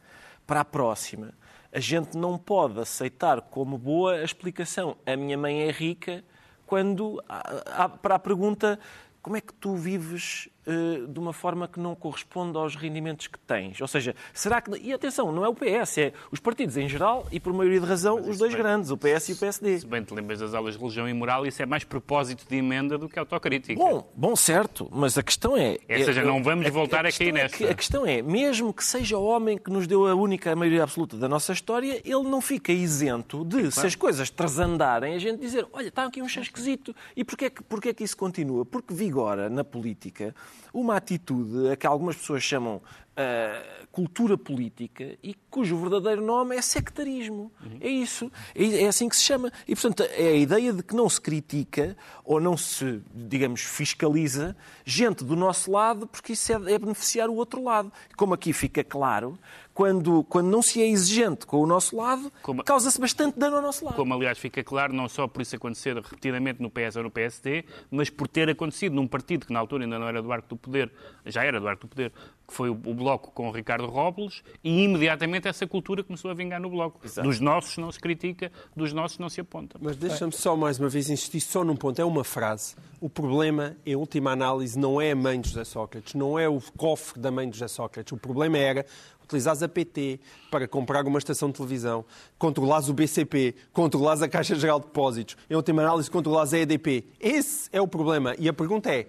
para 0.47 0.61
a 0.61 0.64
próxima, 0.64 1.33
a 1.74 1.80
gente 1.80 2.16
não 2.16 2.38
pode 2.38 2.78
aceitar 2.78 3.40
como 3.40 3.76
boa 3.76 4.14
a 4.14 4.22
explicação. 4.22 4.96
A 5.04 5.16
minha 5.16 5.37
mãe 5.37 5.62
é 5.62 5.72
rica 5.72 6.24
quando 6.64 7.20
para 8.00 8.14
a 8.14 8.18
pergunta 8.18 8.78
como 9.20 9.37
é 9.37 9.40
que 9.40 9.52
tu 9.52 9.74
vives 9.74 10.48
de 11.09 11.18
uma 11.18 11.33
forma 11.33 11.68
que 11.68 11.79
não 11.79 11.94
corresponde 11.94 12.57
aos 12.57 12.74
rendimentos 12.77 13.27
que 13.27 13.38
tens? 13.38 13.81
Ou 13.81 13.88
seja, 13.88 14.14
será 14.33 14.61
que. 14.61 14.70
E 14.79 14.92
atenção, 14.92 15.31
não 15.33 15.44
é 15.44 15.48
o 15.48 15.55
PS, 15.55 15.98
é 15.98 16.12
os 16.31 16.40
partidos 16.40 16.77
em 16.77 16.88
geral 16.88 17.27
e, 17.31 17.38
por 17.38 17.53
maioria 17.53 17.81
de 17.81 17.87
razão, 17.87 18.16
os 18.16 18.38
dois 18.38 18.53
bem- 18.53 18.62
grandes, 18.62 18.90
o 18.90 18.96
PS 18.96 19.29
e 19.29 19.33
o 19.33 19.37
PSD. 19.37 19.79
Se 19.81 19.87
bem 19.87 20.03
te 20.03 20.14
lembras 20.14 20.40
das 20.40 20.55
aulas 20.55 20.74
de 20.74 20.81
religião 20.81 21.09
e 21.09 21.12
moral, 21.12 21.46
isso 21.46 21.62
é 21.62 21.66
mais 21.66 21.85
propósito 21.85 22.46
de 22.48 22.57
emenda 22.57 22.96
do 22.98 23.09
que 23.09 23.18
autocrítica. 23.18 23.74
Bom, 23.79 24.11
bom, 24.14 24.35
certo, 24.37 24.88
mas 24.92 25.16
a 25.18 25.22
questão 25.22 25.57
é. 25.57 25.79
Ou 25.88 26.05
seja, 26.05 26.20
é- 26.20 26.24
não 26.24 26.42
vamos 26.42 26.66
a- 26.66 26.70
voltar 26.70 27.00
a 27.00 27.09
questão 27.09 27.27
cair 27.27 27.38
é 27.38 27.42
nesta. 27.42 27.57
que- 27.59 27.64
a 27.66 27.74
questão 27.74 28.07
é, 28.07 28.22
mesmo 28.22 28.72
que 28.72 28.85
seja 28.85 29.18
o 29.18 29.24
homem 29.24 29.59
que 29.59 29.70
nos 29.70 29.87
deu 29.87 30.07
a 30.07 30.14
única 30.14 30.55
maioria 30.57 30.83
absoluta 30.83 31.16
da 31.16 31.29
nossa 31.29 31.53
história, 31.53 32.00
ele 32.05 32.22
não 32.24 32.40
fica 32.40 32.72
isento 32.72 33.44
de, 33.44 33.70
se 33.70 33.87
as 33.87 33.94
coisas 33.94 34.31
trasandarem, 34.31 35.14
a 35.14 35.18
gente 35.18 35.40
dizer: 35.40 35.66
olha, 35.72 35.88
está 35.88 36.05
aqui 36.05 36.22
um 36.22 36.29
chão 36.29 36.42
esquisito. 36.42 36.94
E 37.16 37.24
porquê 37.24 37.50
que, 37.50 37.62
porquê 37.62 37.92
que 37.94 38.05
isso 38.05 38.16
continua? 38.16 38.64
Porque 38.64 38.94
vigora 38.94 39.48
na 39.50 39.64
política 39.64 40.35
uma 40.73 40.97
atitude 40.97 41.71
a 41.71 41.77
que 41.77 41.87
algumas 41.87 42.17
pessoas 42.17 42.43
chamam 42.43 42.81
ah, 43.17 43.62
cultura 43.93 44.37
política 44.37 45.17
e 45.23 45.37
cujo 45.49 45.77
verdadeiro 45.77 46.21
nome 46.21 46.57
é 46.57 46.61
sectarismo. 46.61 47.53
É 47.81 47.88
isso. 47.88 48.31
É 48.57 48.83
é 48.83 48.88
assim 48.88 49.09
que 49.09 49.14
se 49.14 49.23
chama. 49.23 49.53
E, 49.69 49.77
portanto, 49.77 50.03
é 50.03 50.31
a 50.31 50.35
ideia 50.35 50.73
de 50.73 50.83
que 50.83 50.97
não 50.97 51.09
se 51.09 51.21
critica 51.21 51.97
ou 52.25 52.40
não 52.40 52.57
se, 52.57 53.01
digamos, 53.14 53.61
fiscaliza 53.61 54.57
gente 54.85 55.23
do 55.23 55.37
nosso 55.37 55.71
lado 55.71 56.09
porque 56.09 56.33
isso 56.33 56.51
é, 56.51 56.73
é 56.73 56.77
beneficiar 56.77 57.31
o 57.31 57.37
outro 57.37 57.62
lado. 57.62 57.93
Como 58.17 58.35
aqui 58.35 58.53
fica 58.53 58.83
claro, 58.83 59.38
quando, 59.74 60.22
quando 60.24 60.46
não 60.46 60.62
se 60.62 60.80
é 60.80 60.87
exigente 60.88 61.44
com 61.46 61.60
o 61.60 61.66
nosso 61.66 61.96
lado, 61.96 62.32
Como- 62.42 62.62
causa-se 62.62 63.00
bastante 63.00 63.38
dano 63.38 63.56
ao 63.56 63.62
nosso 63.62 63.84
lado. 63.84 63.96
Como, 63.96 64.14
aliás, 64.14 64.38
fica 64.38 64.62
claro, 64.62 64.92
não 64.92 65.08
só 65.08 65.26
por 65.26 65.42
isso 65.42 65.56
acontecer 65.56 65.96
repetidamente 65.96 66.62
no 66.62 66.70
PS 66.70 66.96
ou 66.96 67.02
no 67.02 67.10
PSD, 67.10 67.64
mas 67.90 68.08
por 68.08 68.28
ter 68.28 68.48
acontecido 68.48 68.94
num 68.94 69.06
partido 69.08 69.46
que 69.46 69.52
na 69.52 69.58
altura 69.58 69.84
ainda 69.84 69.98
não 69.98 70.06
era 70.06 70.22
do 70.22 70.32
arco 70.32 70.48
do 70.48 70.56
poder, 70.56 70.92
já 71.26 71.44
era 71.44 71.58
do 71.60 71.66
arco 71.66 71.82
do 71.87 71.88
poder, 71.88 72.12
que 72.46 72.54
foi 72.54 72.70
o 72.70 72.74
o 72.84 72.94
Bloco 72.94 73.30
com 73.32 73.48
o 73.48 73.50
Ricardo 73.50 73.87
Robles, 73.87 74.42
e 74.62 74.82
imediatamente 74.84 75.48
essa 75.48 75.66
cultura 75.66 76.04
começou 76.04 76.30
a 76.30 76.34
vingar 76.34 76.60
no 76.60 76.68
Bloco. 76.68 77.00
Dos 77.22 77.40
nossos 77.40 77.76
não 77.78 77.90
se 77.90 77.98
critica, 77.98 78.52
dos 78.76 78.92
nossos 78.92 79.18
não 79.18 79.28
se 79.30 79.40
aponta. 79.40 79.78
Mas 79.80 79.96
deixa-me 79.96 80.32
só 80.32 80.54
mais 80.54 80.78
uma 80.78 80.88
vez 80.88 81.08
insistir 81.08 81.40
só 81.40 81.64
num 81.64 81.74
ponto. 81.74 81.98
É 82.00 82.04
uma 82.04 82.22
frase. 82.22 82.76
O 83.00 83.08
problema, 83.08 83.74
em 83.84 83.96
última 83.96 84.32
análise, 84.32 84.78
não 84.78 85.00
é 85.00 85.12
a 85.12 85.16
mãe 85.16 85.40
de 85.40 85.48
José 85.48 85.64
Sócrates, 85.64 86.14
não 86.14 86.38
é 86.38 86.48
o 86.48 86.60
cofre 86.76 87.18
da 87.20 87.30
mãe 87.30 87.48
de 87.48 87.56
José 87.56 87.68
Sócrates. 87.68 88.12
O 88.12 88.16
problema 88.16 88.58
era 88.58 88.84
utilizares 89.24 89.62
a 89.62 89.68
PT 89.68 90.20
para 90.50 90.68
comprar 90.68 91.06
uma 91.06 91.18
estação 91.18 91.48
de 91.48 91.56
televisão, 91.56 92.04
controlares 92.38 92.88
o 92.88 92.94
BCP, 92.94 93.54
controlares 93.72 94.22
a 94.22 94.28
Caixa 94.28 94.54
Geral 94.54 94.78
de 94.78 94.87
Depósitos, 94.87 95.37
em 95.48 95.54
última 95.54 95.82
análise, 95.82 96.10
controlares 96.10 96.52
a 96.52 96.58
EDP. 96.58 97.04
Esse 97.20 97.68
é 97.72 97.80
o 97.80 97.88
problema. 97.88 98.34
E 98.38 98.48
a 98.48 98.52
pergunta 98.52 98.92
é, 98.92 99.06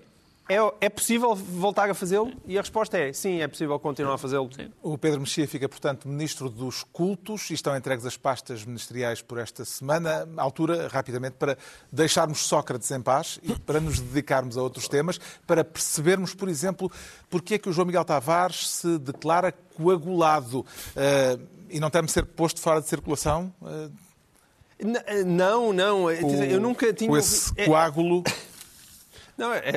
É, 0.47 0.57
é 0.81 0.89
possível 0.89 1.33
voltar 1.33 1.89
a 1.89 1.93
fazê-lo? 1.95 2.31
E 2.45 2.57
a 2.57 2.61
resposta 2.61 2.97
é 2.97 3.11
sim, 3.11 3.41
é 3.41 3.47
possível 3.47 3.79
continuar 3.79 4.13
a 4.13 4.17
fazê-lo. 4.17 4.47
O 4.81 4.95
Pedro 4.95 5.19
Mexia 5.21 5.47
fica, 5.47 5.67
portanto, 5.67 6.07
Ministro 6.07 6.49
dos 6.49 6.83
Cultos 6.83 7.49
e 7.49 7.55
estão 7.55 7.75
entregues 7.75 8.05
as 8.05 8.15
pastas 8.15 8.63
ministeriais 8.63 9.23
por 9.23 9.39
esta 9.39 9.65
semana. 9.65 10.27
altura, 10.37 10.87
rapidamente, 10.87 11.35
para 11.39 11.57
deixarmos 11.91 12.45
Sócrates 12.45 12.91
em 12.91 13.01
paz 13.01 13.39
e 13.41 13.57
para 13.59 13.79
nos 13.79 13.99
dedicarmos 13.99 14.55
a 14.55 14.61
outros 14.61 14.87
temas, 14.87 15.19
para 15.47 15.63
percebermos, 15.63 16.35
por 16.35 16.47
exemplo, 16.47 16.91
porque 17.27 17.55
é 17.55 17.57
que 17.57 17.67
o 17.67 17.73
João 17.73 17.87
Miguel 17.87 18.05
Tavares 18.05 18.69
se 18.69 18.99
declara 18.99 19.51
coagulado 19.51 20.59
uh, 20.59 21.47
e 21.69 21.79
não 21.79 21.89
teme 21.89 22.07
ser 22.07 22.23
posto 22.23 22.61
fora 22.61 22.79
de 22.79 22.87
circulação? 22.87 23.51
Uh, 23.61 23.91
não, 25.25 25.73
não. 25.73 26.11
Eu 26.11 26.59
nunca 26.59 26.93
tinha. 26.93 27.09
Com 27.09 27.17
esse 27.17 27.53
coágulo. 27.65 28.23
Não, 28.23 28.31
é, 28.51 28.54
é, 29.53 29.73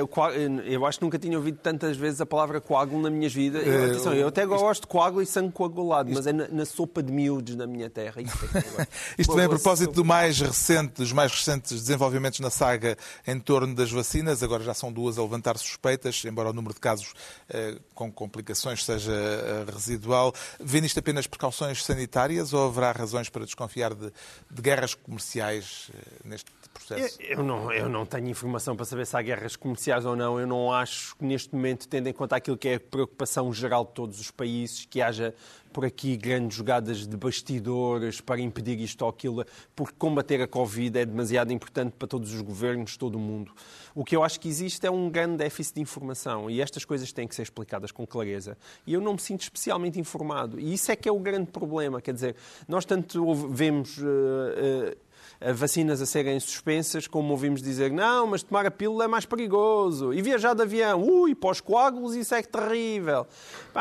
eu 0.65 0.87
acho 0.87 0.99
que 0.99 1.05
nunca 1.05 1.19
tinha 1.19 1.37
ouvido 1.37 1.59
tantas 1.61 1.97
vezes 1.97 2.21
a 2.21 2.27
palavra 2.27 2.61
coágulo 2.61 3.03
na 3.03 3.11
minha 3.11 3.29
vida. 3.29 3.59
Eu, 3.59 3.87
é, 3.87 3.91
atenção, 3.91 4.15
eu 4.15 4.29
até 4.29 4.47
gosto 4.47 4.83
de 4.83 4.87
coágulo 4.87 5.21
e 5.21 5.27
sangue 5.27 5.53
coagulado, 5.53 6.11
mas 6.13 6.29
é 6.29 6.33
na, 6.33 6.47
na 6.49 6.65
sopa 6.65 7.03
de 7.03 7.13
miúdos 7.13 7.57
na 7.57 7.67
minha 7.67 7.91
terra. 7.91 8.23
Isto, 8.23 9.33
é 9.33 9.35
vem 9.37 9.47
a 9.47 9.49
propósito 9.49 9.93
do 9.93 10.05
mais 10.05 10.41
recente, 10.41 10.95
dos 10.95 11.13
mais 11.13 11.33
recentes 11.33 11.73
desenvolvimentos 11.73 12.39
na 12.39 12.51
saga 12.51 12.97
em 13.27 13.39
torno 13.41 13.75
das 13.75 13.91
vacinas. 13.91 14.45
Agora 14.45 14.63
já 14.63 14.75
são 14.75 14.93
duas 14.93 15.19
a 15.19 15.23
levantar 15.23 15.59
suspeitas, 15.59 16.25
embora 16.25 16.51
o 16.51 16.53
número 16.53 16.75
de 16.75 16.81
casos 16.81 17.13
eh, 17.49 17.79
com 17.95 18.13
complicações 18.13 18.85
seja 18.85 19.13
eh, 19.13 19.65
residual. 19.73 20.33
Vê 20.61 20.81
nisto 20.81 21.01
apenas 21.01 21.27
precauções 21.27 21.85
sanitárias 21.85 22.53
ou 22.53 22.69
haverá 22.69 22.93
razões 22.93 23.29
para 23.29 23.45
desconfiar 23.45 23.93
de, 23.93 24.13
de 24.49 24.63
guerras 24.63 24.95
comerciais 24.95 25.91
eh, 25.93 25.99
neste 26.25 26.51
processo? 26.79 27.21
Eu, 27.21 27.39
eu, 27.39 27.45
não, 27.45 27.73
eu 27.73 27.89
não 27.89 28.07
tenho 28.07 28.29
informação 28.29 28.77
para 28.77 28.85
saber 28.85 29.07
se 29.07 29.17
há 29.17 29.23
guerras 29.23 29.57
comerciais 29.57 30.05
ou 30.07 30.17
não. 30.17 30.39
Eu 30.39 30.47
não 30.47 30.73
acho 30.73 31.17
que 31.17 31.25
neste 31.25 31.55
momento, 31.55 31.89
tendo 31.89 32.09
em 32.09 32.13
conta 32.13 32.37
aquilo 32.37 32.57
que 32.57 32.69
é 32.69 32.75
a 32.77 32.81
preocupação 32.81 33.53
geral 33.53 33.85
de 33.85 33.93
todos 33.93 34.21
os 34.21 34.31
países, 34.31 34.85
que 34.85 35.01
haja 35.01 35.35
por 35.73 35.85
aqui 35.85 36.17
grandes 36.17 36.57
jogadas 36.57 37.07
de 37.07 37.17
bastidores 37.17 38.21
para 38.21 38.41
impedir 38.41 38.81
isto 38.81 39.03
ou 39.03 39.11
aquilo, 39.11 39.45
porque 39.77 39.95
combater 39.99 40.41
a 40.41 40.49
Covid 40.49 40.99
é 40.99 41.05
demasiado 41.05 41.53
importante 41.53 41.93
para 41.99 42.09
todos 42.09 42.33
os 42.33 42.41
governos, 42.41 42.97
todo 42.97 43.17
o 43.17 43.19
mundo. 43.19 43.53
O 43.95 44.05
que 44.05 44.17
eu 44.17 44.23
acho 44.23 44.41
que 44.41 44.49
existe 44.49 44.87
é 44.87 44.91
um 44.91 45.11
grande 45.11 45.37
déficit 45.37 45.77
de 45.77 45.81
informação 45.83 46.51
e 46.51 46.61
estas 46.61 46.85
coisas 46.85 47.13
têm 47.13 47.29
que 47.29 47.35
ser 47.35 47.43
explicadas 47.43 47.93
com 47.93 48.07
clareza. 48.07 48.57
E 48.87 48.95
eu 48.95 49.01
não 49.01 49.13
me 49.13 49.21
sinto 49.21 49.43
especialmente 49.43 50.01
informado. 50.01 50.59
E 50.59 50.75
isso 50.75 50.91
é 50.91 50.97
que 50.97 51.09
é 51.09 51.13
o 51.13 51.19
grande 51.19 51.51
problema. 51.51 52.01
Quer 52.01 52.15
dizer, 52.15 52.37
nós 52.67 52.85
tanto 52.85 53.35
vemos. 53.51 53.99
Uh, 53.99 54.95
uh, 54.95 55.08
vacinas 55.55 56.03
a 56.03 56.07
serem 56.07 56.39
suspensas, 56.41 57.07
como 57.07 57.31
ouvimos 57.31 57.63
dizer, 57.63 57.93
não, 57.93 58.27
mas 58.27 58.43
tomar 58.43 58.67
a 58.67 58.71
pílula 58.71 59.05
é 59.05 59.09
mais 59.09 59.25
perigoso. 59.25 60.13
E 60.13 60.21
viajar 60.21 60.55
de 60.55 60.63
avião, 60.63 61.03
ui, 61.03 61.35
pós-coágulos, 61.35 62.15
isso 62.17 62.35
é 62.35 62.43
terrível. 62.43 63.27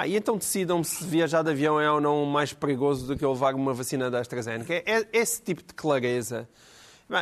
e 0.06 0.16
então 0.16 0.38
decidam 0.38 0.84
se 0.84 1.04
viajar 1.04 1.44
de 1.44 1.50
avião 1.50 1.80
é 1.80 1.92
ou 1.92 2.00
não 2.00 2.26
mais 2.26 2.54
perigoso 2.54 3.08
do 3.08 3.18
que 3.18 3.26
levar 3.26 3.56
uma 3.56 3.74
vacina 3.74 4.10
da 4.12 4.20
AstraZeneca. 4.20 4.74
É, 4.74 4.84
é 4.86 5.08
esse 5.14 5.42
tipo 5.42 5.64
de 5.64 5.74
clareza 5.74 6.48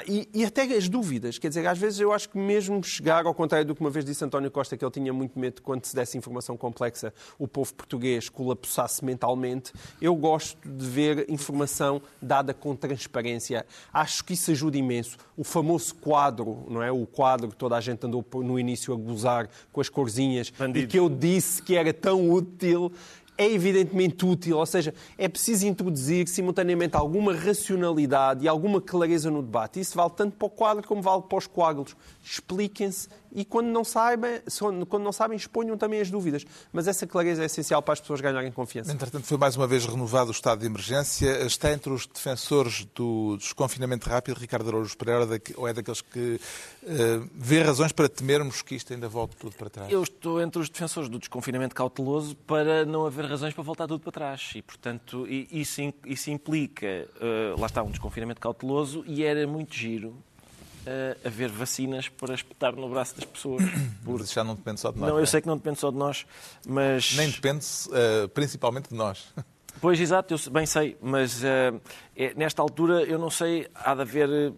e, 0.07 0.27
e, 0.33 0.43
até 0.43 0.63
as 0.63 0.89
dúvidas, 0.89 1.37
quer 1.37 1.49
dizer, 1.49 1.65
às 1.67 1.77
vezes 1.77 1.99
eu 1.99 2.11
acho 2.11 2.29
que 2.29 2.37
mesmo 2.37 2.83
chegar, 2.83 3.25
ao 3.25 3.35
contrário 3.35 3.67
do 3.67 3.75
que 3.75 3.81
uma 3.81 3.89
vez 3.89 4.03
disse 4.03 4.25
António 4.25 4.49
Costa, 4.49 4.75
que 4.75 4.83
ele 4.83 4.91
tinha 4.91 5.13
muito 5.13 5.37
medo 5.37 5.55
de 5.55 5.61
quando 5.61 5.85
se 5.85 5.95
desse 5.95 6.17
informação 6.17 6.57
complexa 6.57 7.13
o 7.37 7.47
povo 7.47 7.71
português 7.73 8.27
colapsasse 8.27 9.05
mentalmente, 9.05 9.71
eu 10.01 10.15
gosto 10.15 10.57
de 10.67 10.85
ver 10.85 11.25
informação 11.29 12.01
dada 12.19 12.51
com 12.51 12.75
transparência. 12.75 13.63
Acho 13.93 14.23
que 14.23 14.33
isso 14.33 14.49
ajuda 14.49 14.75
imenso. 14.77 15.17
O 15.37 15.43
famoso 15.43 15.93
quadro, 15.95 16.65
não 16.67 16.81
é? 16.81 16.91
O 16.91 17.05
quadro 17.05 17.49
que 17.49 17.55
toda 17.55 17.75
a 17.77 17.81
gente 17.81 18.05
andou 18.07 18.25
no 18.35 18.59
início 18.59 18.91
a 18.91 18.97
gozar 18.97 19.47
com 19.71 19.81
as 19.81 19.89
corzinhas 19.89 20.49
Bandido. 20.49 20.85
e 20.85 20.87
que 20.87 20.97
eu 20.97 21.07
disse 21.07 21.61
que 21.61 21.75
era 21.75 21.93
tão 21.93 22.27
útil 22.31 22.91
é 23.37 23.49
evidentemente 23.51 24.25
útil, 24.25 24.57
ou 24.57 24.65
seja, 24.65 24.93
é 25.17 25.27
preciso 25.27 25.67
introduzir 25.67 26.27
simultaneamente 26.27 26.95
alguma 26.95 27.33
racionalidade 27.33 28.45
e 28.45 28.47
alguma 28.47 28.79
clareza 28.79 29.29
no 29.29 29.41
debate. 29.41 29.79
Isso 29.79 29.95
vale 29.95 30.11
tanto 30.15 30.37
para 30.37 30.45
o 30.45 30.49
quadro 30.49 30.87
como 30.87 31.01
vale 31.01 31.23
para 31.23 31.37
os 31.37 31.47
coágulos. 31.47 31.95
Expliquem-se 32.23 33.09
e 33.35 33.43
quando 33.43 33.67
não 33.67 33.83
sabem, 33.83 34.41
quando 34.87 35.03
não 35.03 35.11
sabem, 35.11 35.35
exponham 35.35 35.77
também 35.77 35.99
as 35.99 36.09
dúvidas. 36.09 36.45
Mas 36.71 36.87
essa 36.87 37.05
clareza 37.05 37.43
é 37.43 37.47
essencial 37.47 37.81
para 37.81 37.91
as 37.91 37.99
pessoas 37.99 38.21
ganharem 38.21 38.49
confiança. 38.49 38.93
Entretanto, 38.93 39.25
foi 39.25 39.37
mais 39.37 39.57
uma 39.57 39.67
vez 39.67 39.85
renovado 39.85 40.29
o 40.29 40.31
estado 40.31 40.61
de 40.61 40.65
emergência. 40.65 41.45
Está 41.45 41.73
entre 41.73 41.91
os 41.91 42.07
defensores 42.07 42.87
do 42.95 43.35
desconfinamento 43.35 44.09
rápido, 44.09 44.37
Ricardo 44.37 44.69
Araújo 44.69 44.97
Pereira, 44.97 45.27
ou 45.57 45.67
é 45.67 45.73
daqueles 45.73 45.99
que 45.99 46.39
uh, 46.83 47.29
vê 47.35 47.61
razões 47.61 47.91
para 47.91 48.07
temermos 48.07 48.61
que 48.61 48.73
isto 48.73 48.93
ainda 48.93 49.09
volte 49.09 49.35
tudo 49.35 49.53
para 49.57 49.69
trás? 49.69 49.91
Eu 49.91 50.01
estou 50.01 50.41
entre 50.41 50.61
os 50.61 50.69
defensores 50.69 51.09
do 51.09 51.19
desconfinamento 51.19 51.75
cauteloso 51.75 52.37
para 52.47 52.85
não 52.85 53.05
haver 53.05 53.24
razões 53.27 53.53
para 53.53 53.63
voltar 53.63 53.87
tudo 53.87 53.99
para 53.99 54.11
trás. 54.11 54.53
E, 54.55 54.61
portanto, 54.61 55.25
isso, 55.27 55.81
isso 56.05 56.29
implica, 56.31 57.07
uh, 57.15 57.59
lá 57.59 57.67
está, 57.67 57.83
um 57.83 57.89
desconfinamento 57.89 58.39
cauteloso 58.41 59.03
e 59.07 59.23
era 59.23 59.45
muito 59.47 59.75
giro 59.75 60.09
uh, 60.09 61.27
haver 61.27 61.49
vacinas 61.49 62.07
para 62.09 62.33
espetar 62.33 62.75
no 62.75 62.89
braço 62.89 63.15
das 63.15 63.25
pessoas. 63.25 63.63
Por... 64.03 64.19
Mas 64.19 64.31
já 64.31 64.43
não 64.43 64.55
depende 64.55 64.79
só 64.79 64.91
de 64.91 64.99
nós. 64.99 65.09
Não, 65.09 65.17
eu 65.17 65.23
é? 65.23 65.25
sei 65.25 65.41
que 65.41 65.47
não 65.47 65.57
depende 65.57 65.79
só 65.79 65.91
de 65.91 65.97
nós, 65.97 66.25
mas... 66.67 67.15
Nem 67.15 67.29
depende 67.29 67.65
uh, 67.87 68.27
principalmente 68.29 68.89
de 68.89 68.95
nós. 68.95 69.33
Pois, 69.81 69.99
exato, 69.99 70.33
eu 70.33 70.51
bem 70.51 70.65
sei, 70.65 70.97
mas 71.01 71.43
uh, 71.43 71.81
é, 72.15 72.33
nesta 72.33 72.61
altura 72.61 73.03
eu 73.03 73.19
não 73.19 73.29
sei, 73.29 73.67
há 73.75 73.93
de 73.93 74.01
haver... 74.01 74.53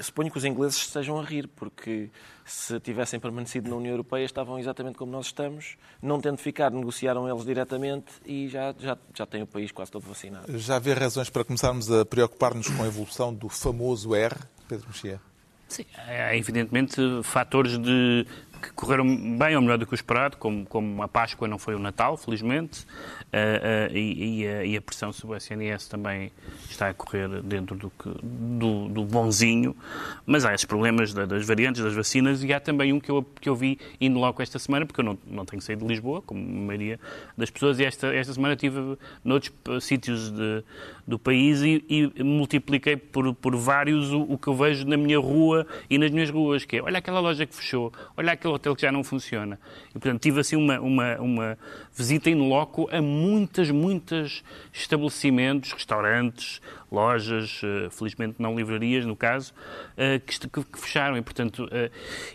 Suponho 0.00 0.30
que 0.30 0.38
os 0.38 0.44
ingleses 0.44 0.78
estejam 0.78 1.18
a 1.18 1.24
rir, 1.24 1.48
porque 1.48 2.10
se 2.44 2.78
tivessem 2.80 3.20
permanecido 3.20 3.70
na 3.70 3.76
União 3.76 3.92
Europeia 3.92 4.24
estavam 4.24 4.58
exatamente 4.58 4.96
como 4.96 5.12
nós 5.12 5.26
estamos, 5.26 5.76
não 6.00 6.20
tendo 6.20 6.38
ficado, 6.38 6.76
negociaram 6.76 7.28
eles 7.28 7.44
diretamente 7.44 8.12
e 8.24 8.48
já, 8.48 8.74
já, 8.78 8.98
já 9.14 9.26
têm 9.26 9.42
o 9.42 9.46
país 9.46 9.70
quase 9.72 9.90
todo 9.90 10.06
vacinado. 10.06 10.58
Já 10.58 10.76
havia 10.76 10.94
razões 10.94 11.30
para 11.30 11.44
começarmos 11.44 11.90
a 11.90 12.04
preocupar-nos 12.04 12.68
com 12.68 12.82
a 12.82 12.86
evolução 12.86 13.32
do 13.32 13.48
famoso 13.48 14.14
R, 14.14 14.34
Pedro 14.68 14.88
Mexia? 14.88 15.20
Sim, 15.68 15.86
há 15.96 16.36
evidentemente 16.36 17.00
fatores 17.22 17.78
de, 17.78 18.26
que 18.62 18.72
correram 18.72 19.04
bem 19.36 19.56
ou 19.56 19.62
melhor 19.62 19.76
do 19.76 19.86
que 19.86 19.92
o 19.92 19.96
esperado, 19.96 20.36
como, 20.36 20.64
como 20.66 21.02
a 21.02 21.08
Páscoa 21.08 21.48
não 21.48 21.58
foi 21.58 21.74
o 21.74 21.78
Natal, 21.78 22.16
felizmente, 22.16 22.82
uh, 22.82 23.92
uh, 23.92 23.96
e, 23.96 24.42
e, 24.42 24.46
a, 24.46 24.64
e, 24.64 24.76
a, 24.76 24.80
pressão 24.80 25.12
sobre 25.12 25.36
o 25.36 25.38
SNS 25.38 25.88
também 25.88 26.30
está 26.70 26.88
a 26.88 26.94
correr 26.94 27.28
dentro 27.42 27.76
do, 27.76 27.90
que, 27.90 28.08
do, 28.22 28.88
do 28.88 29.04
bonzinho, 29.04 29.76
mas 30.24 30.44
há 30.44 30.54
esses 30.54 30.64
problemas 30.64 31.12
da, 31.12 31.26
das 31.26 31.44
variantes, 31.44 31.82
das 31.82 31.94
vacinas, 31.94 32.44
e 32.44 32.52
há 32.52 32.60
também 32.60 32.92
um 32.92 33.00
que 33.00 33.10
eu, 33.10 33.26
que 33.40 33.48
eu 33.48 33.56
vi 33.56 33.78
indo 34.00 34.18
logo 34.18 34.40
esta 34.40 34.58
semana, 34.58 34.86
porque 34.86 35.00
eu 35.00 35.04
não, 35.04 35.18
não 35.26 35.44
tenho 35.44 35.60
saído 35.60 35.84
de 35.84 35.88
Lisboa, 35.88 36.22
como 36.22 36.40
a 36.40 36.66
maioria 36.66 37.00
das 37.36 37.50
pessoas, 37.50 37.80
e 37.80 37.84
esta, 37.84 38.14
esta 38.14 38.32
semana 38.32 38.54
estive 38.54 38.96
noutros 39.24 39.84
sítios 39.84 40.30
de, 40.30 40.64
do 41.06 41.18
país 41.18 41.62
e, 41.62 41.84
e 41.88 42.22
multipliquei 42.22 42.96
por, 42.96 43.34
por 43.34 43.56
vários 43.56 44.12
o, 44.12 44.22
o, 44.22 44.38
que 44.38 44.48
eu 44.48 44.54
vejo 44.54 44.86
na 44.86 44.96
minha 44.96 45.18
rua 45.18 45.66
e 45.90 45.98
nas 45.98 46.10
minhas 46.10 46.30
ruas, 46.30 46.64
que 46.64 46.76
é, 46.76 46.82
olha 46.82 46.98
aquela 46.98 47.20
loja 47.20 47.44
que 47.44 47.54
fechou, 47.54 47.92
olha 48.16 48.32
aquele 48.32 48.54
hotel 48.54 48.74
que 48.74 48.82
já 48.82 48.92
não 48.92 49.02
funciona. 49.02 49.58
E, 49.90 49.92
portanto, 49.92 50.20
tive 50.20 50.40
assim 50.40 50.56
uma, 50.56 50.80
uma, 50.80 51.16
uma 51.16 51.58
visita 51.94 52.30
in 52.30 52.48
loco 52.48 52.88
a 52.92 53.02
muitas, 53.02 53.70
muitos 53.70 54.44
estabelecimentos, 54.72 55.72
restaurantes, 55.72 56.60
lojas, 56.92 57.60
eh, 57.64 57.88
felizmente 57.90 58.36
não 58.38 58.54
livrarias, 58.54 59.06
no 59.06 59.16
caso, 59.16 59.54
eh, 59.96 60.20
que, 60.20 60.38
que 60.48 60.78
fecharam. 60.78 61.16
E, 61.16 61.22
portanto, 61.22 61.66
eh, 61.72 61.90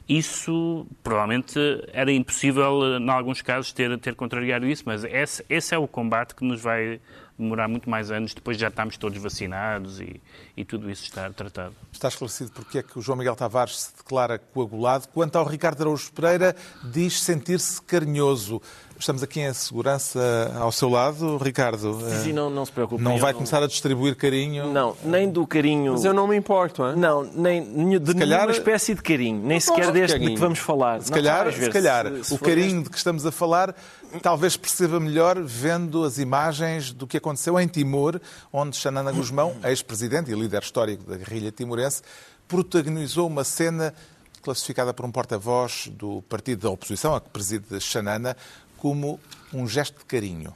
isso 0.10 0.86
provavelmente 1.04 1.60
era 1.94 2.12
impossível, 2.12 2.98
em 3.00 3.10
alguns 3.10 3.42
casos, 3.42 3.72
ter, 3.72 3.96
ter 4.00 4.16
contrariado 4.16 4.66
isso, 4.66 4.84
mas 4.86 5.04
esse, 5.04 5.46
esse 5.48 5.76
é 5.76 5.78
o 5.78 5.88
combate 5.88 6.36
que 6.36 6.44
nos 6.44 6.60
vai 6.60 7.00
demorar 7.38 7.68
muito 7.68 7.90
mais 7.90 8.10
anos, 8.10 8.34
depois 8.34 8.58
já 8.58 8.70
estamos 8.70 8.98
todos 8.98 9.22
vacinados 9.22 10.00
e, 10.00 10.20
e 10.56 10.66
tudo 10.66 10.90
isso 10.90 11.04
está 11.04 11.30
tratado. 11.30 11.76
Está 11.92 12.08
esclarecido 12.08 12.52
porque 12.52 12.80
é 12.80 12.84
que 12.84 12.98
o 12.98 13.02
João 13.02 13.18
Miguel 13.18 13.36
Tavares 13.36 13.80
se 13.80 13.98
declara 13.98 14.40
coagulado. 14.40 15.08
Quanto 15.10 15.38
ao 15.38 15.46
Ricardo 15.46 15.82
Araújo 15.82 16.12
Pereira, 16.12 16.56
diz 16.84 17.22
sentir-se 17.22 17.82
carinhoso. 17.82 18.62
Estamos 19.00 19.22
aqui 19.22 19.40
em 19.40 19.54
segurança 19.54 20.52
ao 20.60 20.72
seu 20.72 20.90
lado, 20.90 21.38
Ricardo. 21.38 22.00
Sim, 22.24 22.34
não, 22.34 22.50
não 22.50 22.66
se 22.66 22.72
preocupe. 22.72 23.02
Não 23.02 23.18
vai 23.18 23.32
não... 23.32 23.40
começar 23.40 23.62
a 23.62 23.68
distribuir 23.68 24.16
carinho? 24.16 24.72
Não, 24.74 24.96
nem 25.04 25.30
do 25.30 25.46
carinho... 25.46 25.94
Mas 25.94 26.04
eu 26.04 26.14
não 26.14 26.28
me 26.28 26.36
importo, 26.36 26.84
hein? 26.84 26.96
Não, 26.96 27.24
nem 27.24 27.62
de 28.00 28.12
se 28.12 28.18
calhar... 28.18 28.40
nenhuma 28.40 28.52
espécie 28.52 28.96
de 28.96 29.02
carinho. 29.02 29.42
Nem 29.44 29.60
sequer 29.60 29.92
deste 29.92 30.18
de, 30.18 30.26
de 30.26 30.34
que 30.34 30.40
vamos 30.40 30.60
falar. 30.60 31.02
Se 31.02 31.12
calhar, 31.12 31.52
se 31.54 31.70
calhar 31.70 32.08
se, 32.08 32.24
se 32.24 32.34
o 32.34 32.40
carinho 32.40 32.84
de 32.84 32.90
que 32.90 32.98
estamos 32.98 33.26
a 33.26 33.32
falar 33.32 33.76
talvez 34.22 34.58
perceba 34.58 35.00
melhor 35.00 35.42
vendo 35.42 36.04
as 36.04 36.18
imagens 36.18 36.92
do 36.92 37.06
que 37.06 37.18
aconteceu 37.18 37.60
em 37.60 37.68
Timor, 37.68 38.20
onde 38.52 38.76
Xanana 38.76 39.12
Guzmão, 39.12 39.56
ex-presidente 39.64 40.32
e 40.32 40.34
líder 40.34 40.64
histórico 40.64 41.04
da 41.04 41.18
guerrilha 41.18 41.52
timorense, 41.52 42.02
protagonizou 42.48 43.28
uma 43.28 43.44
cena 43.44 43.94
classificada 44.42 44.94
por 44.94 45.06
um 45.06 45.12
porta-voz 45.12 45.90
do 45.92 46.22
partido 46.24 46.62
da 46.62 46.70
oposição, 46.70 47.14
a 47.14 47.20
que 47.20 47.30
preside 47.30 47.80
Xanana, 47.82 48.36
como 48.78 49.20
um 49.54 49.68
gesto 49.68 50.00
de 50.00 50.06
carinho. 50.06 50.56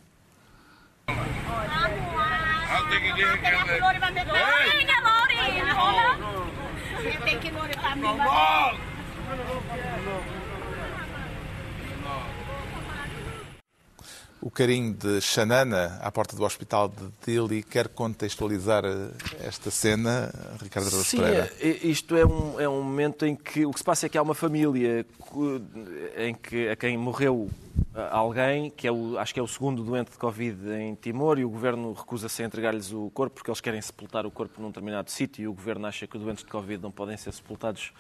O 14.42 14.50
carinho 14.50 14.94
de 14.94 15.22
Xanana 15.22 16.00
à 16.02 16.12
porta 16.12 16.36
do 16.36 16.44
hospital 16.44 16.90
de 16.90 17.08
Dili. 17.26 17.62
Quer 17.62 17.90
contextualizar 17.90 18.84
eh, 18.84 19.12
esta 19.42 19.70
cena, 19.70 20.34
Ricardo 20.62 20.88
Araújo 20.88 21.08
Sim, 21.08 21.18
Pereira? 21.18 21.54
é, 21.60 21.68
isto 21.68 22.16
é 22.16 22.26
um, 22.26 22.60
é 22.60 22.68
um 22.68 22.82
momento 22.82 23.26
em 23.26 23.36
que 23.36 23.66
o 23.66 23.72
que 23.72 23.78
se 23.78 23.84
passa 23.84 24.08
é 24.08 24.10
que 24.10 24.18
há 24.18 24.22
uma 24.22 24.34
família 24.34 25.06
em 26.18 26.34
que 26.34 26.70
a 26.70 26.76
quem 26.76 26.98
morreu 26.98 27.50
alguém, 28.10 28.70
que 28.70 28.88
é 28.88 28.92
o, 28.92 29.18
acho 29.18 29.34
que 29.34 29.40
é 29.40 29.44
o 29.44 29.48
segundo 29.48 29.84
doente 29.84 30.12
de 30.12 30.18
Covid 30.18 30.72
em 30.72 30.96
Timor, 30.96 31.38
e 31.38 31.46
o 31.46 31.50
governo 31.50 31.94
recusa-se 31.94 32.42
a 32.42 32.46
entregar-lhes 32.46 32.92
o 32.92 33.10
corpo 33.12 33.36
porque 33.36 33.50
eles 33.50 33.62
querem 33.62 33.82
sepultar 33.82 34.26
o 34.26 34.32
corpo 34.32 34.62
num 34.62 34.70
determinado 34.70 35.12
sítio 35.12 35.44
e 35.44 35.48
o 35.48 35.54
governo 35.54 35.86
acha 35.86 36.08
que 36.08 36.18
os 36.18 36.24
doentes 36.24 36.44
de 36.44 36.50
Covid 36.50 36.82
não 36.82 36.92
podem 36.92 37.18
ser 37.18 37.32
sepultados 37.34 37.92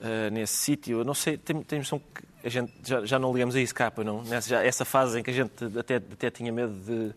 uh, 0.00 0.30
nesse 0.32 0.54
sítio. 0.54 1.00
Eu 1.00 1.04
não 1.04 1.14
sei, 1.14 1.36
tem, 1.36 1.62
tem 1.62 1.78
noção 1.78 1.98
que 1.98 2.22
a 2.44 2.48
gente 2.48 2.72
já, 2.84 3.04
já 3.04 3.18
não 3.18 3.32
ligamos 3.32 3.54
a 3.54 3.60
isso 3.60 3.74
capa, 3.74 4.02
não? 4.02 4.22
Nessa, 4.22 4.48
já, 4.48 4.62
essa 4.62 4.84
fase 4.84 5.20
em 5.20 5.22
que 5.22 5.30
a 5.30 5.34
gente 5.34 5.52
até, 5.78 5.96
até 5.96 6.30
tinha 6.30 6.50
medo 6.50 6.72
de, 6.72 7.14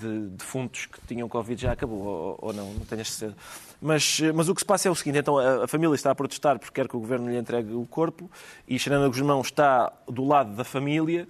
de 0.00 0.28
defuntos 0.30 0.86
que 0.86 0.98
tinham 1.06 1.28
Covid 1.28 1.60
já 1.60 1.72
acabou, 1.72 1.98
ou, 1.98 2.38
ou 2.40 2.52
não, 2.52 2.72
não 2.72 2.84
tenho 2.86 3.02
a 3.02 3.04
certeza. 3.04 3.36
Mas, 3.80 4.20
mas 4.34 4.48
o 4.48 4.54
que 4.54 4.60
se 4.60 4.64
passa 4.64 4.88
é 4.88 4.90
o 4.90 4.94
seguinte, 4.94 5.18
então 5.18 5.38
a, 5.38 5.64
a, 5.64 5.68
família 5.68 5.94
está 5.94 6.10
a 6.10 6.14
protestar 6.14 6.58
porque 6.58 6.74
quer 6.74 6.88
que 6.88 6.96
o 6.96 7.00
governo 7.00 7.28
lhe 7.28 7.36
entregue 7.36 7.72
o 7.74 7.84
corpo 7.86 8.30
e 8.66 8.78
Xanana 8.78 9.08
Guzmão 9.08 9.40
está 9.40 9.92
do 10.08 10.24
lado 10.24 10.54
da 10.54 10.64
família 10.64 11.26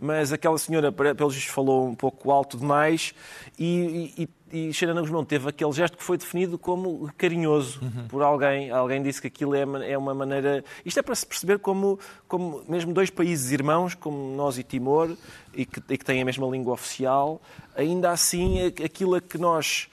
mas 0.00 0.32
aquela 0.32 0.56
senhora, 0.56 0.90
pelos 0.90 1.34
vistos, 1.34 1.52
falou 1.52 1.86
um 1.86 1.94
pouco 1.94 2.30
alto 2.30 2.56
demais 2.56 3.12
e, 3.58 4.14
e, 4.16 4.28
e 4.52 4.72
Xanana 4.72 5.00
Guzmão 5.00 5.24
teve 5.24 5.48
aquele 5.48 5.72
gesto 5.72 5.96
que 5.96 6.02
foi 6.02 6.18
definido 6.18 6.58
como 6.58 7.10
carinhoso 7.16 7.80
uhum. 7.82 8.08
por 8.08 8.22
alguém. 8.22 8.70
Alguém 8.70 9.02
disse 9.02 9.20
que 9.20 9.26
aquilo 9.28 9.54
é, 9.54 9.92
é 9.92 9.96
uma 9.96 10.14
maneira... 10.14 10.64
Isto 10.84 11.00
é 11.00 11.02
para 11.02 11.14
se 11.14 11.26
perceber 11.26 11.58
como, 11.58 11.98
como 12.26 12.62
mesmo 12.68 12.92
dois 12.92 13.10
países 13.10 13.52
irmãos, 13.52 13.94
como 13.94 14.34
nós 14.36 14.58
e 14.58 14.62
Timor, 14.62 15.16
e 15.54 15.64
que, 15.64 15.82
e 15.88 15.98
que 15.98 16.04
têm 16.04 16.22
a 16.22 16.24
mesma 16.24 16.46
língua 16.48 16.74
oficial, 16.74 17.40
ainda 17.76 18.10
assim 18.10 18.66
aquilo 18.66 19.14
a 19.14 19.20
que 19.20 19.38
nós 19.38 19.88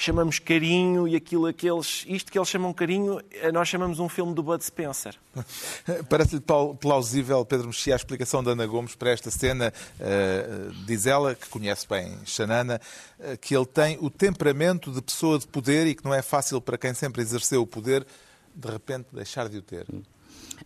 chamamos 0.00 0.38
carinho 0.38 1.06
e 1.06 1.14
aquilo 1.14 1.52
que 1.52 1.68
eles, 1.68 2.04
isto 2.08 2.32
que 2.32 2.38
eles 2.38 2.48
chamam 2.48 2.72
carinho, 2.72 3.20
eh, 3.32 3.52
nós 3.52 3.68
chamamos 3.68 3.98
um 3.98 4.08
filme 4.08 4.34
do 4.34 4.42
Bud 4.42 4.64
Spencer. 4.64 5.14
Parece-lhe 6.08 6.42
plausível, 6.80 7.44
Pedro 7.44 7.66
Mexia, 7.66 7.94
a 7.94 7.96
explicação 7.96 8.42
da 8.42 8.52
Ana 8.52 8.66
Gomes 8.66 8.94
para 8.94 9.10
esta 9.10 9.30
cena. 9.30 9.72
Uh, 10.00 10.72
diz 10.86 11.06
ela, 11.06 11.34
que 11.34 11.48
conhece 11.48 11.86
bem 11.86 12.18
Xanana, 12.24 12.80
uh, 13.18 13.36
que 13.38 13.54
ele 13.54 13.66
tem 13.66 13.98
o 14.00 14.08
temperamento 14.08 14.90
de 14.90 15.02
pessoa 15.02 15.38
de 15.38 15.46
poder 15.46 15.86
e 15.86 15.94
que 15.94 16.04
não 16.04 16.14
é 16.14 16.22
fácil 16.22 16.60
para 16.62 16.78
quem 16.78 16.94
sempre 16.94 17.20
exerceu 17.20 17.60
o 17.60 17.66
poder 17.66 18.06
de 18.54 18.70
repente 18.70 19.06
deixar 19.12 19.48
de 19.48 19.58
o 19.58 19.62
ter. 19.62 19.86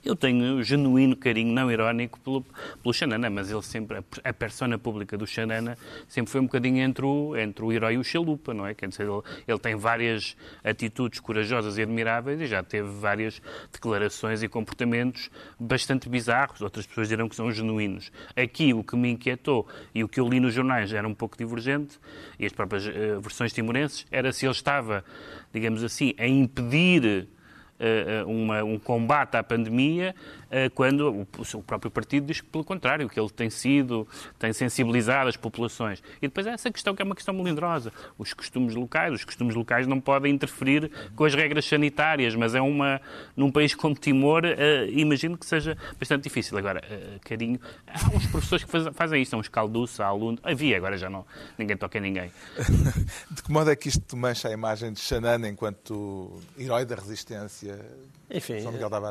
Eu 0.03 0.16
tenho 0.16 0.62
genuíno 0.62 1.16
carinho, 1.16 1.53
não 1.53 1.70
irónico, 1.70 2.18
pelo, 2.20 2.42
pelo 2.82 2.92
Xanana, 2.92 3.28
mas 3.28 3.51
ele 3.51 3.62
sempre, 3.62 4.03
a, 4.22 4.32
persona 4.32 4.78
pública 4.78 5.16
do 5.16 5.26
Xanana 5.26 5.76
sempre 6.09 6.32
foi 6.32 6.40
um 6.40 6.45
bocadinho 6.45 6.82
entre 6.82 7.05
o, 7.05 7.36
entre 7.36 7.64
o 7.64 7.72
herói 7.72 7.95
e 7.95 7.99
o 7.99 8.05
chalupa, 8.05 8.55
não 8.55 8.66
é? 8.66 8.74
Quer 8.74 8.88
dizer, 8.88 9.05
ele, 9.05 9.22
ele 9.47 9.59
tem 9.59 9.74
várias 9.76 10.36
atitudes 10.62 11.20
corajosas 11.20 11.78
e 11.78 11.82
admiráveis 11.82 12.40
e 12.40 12.47
já 12.47 12.62
teve 12.62 12.88
várias 12.88 13.40
declarações 13.72 14.42
e 14.42 14.49
comportamentos 14.49 15.30
bastante 15.59 16.09
bizarros. 16.09 16.61
Outras 16.61 16.86
pessoas 16.86 17.09
dirão 17.09 17.28
que 17.28 17.36
são 17.36 17.51
genuínos. 17.53 18.11
Aqui, 18.36 18.72
o 18.72 18.82
que 18.82 18.97
me 18.97 19.11
inquietou 19.11 19.66
e 19.95 20.03
o 20.03 20.09
que 20.09 20.20
eu 20.20 20.28
li 20.28 20.40
nos 20.40 20.55
jornais 20.55 20.92
era 20.92 21.07
um 21.07 21.14
pouco 21.14 21.36
divergente, 21.36 21.99
e 22.38 22.47
as 22.47 22.53
próprias 22.53 22.86
uh, 22.86 23.20
versões 23.20 23.53
timorenses, 23.53 24.07
era 24.11 24.32
se 24.32 24.47
ele 24.47 24.53
estava, 24.53 25.05
digamos 25.53 25.82
assim, 25.82 26.14
a 26.18 26.26
impedir 26.26 27.28
uma, 28.26 28.62
um 28.62 28.78
combate 28.78 29.36
à 29.36 29.42
pandemia 29.42 30.14
eh, 30.56 30.68
quando 30.68 31.26
o, 31.54 31.62
próprio 31.64 31.90
partido 31.90 32.26
diz 32.26 32.40
que, 32.40 32.46
pelo 32.46 32.62
contrário, 32.62 33.08
que 33.08 33.18
ele 33.18 33.28
tem 33.28 33.50
sido, 33.50 34.06
tem 34.38 34.52
sensibilizado 34.52 35.28
as 35.28 35.36
populações. 35.36 36.00
E 36.18 36.28
depois 36.28 36.46
há 36.46 36.52
essa 36.52 36.70
questão 36.70 36.94
que 36.94 37.02
é 37.02 37.04
uma 37.04 37.16
questão 37.16 37.34
melindrosa. 37.34 37.92
Os 38.16 38.32
costumes 38.32 38.72
locais, 38.72 39.12
os 39.12 39.24
costumes 39.24 39.56
locais 39.56 39.84
não 39.88 40.00
podem 40.00 40.32
interferir 40.32 40.92
com 41.16 41.24
as 41.24 41.34
regras 41.34 41.64
sanitárias, 41.64 42.36
mas 42.36 42.54
é 42.54 42.60
uma, 42.60 43.00
num 43.36 43.50
país 43.50 43.74
como 43.74 43.96
Timor, 43.96 44.42
imagino 44.90 45.36
que 45.36 45.44
seja 45.44 45.76
bastante 45.98 46.22
difícil. 46.22 46.56
Agora, 46.56 46.82
carinho, 47.24 47.58
há 47.88 48.16
uns 48.16 48.26
professores 48.28 48.64
que 48.64 48.70
faz, 48.70 48.86
fazem 48.94 49.22
isso, 49.22 49.34
há 49.34 49.38
uns 49.40 49.48
calduços, 49.48 49.98
há 49.98 50.06
alunos, 50.06 50.40
havia, 50.44 50.76
agora 50.76 50.96
já 50.96 51.10
não, 51.10 51.26
ninguém 51.58 51.76
toca 51.76 51.98
em 51.98 52.00
ninguém. 52.00 52.30
De 53.28 53.42
que 53.42 53.50
modo 53.50 53.70
é 53.70 53.74
que 53.74 53.88
isto 53.88 54.16
mancha 54.16 54.48
a 54.48 54.52
imagem 54.52 54.92
de 54.92 55.00
Xanana 55.00 55.48
enquanto 55.48 56.40
herói 56.56 56.84
da 56.84 56.94
resistência? 56.94 57.63
yeah. 57.64 57.76
Enfim, 58.35 58.55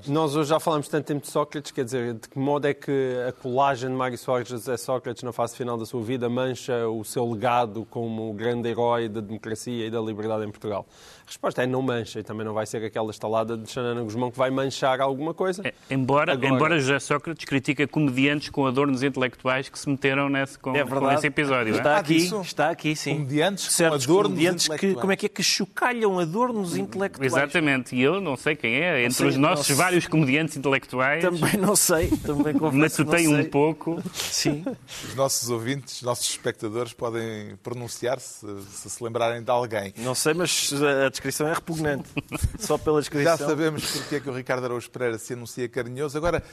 nós 0.07 0.35
hoje 0.35 0.49
já 0.49 0.59
falamos 0.59 0.89
tanto 0.89 1.05
tempo 1.05 1.21
de 1.21 1.31
Sócrates, 1.31 1.71
quer 1.71 1.85
dizer, 1.85 2.13
de 2.13 2.27
que 2.27 2.37
modo 2.37 2.67
é 2.67 2.73
que 2.73 3.15
a 3.25 3.31
colagem 3.31 3.89
de 3.89 3.95
Mário 3.95 4.17
Soares 4.17 4.47
de 4.47 4.53
José 4.53 4.75
Sócrates 4.75 5.23
na 5.23 5.31
fase 5.31 5.55
final 5.55 5.77
da 5.77 5.85
sua 5.85 6.01
vida 6.01 6.27
mancha 6.27 6.89
o 6.89 7.05
seu 7.05 7.25
legado 7.31 7.87
como 7.89 8.33
grande 8.33 8.67
herói 8.67 9.07
da 9.07 9.21
democracia 9.21 9.87
e 9.87 9.89
da 9.89 10.01
liberdade 10.01 10.43
em 10.43 10.51
Portugal? 10.51 10.85
A 11.23 11.27
resposta 11.27 11.63
é 11.63 11.65
não 11.65 11.81
mancha 11.81 12.19
e 12.19 12.23
também 12.23 12.45
não 12.45 12.53
vai 12.53 12.65
ser 12.65 12.83
aquela 12.83 13.11
estalada 13.11 13.55
de 13.55 13.71
Xanana 13.71 14.01
Guzmão 14.01 14.29
que 14.29 14.37
vai 14.37 14.51
manchar 14.51 14.99
alguma 14.99 15.33
coisa. 15.33 15.65
É, 15.65 15.73
embora, 15.89 16.33
Agora... 16.33 16.53
embora 16.53 16.79
José 16.79 16.99
Sócrates 16.99 17.45
critica 17.45 17.87
comediantes 17.87 18.49
com 18.49 18.65
adornos 18.65 19.03
intelectuais 19.03 19.69
que 19.69 19.79
se 19.79 19.89
meteram 19.89 20.27
nesse, 20.27 20.59
com, 20.59 20.75
é 20.75 20.83
com 20.83 21.11
esse 21.11 21.27
episódio. 21.27 21.75
Está 21.75 21.93
é? 21.93 21.99
aqui, 21.99 22.17
está 22.17 22.69
aqui, 22.69 22.93
sim. 22.93 23.15
Comediantes 23.15 23.71
Certos 23.73 24.05
com 24.05 24.11
adornos 24.11 24.31
comediantes 24.31 24.67
que, 24.67 24.93
como 24.95 25.13
é 25.13 25.15
que 25.15 25.27
é 25.27 25.29
que 25.29 25.41
chocalham 25.41 26.19
adornos 26.19 26.75
intelectuais? 26.75 27.31
Exatamente, 27.31 27.95
e 27.95 28.01
eu 28.01 28.19
não 28.19 28.35
sei 28.35 28.55
quem 28.55 28.75
é, 28.75 29.05
entre 29.13 29.27
os 29.27 29.37
nossos 29.37 29.75
vários 29.75 30.07
comediantes 30.07 30.57
intelectuais. 30.57 31.23
Também 31.23 31.57
não 31.57 31.75
sei, 31.75 32.07
também 32.17 32.53
confesso 32.53 33.03
Matutei 33.03 33.27
um 33.27 33.43
pouco. 33.45 34.01
Sim. 34.13 34.65
Os 35.07 35.15
nossos 35.15 35.49
ouvintes, 35.49 35.97
os 35.97 36.01
nossos 36.01 36.29
espectadores 36.29 36.93
podem 36.93 37.55
pronunciar-se 37.61 38.45
se 38.71 38.89
se 38.89 39.03
lembrarem 39.03 39.43
de 39.43 39.49
alguém. 39.49 39.93
Não 39.97 40.15
sei, 40.15 40.33
mas 40.33 40.71
a 41.05 41.09
descrição 41.09 41.47
é 41.47 41.53
repugnante. 41.53 42.09
Só 42.59 42.77
pela 42.77 42.99
descrição. 42.99 43.37
Já 43.37 43.47
sabemos 43.47 43.85
porque 43.91 44.15
é 44.15 44.19
que 44.19 44.29
o 44.29 44.33
Ricardo 44.33 44.65
Araújo 44.65 44.89
Pereira 44.89 45.17
se 45.17 45.33
anuncia 45.33 45.67
carinhoso. 45.67 46.17
Agora, 46.17 46.43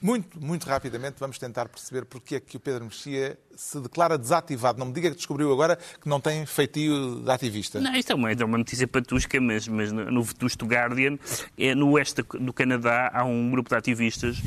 muito, 0.00 0.40
muito 0.40 0.64
rapidamente, 0.64 1.16
vamos 1.18 1.38
tentar 1.38 1.68
perceber 1.68 2.04
porque 2.04 2.36
é 2.36 2.40
que 2.40 2.56
o 2.56 2.60
Pedro 2.60 2.84
Mexia 2.84 3.38
se 3.56 3.80
declara 3.80 4.16
desativado. 4.16 4.78
Não 4.78 4.86
me 4.86 4.92
diga 4.92 5.10
que 5.10 5.16
descobriu 5.16 5.52
agora 5.52 5.76
que 6.00 6.08
não 6.08 6.20
tem 6.20 6.46
feitio 6.46 7.20
de 7.22 7.30
ativista. 7.30 7.80
Não, 7.80 7.94
isto 7.94 8.12
é 8.12 8.14
uma, 8.14 8.30
é 8.30 8.44
uma 8.44 8.58
notícia 8.58 8.86
patusca, 8.86 9.40
mas, 9.40 9.66
mas 9.66 9.90
no, 9.90 10.22
Vetusto 10.22 10.64
Guardian, 10.66 11.18
é, 11.58 11.74
no 11.74 11.90
oeste 11.90 12.22
do 12.22 12.52
Canadá, 12.52 13.10
há 13.12 13.24
um 13.24 13.50
grupo 13.50 13.68
de 13.68 13.76
ativistas 13.76 14.40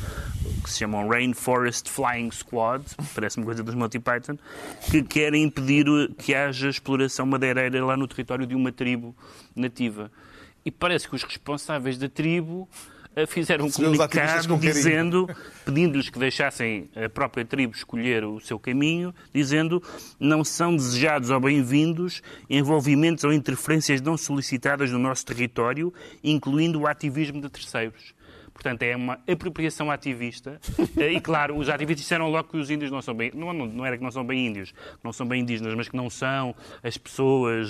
que 0.63 0.69
se 0.69 0.79
chamam 0.79 1.07
Rainforest 1.09 1.89
Flying 1.89 2.31
Squad, 2.31 2.85
parece-me 3.13 3.45
coisa 3.45 3.63
dos 3.63 3.75
Monty 3.75 3.99
Python, 3.99 4.37
que 4.89 5.03
querem 5.03 5.43
impedir 5.43 5.85
que 6.17 6.33
haja 6.33 6.69
exploração 6.69 7.25
madeireira 7.25 7.83
lá 7.83 7.97
no 7.97 8.07
território 8.07 8.47
de 8.47 8.55
uma 8.55 8.71
tribo 8.71 9.15
nativa. 9.55 10.11
E 10.63 10.71
parece 10.71 11.09
que 11.09 11.15
os 11.15 11.23
responsáveis 11.23 11.97
da 11.97 12.07
tribo 12.07 12.69
fizeram 13.27 13.65
um 13.65 13.71
comunicado 13.71 14.57
dizendo, 14.57 15.29
pedindo-lhes 15.65 16.09
que 16.09 16.17
deixassem 16.17 16.89
a 16.95 17.09
própria 17.09 17.43
tribo 17.45 17.75
escolher 17.75 18.23
o 18.23 18.39
seu 18.39 18.57
caminho, 18.57 19.13
dizendo 19.33 19.83
não 20.19 20.43
são 20.43 20.75
desejados 20.75 21.29
ou 21.29 21.39
bem-vindos 21.39 22.21
envolvimentos 22.49 23.23
ou 23.23 23.33
interferências 23.33 24.01
não 24.01 24.17
solicitadas 24.17 24.91
no 24.91 24.99
nosso 24.99 25.25
território, 25.25 25.93
incluindo 26.23 26.79
o 26.79 26.87
ativismo 26.87 27.41
de 27.41 27.49
terceiros. 27.49 28.13
Portanto, 28.61 28.83
é 28.83 28.95
uma 28.95 29.19
apropriação 29.27 29.89
ativista. 29.89 30.59
Eh, 30.97 31.13
e, 31.13 31.21
claro, 31.21 31.57
os 31.57 31.69
ativistas 31.69 32.01
disseram 32.01 32.29
logo 32.29 32.49
que 32.49 32.57
os 32.57 32.69
índios 32.69 32.91
não 32.91 33.01
são 33.01 33.13
bem... 33.13 33.31
Não, 33.33 33.53
não 33.53 33.85
era 33.85 33.97
que 33.97 34.03
não 34.03 34.11
são 34.11 34.25
bem 34.25 34.47
índios, 34.47 34.73
não 35.01 35.13
são 35.13 35.25
bem 35.25 35.41
indígenas, 35.41 35.73
mas 35.73 35.87
que 35.87 35.95
não 35.95 36.09
são 36.09 36.53
as 36.83 36.97
pessoas 36.97 37.69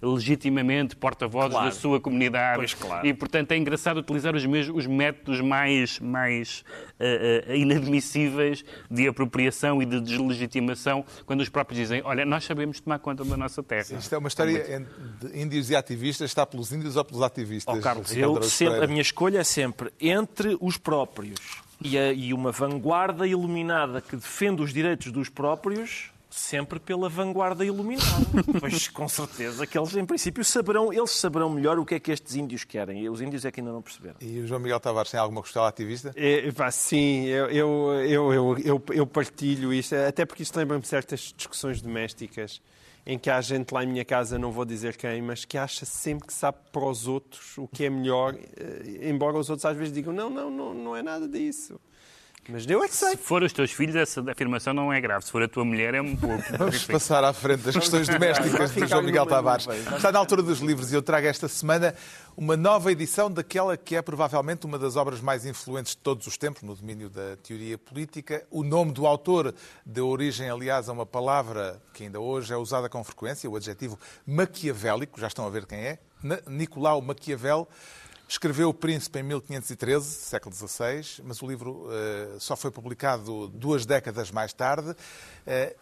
legitimamente 0.00 0.94
porta-vozes 0.94 1.50
claro. 1.50 1.66
da 1.66 1.72
sua 1.72 2.00
comunidade. 2.00 2.58
Pois, 2.58 2.74
claro. 2.74 3.06
E, 3.06 3.12
portanto, 3.12 3.50
é 3.52 3.56
engraçado 3.56 3.98
utilizar 3.98 4.36
os, 4.36 4.46
mesmos, 4.46 4.76
os 4.76 4.86
métodos 4.86 5.40
mais, 5.40 5.98
mais 5.98 6.64
uh, 7.00 7.50
uh, 7.50 7.56
inadmissíveis 7.56 8.64
de 8.88 9.08
apropriação 9.08 9.82
e 9.82 9.86
de 9.86 10.00
deslegitimação 10.00 11.04
quando 11.26 11.40
os 11.40 11.48
próprios 11.48 11.80
dizem, 11.80 12.02
olha, 12.04 12.24
nós 12.24 12.44
sabemos 12.44 12.80
tomar 12.80 13.00
conta 13.00 13.24
da 13.24 13.36
nossa 13.36 13.62
terra. 13.62 13.84
Sim, 13.84 13.98
isto 13.98 14.14
é 14.14 14.18
uma 14.18 14.28
história 14.28 14.86
de 15.20 15.40
índios 15.40 15.70
e 15.70 15.76
ativistas, 15.76 16.30
está 16.30 16.46
pelos 16.46 16.72
índios 16.72 16.96
ou 16.96 17.04
pelos 17.04 17.22
ativistas? 17.22 17.76
Oh, 17.76 17.80
Carlos, 17.80 18.16
eu 18.16 18.42
sempre, 18.44 18.84
a 18.84 18.86
minha 18.86 19.02
escolha 19.02 19.40
é 19.40 19.44
sempre 19.44 19.90
entre 20.00 20.29
os 20.60 20.76
próprios 20.76 21.38
e, 21.82 21.98
a, 21.98 22.12
e 22.12 22.32
uma 22.32 22.52
vanguarda 22.52 23.26
iluminada 23.26 24.00
que 24.00 24.16
defende 24.16 24.62
os 24.62 24.72
direitos 24.72 25.10
dos 25.10 25.28
próprios 25.28 26.10
sempre 26.30 26.78
pela 26.78 27.08
vanguarda 27.08 27.64
iluminada. 27.64 28.06
pois 28.60 28.88
com 28.88 29.08
certeza 29.08 29.66
que 29.66 29.76
eles, 29.76 29.94
em 29.96 30.06
princípio, 30.06 30.44
saberão, 30.44 30.92
eles 30.92 31.10
saberão 31.10 31.50
melhor 31.50 31.78
o 31.78 31.84
que 31.84 31.96
é 31.96 32.00
que 32.00 32.12
estes 32.12 32.36
índios 32.36 32.62
querem. 32.64 33.02
E 33.02 33.10
os 33.10 33.20
índios 33.20 33.44
é 33.44 33.50
que 33.50 33.60
ainda 33.60 33.72
não 33.72 33.82
perceberam. 33.82 34.16
E 34.20 34.38
o 34.38 34.46
João 34.46 34.60
Miguel 34.60 34.78
Tavares 34.78 35.10
tem 35.10 35.18
alguma 35.18 35.42
costela 35.42 35.68
ativista? 35.68 36.12
É, 36.14 36.50
pá, 36.52 36.70
sim, 36.70 37.24
eu, 37.24 37.46
eu, 37.50 37.92
eu, 38.04 38.58
eu, 38.58 38.82
eu 38.92 39.06
partilho 39.06 39.74
isto, 39.74 39.94
até 39.94 40.24
porque 40.24 40.42
isto 40.42 40.56
lembra-me 40.56 40.84
certas 40.86 41.34
discussões 41.36 41.82
domésticas 41.82 42.62
em 43.06 43.18
que 43.18 43.30
há 43.30 43.40
gente 43.40 43.72
lá 43.72 43.82
em 43.82 43.86
minha 43.86 44.04
casa, 44.04 44.38
não 44.38 44.52
vou 44.52 44.64
dizer 44.64 44.96
quem, 44.96 45.22
mas 45.22 45.44
que 45.44 45.56
acha 45.58 45.84
sempre 45.84 46.26
que 46.26 46.32
sabe 46.32 46.58
para 46.72 46.84
os 46.84 47.06
outros 47.08 47.56
o 47.58 47.66
que 47.66 47.84
é 47.84 47.90
melhor, 47.90 48.34
eh, 48.34 49.08
embora 49.08 49.38
os 49.38 49.48
outros 49.48 49.64
às 49.64 49.76
vezes 49.76 49.92
digam, 49.92 50.12
não, 50.12 50.30
não, 50.30 50.50
não, 50.50 50.74
não 50.74 50.96
é 50.96 51.02
nada 51.02 51.28
disso. 51.28 51.80
Mas 52.48 52.68
eu 52.68 52.82
é 52.82 52.88
que 52.88 52.94
sei. 52.94 53.10
Se 53.10 53.16
for 53.16 53.42
os 53.42 53.52
teus 53.52 53.70
filhos, 53.70 53.94
essa 53.94 54.20
afirmação 54.30 54.72
não 54.72 54.92
é 54.92 55.00
grave. 55.00 55.24
Se 55.24 55.30
for 55.30 55.42
a 55.42 55.48
tua 55.48 55.64
mulher, 55.64 55.94
é 55.94 56.00
um 56.00 56.16
pouco. 56.16 56.42
Vamos 56.56 56.84
passar 56.84 57.22
à 57.22 57.32
frente 57.32 57.62
das 57.62 57.74
questões 57.74 58.08
domésticas 58.08 58.74
de 58.74 58.86
João 58.86 59.02
Miguel 59.02 59.26
Tavares. 59.26 59.66
Está 59.96 60.10
na 60.10 60.18
altura 60.18 60.42
dos 60.42 60.60
livros 60.60 60.92
e 60.92 60.94
eu 60.94 61.02
trago 61.02 61.26
esta 61.26 61.48
semana 61.48 61.94
uma 62.36 62.56
nova 62.56 62.90
edição 62.90 63.30
daquela 63.30 63.76
que 63.76 63.94
é 63.94 64.02
provavelmente 64.02 64.66
uma 64.66 64.78
das 64.78 64.96
obras 64.96 65.20
mais 65.20 65.44
influentes 65.44 65.94
de 65.94 65.98
todos 65.98 66.26
os 66.26 66.36
tempos 66.38 66.62
no 66.62 66.74
domínio 66.74 67.10
da 67.10 67.36
teoria 67.36 67.76
política. 67.76 68.44
O 68.50 68.62
nome 68.64 68.92
do 68.92 69.06
autor 69.06 69.54
deu 69.84 70.08
origem, 70.08 70.48
aliás, 70.48 70.88
a 70.88 70.92
uma 70.92 71.06
palavra 71.06 71.80
que 71.92 72.04
ainda 72.04 72.18
hoje 72.18 72.52
é 72.52 72.56
usada 72.56 72.88
com 72.88 73.04
frequência, 73.04 73.48
o 73.48 73.56
adjetivo 73.56 73.98
maquiavélico. 74.26 75.20
Já 75.20 75.28
estão 75.28 75.46
a 75.46 75.50
ver 75.50 75.66
quem 75.66 75.78
é? 75.78 75.98
Nicolau 76.46 77.00
Maquiavel 77.00 77.68
Escreveu 78.30 78.68
O 78.68 78.72
Príncipe 78.72 79.18
em 79.18 79.24
1513, 79.24 80.06
século 80.06 80.54
XVI, 80.54 81.20
mas 81.24 81.42
o 81.42 81.48
livro 81.48 81.88
uh, 81.88 82.38
só 82.38 82.54
foi 82.54 82.70
publicado 82.70 83.48
duas 83.48 83.84
décadas 83.84 84.30
mais 84.30 84.52
tarde. 84.52 84.90
Uh, 84.90 84.96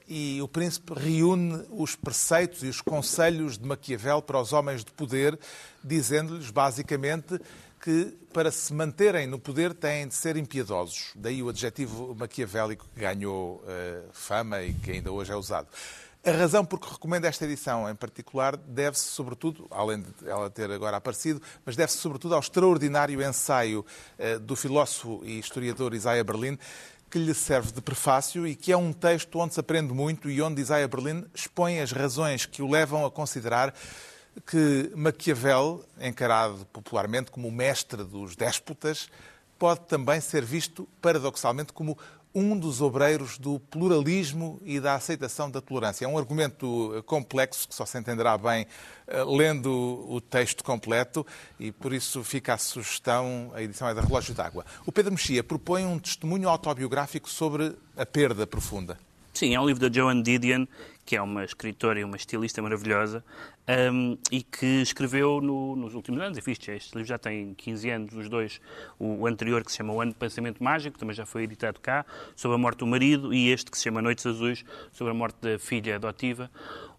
e 0.08 0.40
O 0.40 0.48
Príncipe 0.48 0.94
reúne 0.94 1.66
os 1.68 1.94
preceitos 1.94 2.62
e 2.62 2.68
os 2.68 2.80
conselhos 2.80 3.58
de 3.58 3.66
Maquiavel 3.66 4.22
para 4.22 4.40
os 4.40 4.54
homens 4.54 4.82
de 4.82 4.90
poder, 4.92 5.38
dizendo-lhes, 5.84 6.50
basicamente, 6.50 7.38
que 7.82 8.16
para 8.32 8.50
se 8.50 8.72
manterem 8.72 9.26
no 9.26 9.38
poder 9.38 9.74
têm 9.74 10.08
de 10.08 10.14
ser 10.14 10.38
impiedosos. 10.38 11.12
Daí 11.16 11.42
o 11.42 11.50
adjetivo 11.50 12.14
maquiavélico 12.14 12.86
que 12.94 13.00
ganhou 13.00 13.56
uh, 13.56 14.08
fama 14.10 14.62
e 14.62 14.72
que 14.72 14.92
ainda 14.92 15.12
hoje 15.12 15.30
é 15.30 15.36
usado. 15.36 15.68
A 16.24 16.32
razão 16.32 16.64
por 16.64 16.80
que 16.80 16.90
recomendo 16.90 17.24
esta 17.24 17.44
edição 17.44 17.88
em 17.88 17.94
particular 17.94 18.56
deve-se, 18.56 19.04
sobretudo, 19.04 19.66
além 19.70 20.02
de 20.02 20.28
ela 20.28 20.50
ter 20.50 20.70
agora 20.70 20.96
aparecido, 20.96 21.40
mas 21.64 21.76
deve-se, 21.76 21.98
sobretudo, 21.98 22.34
ao 22.34 22.40
extraordinário 22.40 23.22
ensaio 23.22 23.86
eh, 24.18 24.38
do 24.38 24.56
filósofo 24.56 25.20
e 25.24 25.38
historiador 25.38 25.94
Isaiah 25.94 26.24
Berlin, 26.24 26.58
que 27.08 27.18
lhe 27.18 27.32
serve 27.32 27.72
de 27.72 27.80
prefácio 27.80 28.46
e 28.46 28.54
que 28.54 28.72
é 28.72 28.76
um 28.76 28.92
texto 28.92 29.38
onde 29.38 29.54
se 29.54 29.60
aprende 29.60 29.94
muito 29.94 30.28
e 30.28 30.42
onde 30.42 30.60
Isaiah 30.60 30.88
Berlin 30.88 31.24
expõe 31.32 31.80
as 31.80 31.92
razões 31.92 32.44
que 32.44 32.60
o 32.60 32.68
levam 32.68 33.06
a 33.06 33.10
considerar 33.10 33.72
que 34.46 34.92
Maquiavel, 34.94 35.84
encarado 36.00 36.66
popularmente 36.66 37.30
como 37.30 37.48
o 37.48 37.52
mestre 37.52 38.04
dos 38.04 38.36
déspotas, 38.36 39.08
pode 39.58 39.80
também 39.80 40.20
ser 40.20 40.44
visto, 40.44 40.88
paradoxalmente, 41.00 41.72
como 41.72 41.98
um 42.38 42.58
dos 42.58 42.80
obreiros 42.80 43.36
do 43.36 43.58
pluralismo 43.58 44.60
e 44.64 44.78
da 44.78 44.94
aceitação 44.94 45.50
da 45.50 45.60
tolerância. 45.60 46.04
É 46.04 46.08
um 46.08 46.16
argumento 46.16 46.94
eh, 46.96 47.02
complexo 47.02 47.68
que 47.68 47.74
só 47.74 47.84
se 47.84 47.98
entenderá 47.98 48.38
bem 48.38 48.66
uh, 49.08 49.36
lendo 49.36 49.70
o 50.08 50.20
texto 50.20 50.62
completo 50.62 51.26
e 51.58 51.72
por 51.72 51.92
isso 51.92 52.22
fica 52.22 52.54
a 52.54 52.58
sugestão, 52.58 53.50
a 53.54 53.62
edição 53.62 53.88
é 53.88 53.94
da 53.94 54.00
Relógio 54.00 54.34
d'Água. 54.34 54.64
O 54.86 54.92
Pedro 54.92 55.12
Mexia 55.12 55.42
propõe 55.42 55.84
um 55.84 55.98
testemunho 55.98 56.48
autobiográfico 56.48 57.28
sobre 57.28 57.74
a 57.96 58.06
perda 58.06 58.46
profunda. 58.46 58.98
Sim, 59.34 59.54
é 59.54 59.60
um 59.60 59.66
livro 59.66 59.88
da 59.88 59.94
Joan 59.94 60.22
Didion, 60.22 60.66
que 61.08 61.16
é 61.16 61.22
uma 61.22 61.42
escritora 61.42 61.98
e 61.98 62.04
uma 62.04 62.16
estilista 62.16 62.60
maravilhosa, 62.60 63.24
um, 63.90 64.18
e 64.30 64.42
que 64.42 64.82
escreveu 64.82 65.40
no, 65.40 65.74
nos 65.74 65.94
últimos 65.94 66.20
anos, 66.20 66.36
enfim, 66.36 66.50
este 66.50 66.94
livro 66.94 67.08
já 67.08 67.16
tem 67.16 67.54
15 67.54 67.90
anos, 67.90 68.14
os 68.14 68.28
dois, 68.28 68.60
o, 68.98 69.22
o, 69.22 69.26
anterior 69.26 69.64
que 69.64 69.70
se 69.70 69.78
chama 69.78 69.94
O 69.94 70.02
Ano 70.02 70.12
de 70.12 70.18
Pensamento 70.18 70.62
Mágico, 70.62 70.98
também 70.98 71.16
já 71.16 71.24
foi 71.24 71.44
editado 71.44 71.80
cá, 71.80 72.04
sobre 72.36 72.56
a 72.56 72.58
morte 72.58 72.80
do 72.80 72.86
marido, 72.86 73.32
e 73.32 73.48
este 73.48 73.70
que 73.70 73.78
se 73.78 73.84
chama 73.84 74.02
Noites 74.02 74.26
Azuis, 74.26 74.66
sobre 74.92 75.12
a 75.12 75.14
morte 75.14 75.36
da 75.40 75.58
filha 75.58 75.96
adotiva, 75.96 76.50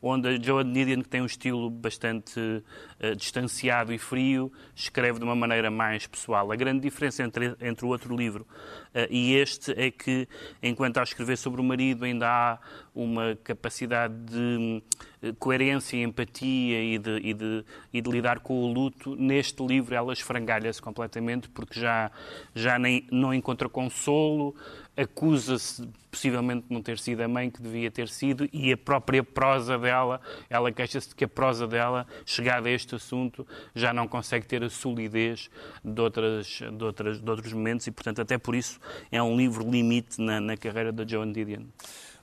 onde 0.02 0.28
a 0.28 0.42
Joan 0.42 0.72
Didion, 0.72 1.02
que 1.02 1.10
tem 1.10 1.22
um 1.22 1.26
estilo 1.26 1.70
bastante 1.70 2.40
uh, 2.40 3.16
distanciado 3.16 3.94
e 3.94 3.98
frio, 3.98 4.52
escreve 4.74 5.20
de 5.20 5.26
uma 5.26 5.36
maneira 5.36 5.70
mais 5.70 6.08
pessoal. 6.08 6.52
A 6.52 6.56
grande 6.56 6.80
diferença 6.80 7.22
entre, 7.22 7.56
entre 7.60 7.86
o 7.86 7.90
outro 7.90 8.16
livro 8.16 8.48
uh, 8.96 9.08
e 9.10 9.36
este 9.36 9.72
é 9.72 9.92
que, 9.92 10.28
enquanto 10.64 10.98
a 10.98 11.04
escrever 11.04 11.38
sobre 11.38 11.60
o 11.60 11.64
marido, 11.64 12.06
ainda 12.06 12.28
há 12.28 12.60
uma 12.96 13.38
capacidade 13.44 13.99
de 14.08 14.82
uh, 15.22 15.34
coerência 15.36 15.98
empatia 15.98 16.84
e 16.84 16.98
de, 16.98 17.18
e 17.18 17.34
de, 17.34 17.66
e 17.94 18.02
de 18.02 18.10
lidar 18.10 18.40
com 18.40 18.64
o 18.64 18.72
luto, 18.72 19.16
neste 19.16 19.66
livro 19.66 19.94
ela 19.96 20.14
esfrangalha-se 20.14 20.82
completamente 20.82 21.50
porque 21.50 21.80
já, 21.80 22.12
já 22.56 22.80
nem, 22.80 23.06
não 23.12 23.34
encontra 23.34 23.68
consolo, 23.68 24.56
acusa-se 24.96 25.88
possivelmente 26.12 26.68
de 26.68 26.74
não 26.74 26.82
ter 26.82 27.00
sido 27.00 27.22
a 27.22 27.28
mãe 27.28 27.50
que 27.50 27.62
devia 27.62 27.90
ter 27.90 28.10
sido 28.10 28.50
e 28.52 28.72
a 28.72 28.78
própria 28.78 29.24
prosa 29.24 29.78
dela, 29.78 30.20
ela 30.50 30.72
queixa-se 30.72 31.10
de 31.10 31.16
que 31.16 31.24
a 31.24 31.28
prosa 31.28 31.68
dela, 31.68 32.06
chegada 32.26 32.68
a 32.68 32.72
este 32.72 32.96
assunto, 32.96 33.48
já 33.74 33.94
não 33.94 34.08
consegue 34.08 34.46
ter 34.46 34.64
a 34.64 34.70
solidez 34.70 35.50
de, 35.84 36.02
outras, 36.02 36.48
de, 36.48 36.84
outras, 36.84 37.22
de 37.22 37.30
outros 37.30 37.54
momentos 37.54 37.88
e, 37.88 37.92
portanto, 37.92 38.22
até 38.22 38.38
por 38.38 38.56
isso 38.56 38.80
é 39.12 39.22
um 39.22 39.38
livro 39.38 39.70
limite 39.70 40.20
na, 40.20 40.42
na 40.42 40.58
carreira 40.58 40.92
da 40.92 41.06
Joan 41.06 41.32
Didion. 41.32 41.64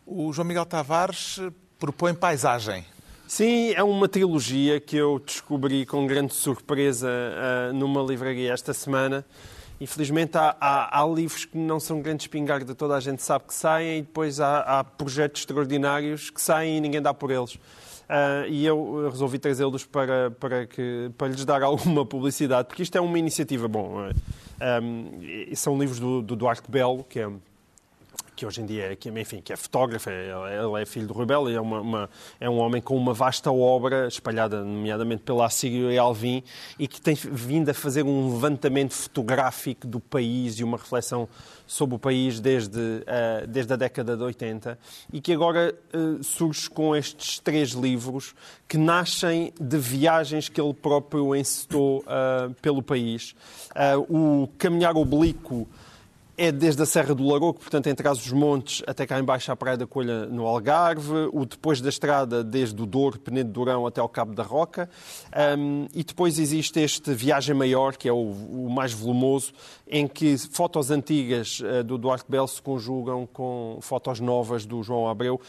O 0.05 0.33
João 0.33 0.47
Miguel 0.47 0.67
Tavares 0.67 1.41
propõe 1.79 2.15
paisagem. 2.15 2.85
Sim, 3.27 3.73
é 3.73 3.83
uma 3.83 4.09
trilogia 4.09 4.79
que 4.79 4.97
eu 4.97 5.19
descobri 5.19 5.85
com 5.85 6.07
grande 6.07 6.33
surpresa 6.33 7.09
uh, 7.09 7.73
numa 7.75 8.01
livraria 8.01 8.53
esta 8.53 8.73
semana. 8.73 9.25
Infelizmente 9.81 10.39
há, 10.39 10.57
há, 10.61 11.03
há, 11.03 11.07
livros 11.07 11.45
que 11.45 11.59
não 11.59 11.79
são 11.79 12.01
grande 12.01 12.23
espingarda, 12.23 12.75
toda 12.75 12.95
a 12.95 13.01
gente 13.01 13.23
sabe 13.23 13.47
que 13.47 13.55
saem, 13.55 13.99
e 13.99 14.03
depois 14.03 14.41
há, 14.41 14.61
há 14.61 14.85
projetos 14.85 15.43
extraordinários 15.43 16.31
que 16.31 16.41
saem 16.41 16.79
e 16.79 16.81
ninguém 16.81 17.03
dá 17.03 17.13
por 17.13 17.31
eles. 17.31 17.55
Uh, 17.55 18.47
e 18.49 18.65
eu 18.65 19.09
resolvi 19.11 19.37
trazê-los 19.39 19.85
para, 19.85 20.31
para, 20.31 20.67
que, 20.67 21.11
para 21.19 21.27
lhes 21.27 21.45
dar 21.45 21.61
alguma 21.65 22.07
publicidade, 22.07 22.69
porque 22.69 22.85
isto 22.85 22.97
é 22.97 23.01
uma 23.01 23.19
iniciativa. 23.19 23.67
Bom, 23.67 24.09
uh, 24.09 24.83
um, 24.83 25.55
são 25.55 25.77
livros 25.79 25.99
do, 25.99 26.23
do 26.23 26.37
Duarte 26.37 26.71
Belo, 26.71 27.05
que 27.05 27.19
é 27.19 27.29
que 28.37 28.45
hoje 28.45 28.61
em 28.61 28.67
dia 28.67 28.93
é, 28.93 28.97
que, 28.97 29.09
enfim, 29.09 29.41
que 29.41 29.53
é 29.53 29.57
fotógrafo, 29.57 30.11
é, 30.11 30.29
ele 30.29 30.83
é 30.83 30.85
filho 30.85 31.07
do 31.07 31.15
Rebelo, 31.15 31.51
é, 31.51 31.59
uma, 31.59 31.81
uma, 31.81 32.11
é 32.39 32.49
um 32.49 32.59
homem 32.59 32.83
com 32.83 32.95
uma 32.95 33.15
vasta 33.15 33.51
obra, 33.51 34.07
espalhada 34.07 34.63
nomeadamente 34.63 35.23
pela 35.23 35.47
Assírio 35.47 35.91
e 35.91 35.97
Alvim, 35.97 36.43
e 36.79 36.87
que 36.87 37.01
tem 37.01 37.15
vindo 37.15 37.71
a 37.71 37.75
fazer 37.75 38.03
um 38.03 38.35
levantamento 38.35 38.93
fotográfico 38.93 39.87
do 39.87 39.99
país 39.99 40.59
e 40.59 40.65
uma 40.65 40.77
reflexão 40.77 41.27
sobre 41.67 41.97
o 41.97 41.99
país 41.99 42.39
desde, 42.39 42.79
uh, 42.79 43.47
desde 43.49 43.73
a 43.73 43.77
década 43.77 44.17
de 44.17 44.23
80 44.23 44.79
e 45.13 45.21
que 45.21 45.33
agora 45.33 45.75
uh, 45.93 46.23
surge 46.23 46.71
com 46.71 46.95
estes 46.95 47.41
três 47.41 47.71
livros 47.71 48.35
que 48.69 48.79
nascem 48.79 49.53
de 49.61 49.77
viagens 49.77 50.49
que 50.49 50.61
ele 50.61 50.73
próprio 50.73 51.35
encetou 51.35 52.01
uh, 52.01 52.55
pelo 52.63 52.83
país. 52.83 53.35
o 54.09 54.49
Caminhar 54.59 54.97
Oblíquo 54.97 55.67
é 56.37 56.53
desde 56.53 56.83
a 56.83 56.87
Serra 56.87 57.15
do 57.15 57.27
Lagoco, 57.27 57.61
portanto, 57.61 57.87
entre 57.87 58.07
os 58.09 58.31
montes 58.31 58.83
até 58.87 59.07
cá 59.07 59.19
embaixo 59.19 59.51
à 59.51 59.57
Praia 59.57 59.77
da 59.77 59.87
Colha, 59.87 60.27
no 60.27 60.47
Algarve, 60.47 61.31
o 61.33 61.47
depois 61.47 61.81
da 61.81 61.89
estrada 61.89 62.45
desde 62.45 62.81
o 62.81 62.85
Douro, 62.85 63.19
Penedo 63.19 63.51
Dourão 63.51 63.87
até 63.87 64.01
ao 64.01 64.09
Cabo 64.09 64.35
da 64.35 64.43
Roca, 64.43 64.91
um, 65.59 65.87
e 65.95 66.05
depois 66.05 66.39
existe 66.39 66.79
este 66.81 67.15
Viagem 67.15 67.55
Maior, 67.55 67.97
que 67.97 68.09
é 68.09 68.13
o, 68.13 68.17
o 68.17 68.69
mais 68.71 68.93
volumoso, 68.93 69.53
em 69.89 70.07
que 70.07 70.37
fotos 70.37 70.91
antigas 70.91 71.61
uh, 71.61 71.83
do 71.83 71.97
Duarte 71.97 72.27
Belo 72.29 72.49
se 72.49 72.61
conjugam 72.61 73.27
com 73.33 73.79
fotos 73.81 74.21
novas 74.21 74.67
do 74.67 74.83
João 74.83 75.09
Abreu, 75.09 75.41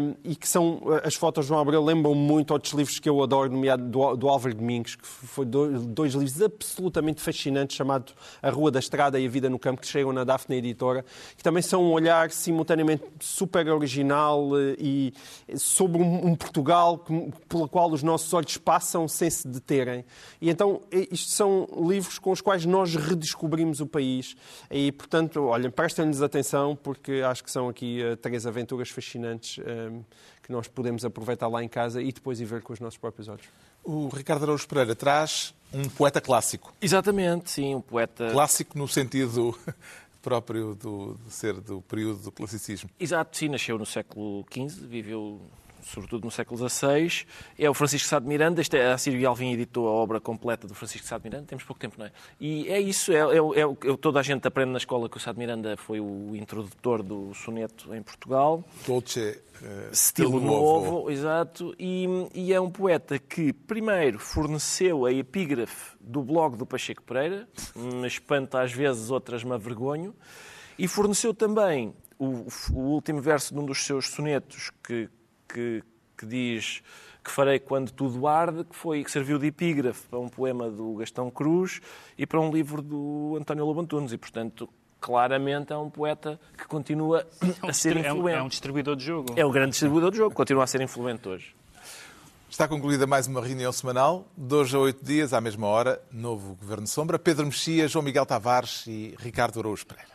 um, 0.00 0.14
e 0.24 0.34
que 0.34 0.48
são, 0.48 0.80
eh, 0.86 1.06
as 1.06 1.14
fotos 1.14 1.44
do 1.44 1.48
João 1.48 1.60
Abreu 1.60 1.84
lembram 1.84 2.14
muito 2.14 2.52
outros 2.52 2.72
livros 2.72 2.98
que 2.98 3.08
eu 3.08 3.22
adoro, 3.22 3.50
nomeado 3.50 3.84
do, 3.84 4.16
do 4.16 4.28
Álvaro 4.28 4.54
Domingos, 4.54 4.96
que 4.96 5.06
foi 5.06 5.44
dois, 5.44 5.84
dois 5.86 6.14
livros 6.14 6.40
absolutamente 6.40 7.20
fascinantes, 7.20 7.76
chamado 7.76 8.12
A 8.40 8.50
Rua 8.50 8.70
da 8.70 8.78
Estrada 8.78 9.20
e 9.20 9.26
a 9.26 9.28
Vida 9.28 9.50
no 9.50 9.58
Campo, 9.58 9.80
que 9.80 9.86
chegam 9.86 10.12
na 10.12 10.21
na 10.22 10.24
Daphne 10.24 10.56
Editora, 10.56 11.04
que 11.36 11.42
também 11.42 11.62
são 11.62 11.82
um 11.82 11.92
olhar 11.92 12.30
simultaneamente 12.30 13.04
super 13.20 13.68
original 13.68 14.50
eh, 14.58 14.76
e 14.78 15.14
sobre 15.56 16.00
um, 16.02 16.34
Portugal 16.34 17.04
pelo 17.48 17.68
qual 17.68 17.90
os 17.90 18.02
nossos 18.02 18.32
olhos 18.32 18.56
passam 18.56 19.06
sem 19.06 19.28
se 19.28 19.46
deterem. 19.46 20.04
E 20.40 20.48
então, 20.48 20.80
isto 21.10 21.30
são 21.30 21.68
livros 21.88 22.18
com 22.18 22.30
os 22.30 22.40
quais 22.40 22.64
nós 22.64 22.94
redescobrimos 22.94 23.80
o 23.80 23.86
país. 23.86 24.36
E, 24.70 24.92
portanto, 24.92 25.44
olhem, 25.44 25.70
prestem-lhes 25.70 26.22
atenção, 26.22 26.76
porque 26.76 27.22
acho 27.24 27.42
que 27.42 27.50
são 27.50 27.68
aqui 27.68 28.02
uh, 28.02 28.16
três 28.16 28.46
aventuras 28.46 28.88
fascinantes 28.90 29.58
uh, 29.58 30.04
que 30.42 30.52
nós 30.52 30.68
podemos 30.68 31.04
aproveitar 31.04 31.48
lá 31.48 31.62
em 31.62 31.68
casa 31.68 32.02
e 32.02 32.12
depois 32.12 32.40
ir 32.40 32.44
ver 32.44 32.62
com 32.62 32.72
os 32.72 32.80
nossos 32.80 32.98
próprios 32.98 33.28
olhos. 33.28 33.44
O 33.84 34.08
Ricardo 34.08 34.44
Araújo 34.44 34.66
Pereira 34.68 34.94
traz 34.94 35.54
um 35.72 35.88
poeta 35.88 36.20
clássico. 36.20 36.72
Exatamente, 36.80 37.50
sim, 37.50 37.74
um 37.74 37.80
poeta. 37.80 38.30
Clássico 38.30 38.78
no 38.78 38.86
sentido 38.86 39.58
próprio 40.22 40.74
do, 40.74 41.18
de 41.26 41.32
ser 41.32 41.60
do 41.60 41.82
período 41.82 42.22
do 42.22 42.32
classicismo. 42.32 42.88
Exato, 42.98 43.36
sim, 43.36 43.48
nasceu 43.48 43.76
no 43.76 43.84
século 43.84 44.46
XV, 44.50 44.86
viveu 44.86 45.40
sobretudo 45.82 46.24
no 46.24 46.30
século 46.30 46.68
XVI, 46.68 47.24
é 47.58 47.68
o 47.68 47.74
Francisco 47.74 48.08
Sá 48.08 48.18
de 48.18 48.26
Miranda. 48.26 48.60
Este 48.60 48.78
é, 48.78 48.92
a 48.92 48.98
Sírio 48.98 49.28
Alvim 49.28 49.52
editou 49.52 49.88
a 49.88 49.90
obra 49.90 50.20
completa 50.20 50.66
do 50.66 50.74
Francisco 50.74 51.06
Sá 51.06 51.18
de 51.18 51.24
Miranda. 51.24 51.46
Temos 51.46 51.64
pouco 51.64 51.80
tempo, 51.80 51.96
não 51.98 52.06
é? 52.06 52.12
E 52.40 52.68
é 52.68 52.80
isso, 52.80 53.12
é, 53.12 53.18
é, 53.18 53.90
é, 53.92 53.96
toda 54.00 54.20
a 54.20 54.22
gente 54.22 54.46
aprende 54.46 54.70
na 54.70 54.78
escola 54.78 55.08
que 55.08 55.16
o 55.16 55.20
Sá 55.20 55.32
de 55.32 55.38
Miranda 55.38 55.76
foi 55.76 56.00
o 56.00 56.34
introdutor 56.34 57.02
do 57.02 57.34
soneto 57.34 57.94
em 57.94 58.02
Portugal. 58.02 58.64
Dolce 58.86 59.40
estilo 59.92 60.40
novo, 60.40 60.90
novo, 60.92 61.10
exato. 61.10 61.74
E, 61.78 62.06
e, 62.34 62.52
é 62.52 62.60
um 62.60 62.70
poeta 62.70 63.18
que 63.18 63.52
primeiro 63.52 64.18
forneceu 64.18 65.04
a 65.06 65.12
epígrafe 65.12 65.96
do 66.00 66.22
blog 66.22 66.56
do 66.56 66.66
Pacheco 66.66 67.02
Pereira, 67.02 67.48
me 67.76 68.06
espanta 68.06 68.60
às 68.60 68.72
vezes, 68.72 69.10
outras 69.10 69.44
me 69.44 69.52
avergonho, 69.52 70.14
E 70.78 70.88
forneceu 70.88 71.34
também 71.34 71.94
o, 72.18 72.46
o 72.72 72.78
último 72.78 73.20
verso 73.20 73.54
de 73.54 73.60
um 73.60 73.64
dos 73.64 73.84
seus 73.84 74.08
sonetos 74.08 74.70
que, 74.82 75.08
que, 75.52 75.82
que 76.16 76.26
diz 76.26 76.82
que 77.24 77.30
farei 77.30 77.58
quando 77.60 77.90
tudo 77.92 78.26
arde, 78.26 78.64
que 78.64 78.74
foi 78.74 79.04
que 79.04 79.10
serviu 79.10 79.38
de 79.38 79.46
epígrafe 79.46 80.06
para 80.08 80.18
um 80.18 80.28
poema 80.28 80.68
do 80.68 80.94
Gastão 80.94 81.30
Cruz 81.30 81.80
e 82.18 82.26
para 82.26 82.40
um 82.40 82.50
livro 82.50 82.82
do 82.82 83.36
António 83.38 83.64
Lobo 83.64 83.80
Antunes. 83.80 84.12
E, 84.12 84.18
portanto, 84.18 84.68
claramente 85.00 85.72
é 85.72 85.76
um 85.76 85.88
poeta 85.88 86.40
que 86.58 86.66
continua 86.66 87.24
É 87.40 87.66
um 87.66 87.68
a 87.70 87.72
ser 87.72 87.96
é 87.96 88.12
um- 88.12 88.16
influente. 88.16 88.38
É 88.38 88.42
um 88.42 88.48
distribuidor 88.48 88.96
de 88.96 89.04
jogo. 89.04 89.34
É 89.36 89.44
o 89.44 89.50
grande 89.52 89.70
distribuidor 89.70 90.10
do 90.10 90.16
jogo, 90.16 90.34
continua 90.34 90.64
a 90.64 90.66
ser 90.66 90.80
influente 90.80 91.28
hoje. 91.28 91.54
Está 92.50 92.68
concluída 92.68 93.06
mais 93.06 93.26
uma 93.26 93.40
reunião 93.40 93.72
semanal. 93.72 94.26
De 94.36 94.54
hoje 94.54 94.76
a 94.76 94.80
oito 94.80 95.02
dias, 95.04 95.32
à 95.32 95.40
mesma 95.40 95.66
hora, 95.68 96.02
novo 96.12 96.54
Governo 96.56 96.86
Sombra. 96.86 97.18
Pedro 97.18 97.46
Mexia, 97.46 97.88
João 97.88 98.04
Miguel 98.04 98.26
Tavares 98.26 98.84
e 98.86 99.14
Ricardo 99.18 99.58
Araújo 99.60 99.86
Pereira. 99.86 100.11